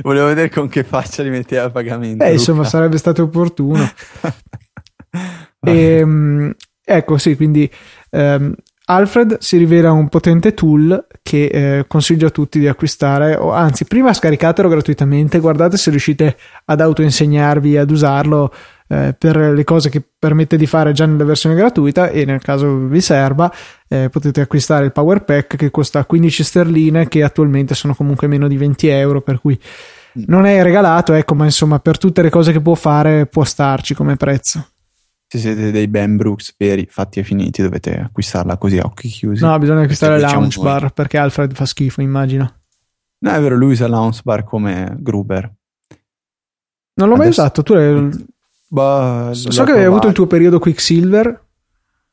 Volevo 0.00 0.26
vedere 0.26 0.48
con 0.48 0.68
che 0.68 0.82
faccia 0.82 1.22
li 1.22 1.28
metteva 1.28 1.64
a 1.64 1.70
pagamento. 1.70 2.24
Eh, 2.24 2.32
insomma, 2.32 2.64
sarebbe 2.64 2.96
stato 2.96 3.24
opportuno. 3.24 3.86
e, 5.60 5.96
ehm, 5.98 6.54
ecco, 6.82 7.18
sì, 7.18 7.36
quindi 7.36 7.70
um, 8.10 8.54
Alfred 8.84 9.38
si 9.38 9.56
rivela 9.56 9.92
un 9.92 10.08
potente 10.08 10.54
tool 10.54 11.06
che 11.22 11.44
eh, 11.44 11.84
consiglio 11.86 12.26
a 12.26 12.30
tutti 12.30 12.58
di 12.58 12.66
acquistare, 12.66 13.36
o 13.36 13.52
anzi, 13.52 13.84
prima 13.84 14.12
scaricatelo 14.12 14.68
gratuitamente, 14.68 15.38
guardate 15.38 15.76
se 15.76 15.90
riuscite 15.90 16.36
ad 16.64 16.80
autoinsegnarvi 16.80 17.76
ad 17.76 17.90
usarlo 17.90 18.52
eh, 18.92 19.14
per 19.16 19.36
le 19.36 19.64
cose 19.64 19.88
che 19.88 20.02
permette 20.18 20.58
di 20.58 20.66
fare 20.66 20.92
già 20.92 21.06
nella 21.06 21.24
versione 21.24 21.54
gratuita 21.54 22.10
e 22.10 22.26
nel 22.26 22.42
caso 22.42 22.76
vi 22.76 23.00
serva 23.00 23.50
eh, 23.88 24.08
potete 24.10 24.42
acquistare 24.42 24.84
il 24.84 24.92
Power 24.92 25.24
Pack 25.24 25.56
che 25.56 25.70
costa 25.70 26.04
15 26.04 26.44
sterline 26.44 27.08
che 27.08 27.22
attualmente 27.22 27.74
sono 27.74 27.94
comunque 27.94 28.26
meno 28.26 28.48
di 28.48 28.58
20 28.58 28.88
euro 28.88 29.22
per 29.22 29.40
cui 29.40 29.58
mm. 29.58 30.24
non 30.26 30.44
è 30.44 30.62
regalato 30.62 31.14
ecco 31.14 31.34
ma 31.34 31.44
insomma 31.44 31.78
per 31.78 31.96
tutte 31.96 32.20
le 32.20 32.28
cose 32.28 32.52
che 32.52 32.60
può 32.60 32.74
fare 32.74 33.24
può 33.24 33.44
starci 33.44 33.94
come 33.94 34.16
prezzo 34.16 34.71
se 35.32 35.38
siete 35.38 35.70
dei 35.70 35.88
Ben 35.88 36.16
Brooks 36.16 36.54
veri, 36.58 36.86
fatti 36.90 37.20
e 37.20 37.22
finiti, 37.22 37.62
dovete 37.62 37.98
acquistarla 37.98 38.58
così 38.58 38.76
a 38.76 38.84
occhi 38.84 39.08
chiusi. 39.08 39.42
No, 39.42 39.58
bisogna 39.58 39.80
acquistare 39.80 40.18
la 40.18 40.30
Launch 40.30 40.60
Bar 40.60 40.92
perché 40.92 41.16
Alfred 41.16 41.54
fa 41.54 41.64
schifo, 41.64 42.02
immagino. 42.02 42.60
No, 43.18 43.30
è 43.30 43.40
vero, 43.40 43.56
lui 43.56 43.72
usa 43.72 43.88
Launch 43.88 44.22
Bar 44.22 44.44
come 44.44 44.94
Gruber. 44.98 45.50
Non 46.94 47.08
l'ho 47.08 47.14
Adesso... 47.14 47.16
mai 47.16 47.28
usato, 47.28 47.62
tu 47.62 47.72
l'hai... 47.72 48.26
Bah, 48.68 49.30
so 49.32 49.64
che 49.64 49.70
avevi 49.70 49.86
avuto 49.86 50.08
il 50.08 50.12
tuo 50.12 50.26
periodo 50.26 50.58
Quicksilver. 50.58 51.46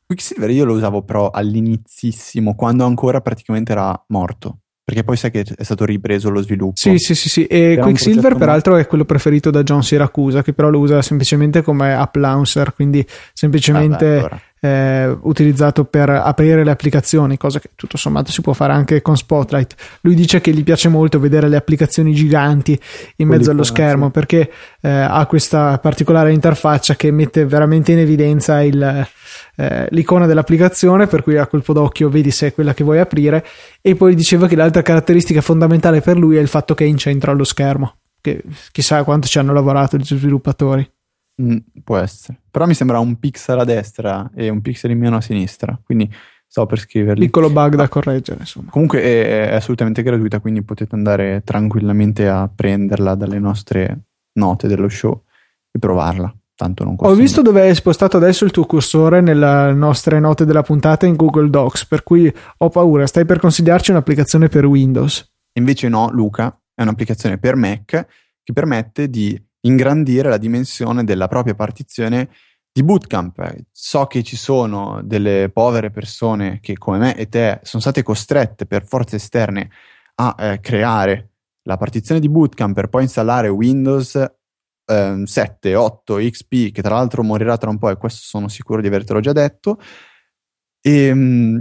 Quicksilver 0.06 0.50
io 0.50 0.64
lo 0.64 0.74
usavo 0.74 1.02
però 1.02 1.30
all'inizissimo, 1.30 2.54
quando 2.54 2.84
ancora 2.84 3.20
praticamente 3.20 3.72
era 3.72 4.02
morto. 4.08 4.60
Perché 4.90 5.04
poi 5.04 5.16
sai 5.16 5.30
che 5.30 5.44
è 5.56 5.62
stato 5.62 5.84
ripreso 5.84 6.30
lo 6.30 6.42
sviluppo. 6.42 6.72
Sì, 6.74 6.98
sì, 6.98 7.14
sì, 7.14 7.28
sì. 7.28 7.44
E 7.44 7.78
Quicksilver, 7.80 8.34
peraltro, 8.34 8.74
è 8.76 8.88
quello 8.88 9.04
preferito 9.04 9.52
da 9.52 9.62
John 9.62 9.84
Siracusa, 9.84 10.42
che 10.42 10.52
però 10.52 10.68
lo 10.68 10.80
usa 10.80 11.00
semplicemente 11.00 11.62
come 11.62 11.94
app 11.94 12.16
launcher, 12.16 12.74
quindi 12.74 13.06
semplicemente 13.32 14.04
beh, 14.04 14.16
allora 14.18 14.40
eh, 14.60 15.16
utilizzato 15.22 15.84
per 15.84 16.10
aprire 16.10 16.62
le 16.62 16.70
applicazioni, 16.70 17.36
cosa 17.36 17.58
che 17.58 17.70
tutto 17.74 17.96
sommato 17.96 18.30
si 18.30 18.42
può 18.42 18.52
fare 18.52 18.72
anche 18.72 19.00
con 19.02 19.16
Spotlight. 19.16 19.74
Lui 20.02 20.14
dice 20.14 20.40
che 20.40 20.52
gli 20.52 20.62
piace 20.62 20.88
molto 20.88 21.18
vedere 21.18 21.48
le 21.48 21.56
applicazioni 21.56 22.12
giganti 22.12 22.78
in 23.16 23.28
mezzo 23.28 23.50
allo 23.50 23.62
schermo 23.62 24.06
sì. 24.06 24.10
perché 24.12 24.50
eh, 24.82 24.90
ha 24.90 25.24
questa 25.26 25.78
particolare 25.78 26.32
interfaccia 26.32 26.94
che 26.94 27.10
mette 27.10 27.46
veramente 27.46 27.92
in 27.92 27.98
evidenza 27.98 28.62
il, 28.62 29.06
eh, 29.56 29.86
l'icona 29.90 30.26
dell'applicazione, 30.26 31.06
per 31.06 31.22
cui 31.22 31.36
a 31.38 31.46
colpo 31.46 31.72
d'occhio 31.72 32.10
vedi 32.10 32.30
se 32.30 32.48
è 32.48 32.54
quella 32.54 32.74
che 32.74 32.84
vuoi 32.84 32.98
aprire. 32.98 33.44
E 33.80 33.94
poi 33.94 34.14
diceva 34.14 34.46
che 34.46 34.56
l'altra 34.56 34.82
caratteristica 34.82 35.40
fondamentale 35.40 36.02
per 36.02 36.18
lui 36.18 36.36
è 36.36 36.40
il 36.40 36.48
fatto 36.48 36.74
che 36.74 36.84
è 36.84 36.88
in 36.88 36.98
centro 36.98 37.32
allo 37.32 37.44
schermo. 37.44 37.96
Che 38.20 38.42
chissà 38.70 39.02
quanto 39.04 39.26
ci 39.26 39.38
hanno 39.38 39.54
lavorato 39.54 39.96
gli 39.96 40.04
sviluppatori. 40.04 40.86
Mm, 41.40 41.56
può 41.82 41.96
essere. 41.96 42.40
Però 42.50 42.66
mi 42.66 42.74
sembra 42.74 42.98
un 42.98 43.18
pixel 43.18 43.58
a 43.58 43.64
destra 43.64 44.30
e 44.34 44.48
un 44.48 44.60
pixel 44.60 44.90
in 44.90 44.98
meno 44.98 45.16
a 45.16 45.20
sinistra. 45.20 45.78
Quindi 45.82 46.12
sto 46.46 46.66
per 46.66 46.80
scriverli. 46.80 47.24
Piccolo 47.26 47.50
bug 47.50 47.76
da 47.76 47.88
correggere, 47.88 48.40
insomma. 48.40 48.70
Comunque 48.70 49.00
è, 49.00 49.50
è, 49.50 49.54
assolutamente 49.54 50.02
gratuita, 50.02 50.40
quindi 50.40 50.62
potete 50.62 50.94
andare 50.94 51.42
tranquillamente 51.44 52.28
a 52.28 52.50
prenderla 52.52 53.14
dalle 53.14 53.38
nostre 53.38 54.00
note 54.32 54.68
dello 54.68 54.88
show 54.88 55.22
e 55.70 55.78
provarla. 55.78 56.34
Tanto 56.54 56.84
non 56.84 56.94
Ho 56.98 57.14
visto 57.14 57.40
dove 57.40 57.62
hai 57.62 57.74
spostato 57.74 58.18
adesso 58.18 58.44
il 58.44 58.50
tuo 58.50 58.66
cursore 58.66 59.22
nelle 59.22 59.72
nostre 59.72 60.20
note 60.20 60.44
della 60.44 60.60
puntata 60.60 61.06
in 61.06 61.16
Google 61.16 61.48
Docs, 61.48 61.86
per 61.86 62.02
cui 62.02 62.30
ho 62.58 62.68
paura. 62.68 63.06
Stai 63.06 63.24
per 63.24 63.38
consigliarci 63.38 63.92
un'applicazione 63.92 64.48
per 64.48 64.66
Windows? 64.66 65.26
Invece 65.54 65.88
no, 65.88 66.10
Luca, 66.10 66.54
è 66.74 66.82
un'applicazione 66.82 67.38
per 67.38 67.56
Mac 67.56 68.06
che 68.42 68.52
permette 68.52 69.08
di 69.08 69.40
ingrandire 69.62 70.28
la 70.28 70.38
dimensione 70.38 71.04
della 71.04 71.28
propria 71.28 71.54
partizione 71.54 72.30
di 72.72 72.82
bootcamp. 72.82 73.64
So 73.72 74.06
che 74.06 74.22
ci 74.22 74.36
sono 74.36 75.00
delle 75.02 75.50
povere 75.52 75.90
persone 75.90 76.60
che 76.60 76.78
come 76.78 76.98
me 76.98 77.16
e 77.16 77.28
te 77.28 77.60
sono 77.62 77.82
state 77.82 78.02
costrette 78.02 78.66
per 78.66 78.86
forze 78.86 79.16
esterne 79.16 79.70
a 80.16 80.34
eh, 80.38 80.60
creare 80.60 81.30
la 81.62 81.76
partizione 81.76 82.20
di 82.20 82.28
bootcamp 82.28 82.74
per 82.74 82.88
poi 82.88 83.02
installare 83.02 83.48
Windows 83.48 84.14
eh, 84.90 85.22
7, 85.24 85.74
8, 85.74 86.16
XP, 86.16 86.72
che 86.72 86.82
tra 86.82 86.94
l'altro 86.94 87.22
morirà 87.22 87.56
tra 87.56 87.70
un 87.70 87.78
po' 87.78 87.90
e 87.90 87.96
questo 87.96 88.20
sono 88.22 88.48
sicuro 88.48 88.80
di 88.80 88.88
avertelo 88.88 89.20
già 89.20 89.32
detto. 89.32 89.78
E, 90.80 91.06
ehm, 91.06 91.60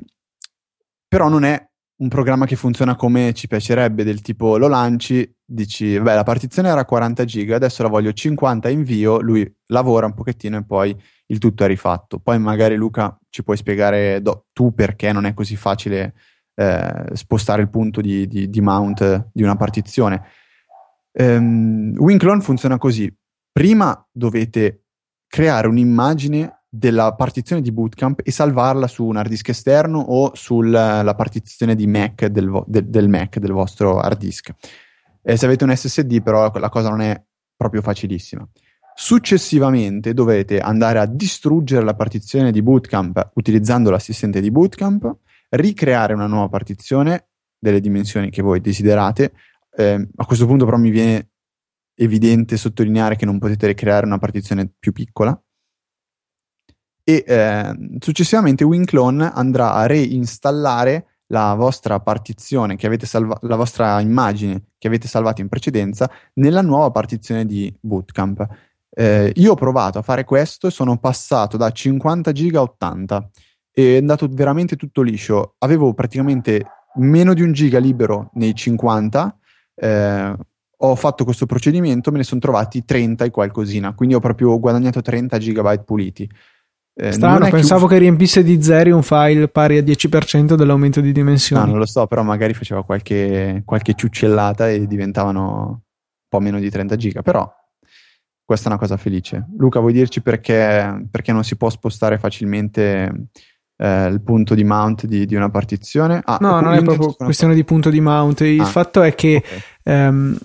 però 1.07 1.27
non 1.27 1.43
è 1.43 1.68
un 1.99 2.07
programma 2.07 2.45
che 2.45 2.55
funziona 2.55 2.95
come 2.95 3.33
ci 3.33 3.47
piacerebbe, 3.47 4.03
del 4.03 4.21
tipo 4.21 4.57
lo 4.57 4.67
lanci, 4.67 5.29
dici, 5.43 5.99
beh, 5.99 6.15
la 6.15 6.23
partizione 6.23 6.69
era 6.69 6.85
40 6.85 7.25
giga, 7.25 7.55
adesso 7.57 7.83
la 7.83 7.89
voglio 7.89 8.13
50, 8.13 8.69
invio, 8.69 9.19
lui 9.19 9.51
lavora 9.67 10.05
un 10.05 10.13
pochettino 10.13 10.57
e 10.57 10.63
poi 10.63 10.95
il 11.27 11.37
tutto 11.39 11.63
è 11.65 11.67
rifatto. 11.67 12.19
Poi 12.19 12.39
magari 12.39 12.75
Luca 12.75 13.17
ci 13.29 13.43
puoi 13.43 13.57
spiegare 13.57 14.21
do, 14.21 14.45
tu 14.53 14.73
perché 14.73 15.11
non 15.11 15.25
è 15.25 15.33
così 15.33 15.57
facile 15.57 16.13
eh, 16.55 17.05
spostare 17.13 17.61
il 17.61 17.69
punto 17.69 17.99
di, 17.99 18.27
di, 18.27 18.49
di, 18.49 18.61
mount 18.61 19.29
di 19.33 19.43
una 19.43 19.57
partizione. 19.57 20.23
Um, 21.11 21.93
Winklon 21.97 22.41
funziona 22.41 22.77
così. 22.77 23.13
Prima 23.51 24.07
dovete 24.09 24.85
creare 25.27 25.67
un'immagine 25.67 26.58
della 26.69 27.15
partizione 27.15 27.61
di 27.61 27.71
Bootcamp 27.71 28.21
e 28.23 28.31
salvarla 28.31 28.85
su 28.87 29.03
un 29.03 29.17
hard 29.17 29.29
disk 29.29 29.49
esterno 29.49 29.99
o 29.99 30.31
sulla 30.35 31.15
partizione 31.17 31.75
di 31.75 31.87
Mac 31.87 32.27
del, 32.27 32.47
vo- 32.47 32.65
de- 32.67 32.87
del, 32.87 33.09
Mac 33.09 33.39
del 33.39 33.51
vostro 33.51 33.99
hard 33.99 34.19
disk. 34.19 34.53
E 35.21 35.35
se 35.35 35.45
avete 35.45 35.63
un 35.63 35.75
SSD, 35.75 36.21
però, 36.21 36.51
la 36.53 36.69
cosa 36.69 36.89
non 36.89 37.01
è 37.01 37.21
proprio 37.55 37.81
facilissima. 37.81 38.47
Successivamente 38.93 40.13
dovete 40.13 40.59
andare 40.59 40.99
a 40.99 41.05
distruggere 41.05 41.83
la 41.83 41.95
partizione 41.95 42.51
di 42.51 42.61
Bootcamp 42.61 43.31
utilizzando 43.35 43.89
l'assistente 43.89 44.41
di 44.41 44.51
Bootcamp, 44.51 45.17
ricreare 45.49 46.13
una 46.13 46.27
nuova 46.27 46.49
partizione 46.49 47.29
delle 47.57 47.79
dimensioni 47.79 48.29
che 48.29 48.41
voi 48.41 48.61
desiderate. 48.61 49.33
Eh, 49.75 50.07
a 50.15 50.25
questo 50.25 50.45
punto 50.45 50.65
però 50.65 50.77
mi 50.77 50.89
viene 50.89 51.29
evidente 51.95 52.57
sottolineare 52.57 53.15
che 53.15 53.25
non 53.25 53.39
potete 53.39 53.67
ricreare 53.67 54.05
una 54.05 54.17
partizione 54.17 54.69
più 54.77 54.91
piccola. 54.91 55.39
E 57.09 57.23
eh, 57.25 57.75
successivamente 57.97 58.63
WinClone 58.63 59.31
andrà 59.33 59.73
a 59.73 59.87
reinstallare 59.87 61.05
la 61.31 61.55
vostra 61.55 61.99
partizione 62.01 62.75
che 62.75 62.85
avete 62.85 63.07
salvato, 63.07 63.47
la 63.47 63.55
vostra 63.55 63.99
immagine 63.99 64.65
che 64.77 64.85
avete 64.85 65.07
salvato 65.07 65.41
in 65.41 65.49
precedenza 65.49 66.07
nella 66.33 66.61
nuova 66.61 66.91
partizione 66.91 67.47
di 67.47 67.75
Bootcamp. 67.79 68.47
Eh, 68.91 69.31
io 69.33 69.53
ho 69.53 69.55
provato 69.55 69.97
a 69.97 70.03
fare 70.03 70.23
questo 70.23 70.67
e 70.67 70.71
sono 70.71 70.99
passato 70.99 71.57
da 71.57 71.71
50 71.71 72.31
giga 72.31 72.59
a 72.59 72.63
80 72.63 73.29
è 73.71 73.97
andato 73.97 74.27
veramente 74.29 74.75
tutto 74.75 75.01
liscio. 75.01 75.55
Avevo 75.57 75.95
praticamente 75.95 76.63
meno 76.97 77.33
di 77.33 77.41
un 77.41 77.53
giga 77.53 77.79
libero 77.79 78.29
nei 78.33 78.53
50. 78.53 79.35
Eh, 79.73 80.35
ho 80.81 80.95
fatto 80.95 81.23
questo 81.23 81.47
procedimento, 81.47 82.11
me 82.11 82.17
ne 82.17 82.23
sono 82.23 82.39
trovati 82.39 82.85
30 82.85 83.25
e 83.25 83.31
qualcosina, 83.31 83.95
quindi 83.95 84.13
ho 84.13 84.19
proprio 84.19 84.59
guadagnato 84.59 85.01
30 85.01 85.39
gigabyte 85.39 85.83
puliti. 85.83 86.29
Eh, 87.01 87.13
Strano, 87.13 87.47
pensavo 87.49 87.87
che, 87.87 87.97
riempisse 87.97 88.43
di 88.43 88.61
zeri 88.61 88.91
un 88.91 89.03
file 89.03 89.47
pari 89.47 89.77
a 89.77 89.81
10% 89.81 90.55
dell'aumento 90.55 90.99
di 90.99 91.13
dimensioni. 91.13 91.63
No, 91.63 91.69
non 91.69 91.79
lo 91.79 91.85
so, 91.85 92.05
però 92.07 92.23
magari 92.23 92.53
faceva 92.53 92.83
qualche, 92.83 93.61
qualche 93.63 93.93
ciuccellata 93.93 94.69
e 94.69 94.85
diventavano 94.85 95.67
un 95.67 95.79
po' 96.27 96.39
meno 96.41 96.59
di 96.59 96.69
30 96.69 96.97
giga, 96.97 97.21
però 97.21 97.49
questa 98.43 98.67
è 98.67 98.71
una 98.71 98.79
cosa 98.79 98.97
felice. 98.97 99.45
Luca, 99.57 99.79
vuoi 99.79 99.93
dirci 99.93 100.21
perché, 100.21 101.07
perché 101.09 101.31
non 101.31 101.45
si 101.45 101.55
può 101.55 101.69
spostare 101.69 102.17
facilmente 102.17 103.29
eh, 103.77 104.07
il 104.07 104.21
punto 104.21 104.53
di 104.53 104.65
mount 104.65 105.05
di, 105.05 105.25
di 105.25 105.35
una 105.35 105.49
partizione? 105.49 106.19
Ah, 106.25 106.37
no, 106.41 106.59
non 106.59 106.73
è 106.73 106.83
proprio 106.83 107.13
questione 107.13 107.55
di 107.55 107.63
punto 107.63 107.89
di 107.89 108.01
mount. 108.01 108.41
Il 108.41 108.59
ah, 108.59 108.65
fatto 108.65 109.03
è 109.03 109.15
che 109.15 109.41
okay. 109.45 109.61
ehm, 109.83 110.37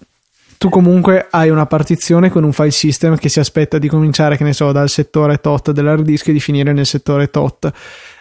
tu 0.58 0.68
comunque 0.68 1.26
hai 1.30 1.50
una 1.50 1.66
partizione 1.66 2.30
con 2.30 2.44
un 2.44 2.52
file 2.52 2.70
system 2.70 3.16
che 3.16 3.28
si 3.28 3.40
aspetta 3.40 3.78
di 3.78 3.88
cominciare, 3.88 4.36
che 4.36 4.44
ne 4.44 4.52
so, 4.52 4.72
dal 4.72 4.88
settore 4.88 5.38
tot 5.38 5.72
dell'hard 5.72 6.04
disk 6.04 6.28
e 6.28 6.32
di 6.32 6.40
finire 6.40 6.72
nel 6.72 6.86
settore 6.86 7.30
tot. 7.30 7.70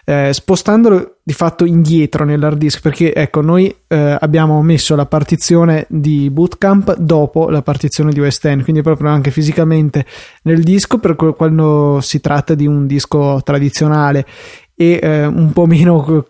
Eh, 0.06 0.32
spostandolo 0.34 1.20
di 1.24 1.32
fatto 1.32 1.64
indietro 1.64 2.26
nell'hard 2.26 2.58
disk 2.58 2.82
perché 2.82 3.14
ecco 3.14 3.40
noi 3.40 3.74
eh, 3.88 4.18
abbiamo 4.20 4.62
messo 4.62 4.98
la 4.98 5.06
partizione 5.06 5.86
di 5.88 6.30
bootcamp 6.30 6.98
dopo 6.98 7.50
la 7.50 7.62
partizione 7.62 8.12
di 8.12 8.20
West 8.20 8.44
End 8.44 8.64
quindi 8.64 8.82
proprio 8.82 9.12
anche 9.12 9.32
fisicamente 9.32 10.06
nel 10.42 10.62
disco 10.62 10.98
per 10.98 11.16
quando 11.16 12.00
si 12.02 12.20
tratta 12.20 12.54
di 12.54 12.68
un 12.68 12.86
disco 12.86 13.40
tradizionale 13.46 14.26
e 14.76 15.00
eh, 15.02 15.26
un 15.26 15.54
po' 15.54 15.68
meno 15.68 16.26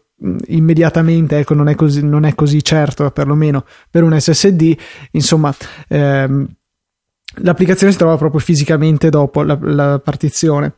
immediatamente, 0.48 1.40
ecco, 1.40 1.54
non 1.54 1.68
è 1.68 1.76
così, 1.76 2.04
non 2.04 2.26
è 2.26 2.36
così 2.36 2.64
certo, 2.64 3.10
perlomeno 3.12 3.66
per 3.90 4.04
un 4.04 4.20
SSD, 4.20 4.76
insomma, 5.12 5.54
ehm, 5.88 6.48
l'applicazione 7.38 7.92
si 7.92 7.98
trova 7.98 8.18
proprio 8.18 8.40
fisicamente 8.40 9.10
dopo 9.10 9.42
la, 9.44 9.58
la 9.62 10.00
partizione 10.00 10.74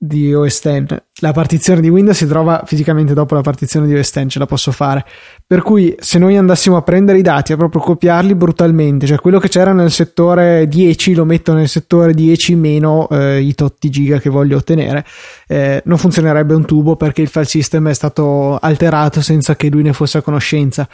di 0.00 0.32
OS 0.32 0.60
X. 0.60 0.96
La 1.20 1.32
partizione 1.32 1.80
di 1.80 1.88
Windows 1.88 2.16
si 2.16 2.28
trova 2.28 2.62
fisicamente 2.64 3.14
dopo 3.14 3.34
la 3.34 3.40
partizione 3.40 3.88
di 3.88 3.96
OS 3.96 4.12
X, 4.12 4.24
ce 4.28 4.38
la 4.38 4.46
posso 4.46 4.70
fare. 4.70 5.04
Per 5.44 5.62
cui 5.62 5.92
se 5.98 6.20
noi 6.20 6.36
andassimo 6.36 6.76
a 6.76 6.82
prendere 6.82 7.18
i 7.18 7.22
dati 7.22 7.52
e 7.52 7.56
proprio 7.56 7.80
copiarli 7.80 8.36
brutalmente, 8.36 9.06
cioè 9.06 9.18
quello 9.18 9.40
che 9.40 9.48
c'era 9.48 9.72
nel 9.72 9.90
settore 9.90 10.68
10 10.68 11.14
lo 11.14 11.24
metto 11.24 11.52
nel 11.52 11.68
settore 11.68 12.14
10 12.14 12.54
meno 12.54 13.08
eh, 13.08 13.40
i 13.40 13.54
totti 13.54 13.90
giga 13.90 14.20
che 14.20 14.30
voglio 14.30 14.58
ottenere, 14.58 15.04
eh, 15.48 15.82
non 15.86 15.98
funzionerebbe 15.98 16.54
un 16.54 16.64
tubo 16.64 16.94
perché 16.94 17.22
il 17.22 17.28
file 17.28 17.46
system 17.46 17.88
è 17.88 17.94
stato 17.94 18.56
alterato 18.56 19.20
senza 19.20 19.56
che 19.56 19.68
lui 19.68 19.82
ne 19.82 19.92
fosse 19.92 20.18
a 20.18 20.22
conoscenza 20.22 20.88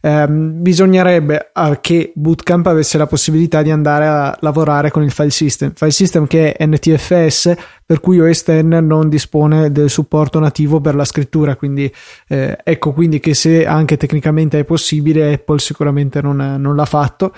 ehm, 0.00 0.62
bisognerebbe 0.62 1.50
uh, 1.54 1.78
che 1.80 2.12
Bootcamp 2.14 2.66
avesse 2.66 2.98
la 2.98 3.06
possibilità 3.06 3.62
di 3.62 3.70
andare 3.70 4.06
a 4.06 4.36
lavorare 4.40 4.90
con 4.90 5.02
il 5.02 5.10
file 5.10 5.30
system, 5.30 5.72
file 5.74 5.90
system 5.90 6.26
che 6.26 6.52
è 6.52 6.66
NTFS, 6.66 7.54
per 7.84 8.00
cui 8.00 8.20
OS 8.20 8.44
X 8.44 8.60
non 8.62 9.08
dispone 9.08 9.72
del 9.72 9.90
supporto 9.90 10.38
nativo 10.38 10.80
per 10.80 10.94
la 10.94 11.04
scrittura, 11.04 11.56
quindi 11.56 11.92
eh, 12.28 12.58
ecco 12.62 12.92
quindi 12.92 13.20
che 13.20 13.34
se 13.34 13.66
anche 13.66 13.96
tecnicamente 13.96 14.58
è 14.58 14.64
possibile, 14.64 15.34
Apple 15.34 15.58
sicuramente 15.58 16.20
non, 16.20 16.36
non 16.58 16.76
l'ha 16.76 16.84
fatto. 16.84 17.32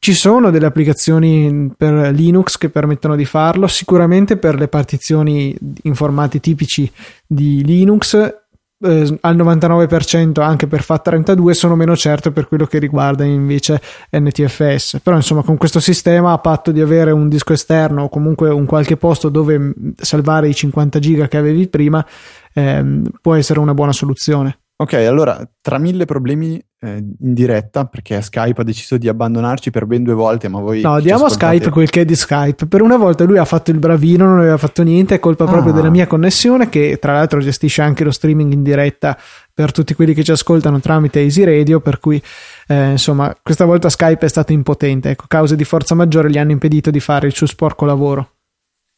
Ci 0.00 0.14
sono 0.14 0.50
delle 0.50 0.66
applicazioni 0.66 1.72
per 1.76 2.12
Linux 2.12 2.56
che 2.56 2.68
permettono 2.68 3.16
di 3.16 3.24
farlo, 3.24 3.66
sicuramente 3.66 4.36
per 4.36 4.54
le 4.54 4.68
partizioni 4.68 5.56
in 5.82 5.94
formati 5.96 6.38
tipici 6.38 6.90
di 7.26 7.64
Linux 7.64 8.46
eh, 8.80 9.18
al 9.20 9.36
99% 9.36 10.40
anche 10.40 10.66
per 10.66 10.84
FAT32 10.86 11.50
sono 11.50 11.74
meno 11.74 11.96
certo 11.96 12.30
per 12.30 12.46
quello 12.46 12.66
che 12.66 12.78
riguarda 12.78 13.24
invece 13.24 13.80
NTFS 14.10 15.00
però 15.02 15.16
insomma 15.16 15.42
con 15.42 15.56
questo 15.56 15.80
sistema 15.80 16.32
a 16.32 16.38
patto 16.38 16.70
di 16.70 16.80
avere 16.80 17.10
un 17.10 17.28
disco 17.28 17.52
esterno 17.52 18.04
o 18.04 18.08
comunque 18.08 18.50
un 18.50 18.66
qualche 18.66 18.96
posto 18.96 19.28
dove 19.28 19.72
salvare 19.96 20.48
i 20.48 20.54
50 20.54 20.98
giga 20.98 21.28
che 21.28 21.36
avevi 21.36 21.68
prima 21.68 22.04
ehm, 22.52 23.08
può 23.20 23.34
essere 23.34 23.58
una 23.58 23.74
buona 23.74 23.92
soluzione 23.92 24.58
Ok, 24.80 24.92
allora 24.92 25.44
tra 25.60 25.76
mille 25.78 26.04
problemi 26.04 26.56
eh, 26.80 26.98
in 26.98 27.34
diretta, 27.34 27.86
perché 27.86 28.22
Skype 28.22 28.60
ha 28.60 28.64
deciso 28.64 28.96
di 28.96 29.08
abbandonarci 29.08 29.72
per 29.72 29.86
ben 29.86 30.04
due 30.04 30.14
volte, 30.14 30.46
ma 30.46 30.60
voi... 30.60 30.82
No, 30.82 31.00
diamo 31.00 31.24
a 31.24 31.28
Skype 31.28 31.70
quel 31.70 31.90
che 31.90 32.02
è 32.02 32.04
di 32.04 32.14
Skype. 32.14 32.66
Per 32.66 32.80
una 32.80 32.96
volta 32.96 33.24
lui 33.24 33.38
ha 33.38 33.44
fatto 33.44 33.72
il 33.72 33.80
bravino, 33.80 34.26
non 34.26 34.38
aveva 34.38 34.56
fatto 34.56 34.84
niente, 34.84 35.16
è 35.16 35.18
colpa 35.18 35.44
ah. 35.44 35.48
proprio 35.48 35.72
della 35.72 35.90
mia 35.90 36.06
connessione, 36.06 36.68
che 36.68 36.98
tra 37.00 37.12
l'altro 37.12 37.40
gestisce 37.40 37.82
anche 37.82 38.04
lo 38.04 38.12
streaming 38.12 38.52
in 38.52 38.62
diretta 38.62 39.18
per 39.52 39.72
tutti 39.72 39.94
quelli 39.94 40.14
che 40.14 40.22
ci 40.22 40.30
ascoltano 40.30 40.78
tramite 40.78 41.22
Easy 41.22 41.42
Radio, 41.42 41.80
per 41.80 41.98
cui 41.98 42.22
eh, 42.68 42.90
insomma 42.90 43.34
questa 43.42 43.64
volta 43.64 43.88
Skype 43.88 44.26
è 44.26 44.28
stato 44.28 44.52
impotente. 44.52 45.10
Ecco, 45.10 45.24
cause 45.26 45.56
di 45.56 45.64
forza 45.64 45.96
maggiore 45.96 46.30
gli 46.30 46.38
hanno 46.38 46.52
impedito 46.52 46.92
di 46.92 47.00
fare 47.00 47.26
il 47.26 47.34
suo 47.34 47.46
sporco 47.46 47.84
lavoro. 47.84 48.34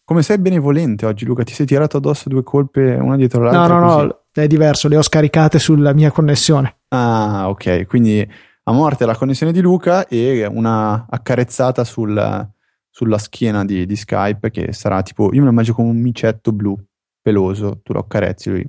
Come 0.05 0.23
sei 0.23 0.37
benevolente 0.37 1.07
oggi, 1.07 1.25
Luca? 1.25 1.43
Ti 1.43 1.55
sei 1.55 1.65
tirato 1.65 1.97
addosso 1.97 2.29
due 2.29 2.43
colpe 2.43 2.99
una 3.01 3.17
dietro 3.17 3.43
l'altra? 3.45 3.79
No, 3.79 3.81
no, 3.81 3.95
così? 3.95 4.07
no, 4.07 4.20
è 4.33 4.47
diverso, 4.47 4.89
le 4.89 4.97
ho 4.97 5.03
scaricate 5.03 5.59
sulla 5.59 5.93
mia 5.93 6.11
connessione. 6.11 6.79
Ah, 6.89 7.49
ok, 7.49 7.87
quindi 7.87 8.27
a 8.65 8.73
morte 8.73 9.07
la 9.07 9.17
connessione 9.17 9.53
di 9.53 9.61
Luca 9.61 10.07
e 10.07 10.47
una 10.47 11.07
accarezzata 11.09 11.85
sul, 11.85 12.49
sulla 12.89 13.19
schiena 13.19 13.65
di, 13.65 13.87
di, 13.87 13.97
Skype 13.97 14.51
che 14.51 14.73
sarà 14.73 15.03
tipo, 15.03 15.33
io 15.33 15.39
me 15.39 15.47
lo 15.47 15.51
immagino 15.51 15.75
come 15.75 15.91
un 15.91 16.01
micetto 16.01 16.53
blu 16.53 16.79
peloso, 17.21 17.81
tu 17.83 17.93
lo 17.93 18.01
accarezzi 18.01 18.51
lui. 18.51 18.67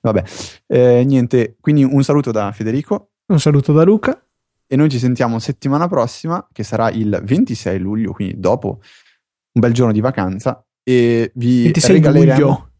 Vabbè, 0.00 0.22
eh, 0.66 1.04
niente, 1.04 1.56
quindi 1.60 1.82
un 1.82 2.02
saluto 2.02 2.30
da 2.30 2.52
Federico. 2.52 3.10
Un 3.26 3.40
saluto 3.40 3.72
da 3.72 3.84
Luca. 3.84 4.20
E 4.68 4.76
noi 4.76 4.88
ci 4.88 4.98
sentiamo 4.98 5.38
settimana 5.38 5.86
prossima, 5.88 6.46
che 6.52 6.64
sarà 6.64 6.90
il 6.90 7.20
26 7.22 7.78
luglio, 7.78 8.12
quindi 8.12 8.38
dopo 8.38 8.80
un 9.52 9.60
bel 9.60 9.72
giorno 9.72 9.92
di 9.92 10.00
vacanza. 10.00 10.64
E 10.82 11.30
vi 11.34 11.64
26 11.64 11.92
regaleremo... 11.92 12.38
Luglio. 12.38 12.70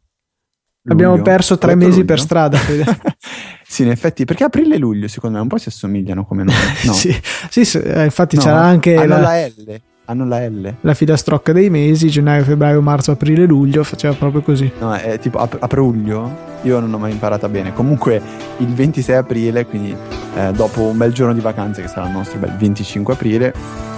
Abbiamo 0.89 1.20
perso 1.22 1.59
tre 1.59 1.74
mesi 1.74 1.91
luglio? 1.91 2.05
per 2.05 2.20
strada. 2.20 2.59
sì, 3.66 3.82
in 3.82 3.91
effetti, 3.91 4.24
perché 4.24 4.45
aprile 4.45 4.76
e 4.76 4.78
luglio 4.78 5.09
secondo 5.09 5.37
me 5.37 5.43
un 5.43 5.49
po' 5.49 5.59
si 5.59 5.68
assomigliano 5.68 6.24
come 6.24 6.45
nome. 6.45 6.59
No. 6.84 6.93
sì, 6.95 7.14
sì, 7.51 7.64
sì, 7.64 7.78
eh, 7.78 8.05
infatti 8.05 8.37
no, 8.37 8.43
c'era 8.43 8.61
anche 8.61 8.95
hanno 8.97 9.07
la, 9.07 9.20
la 9.20 9.47
L. 9.47 9.80
Hanno 10.09 10.24
la 10.26 10.47
L. 10.47 10.74
La 10.82 10.95
filastrocca 10.95 11.53
dei 11.53 11.68
mesi, 11.68 12.09
gennaio, 12.09 12.45
febbraio, 12.45 12.80
marzo, 12.80 13.11
aprile, 13.11 13.45
luglio, 13.45 13.82
faceva 13.82 14.14
proprio 14.14 14.41
così. 14.43 14.70
No, 14.78 14.95
è 14.95 15.18
tipo 15.18 15.39
ap- 15.39 15.59
aprile, 15.61 16.55
io 16.62 16.78
non 16.78 16.91
l'ho 16.91 16.99
mai 16.99 17.11
imparata 17.11 17.49
bene. 17.49 17.72
Comunque 17.72 18.22
il 18.59 18.72
26 18.72 19.16
aprile, 19.16 19.66
quindi 19.66 19.97
eh, 20.37 20.53
dopo 20.53 20.82
un 20.82 20.97
bel 20.97 21.12
giorno 21.12 21.34
di 21.34 21.41
vacanze 21.41 21.82
che 21.82 21.89
sarà 21.89 22.07
il 22.07 22.12
nostro 22.12 22.39
bel 22.39 22.55
25 22.57 23.14
aprile, 23.14 23.53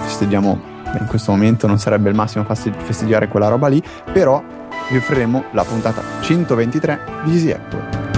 festeggiamo, 0.05 0.59
in 0.99 1.05
questo 1.05 1.31
momento 1.31 1.67
non 1.67 1.77
sarebbe 1.77 2.09
il 2.09 2.15
massimo 2.15 2.43
festeggiare 2.43 3.27
quella 3.27 3.47
roba 3.47 3.67
lì, 3.67 3.81
però 4.11 4.43
vi 4.89 4.97
offriremo 4.97 5.45
la 5.51 5.63
puntata 5.63 6.03
123 6.21 6.99
di 7.25 7.31
Easy 7.31 7.51
Apple. 7.51 8.08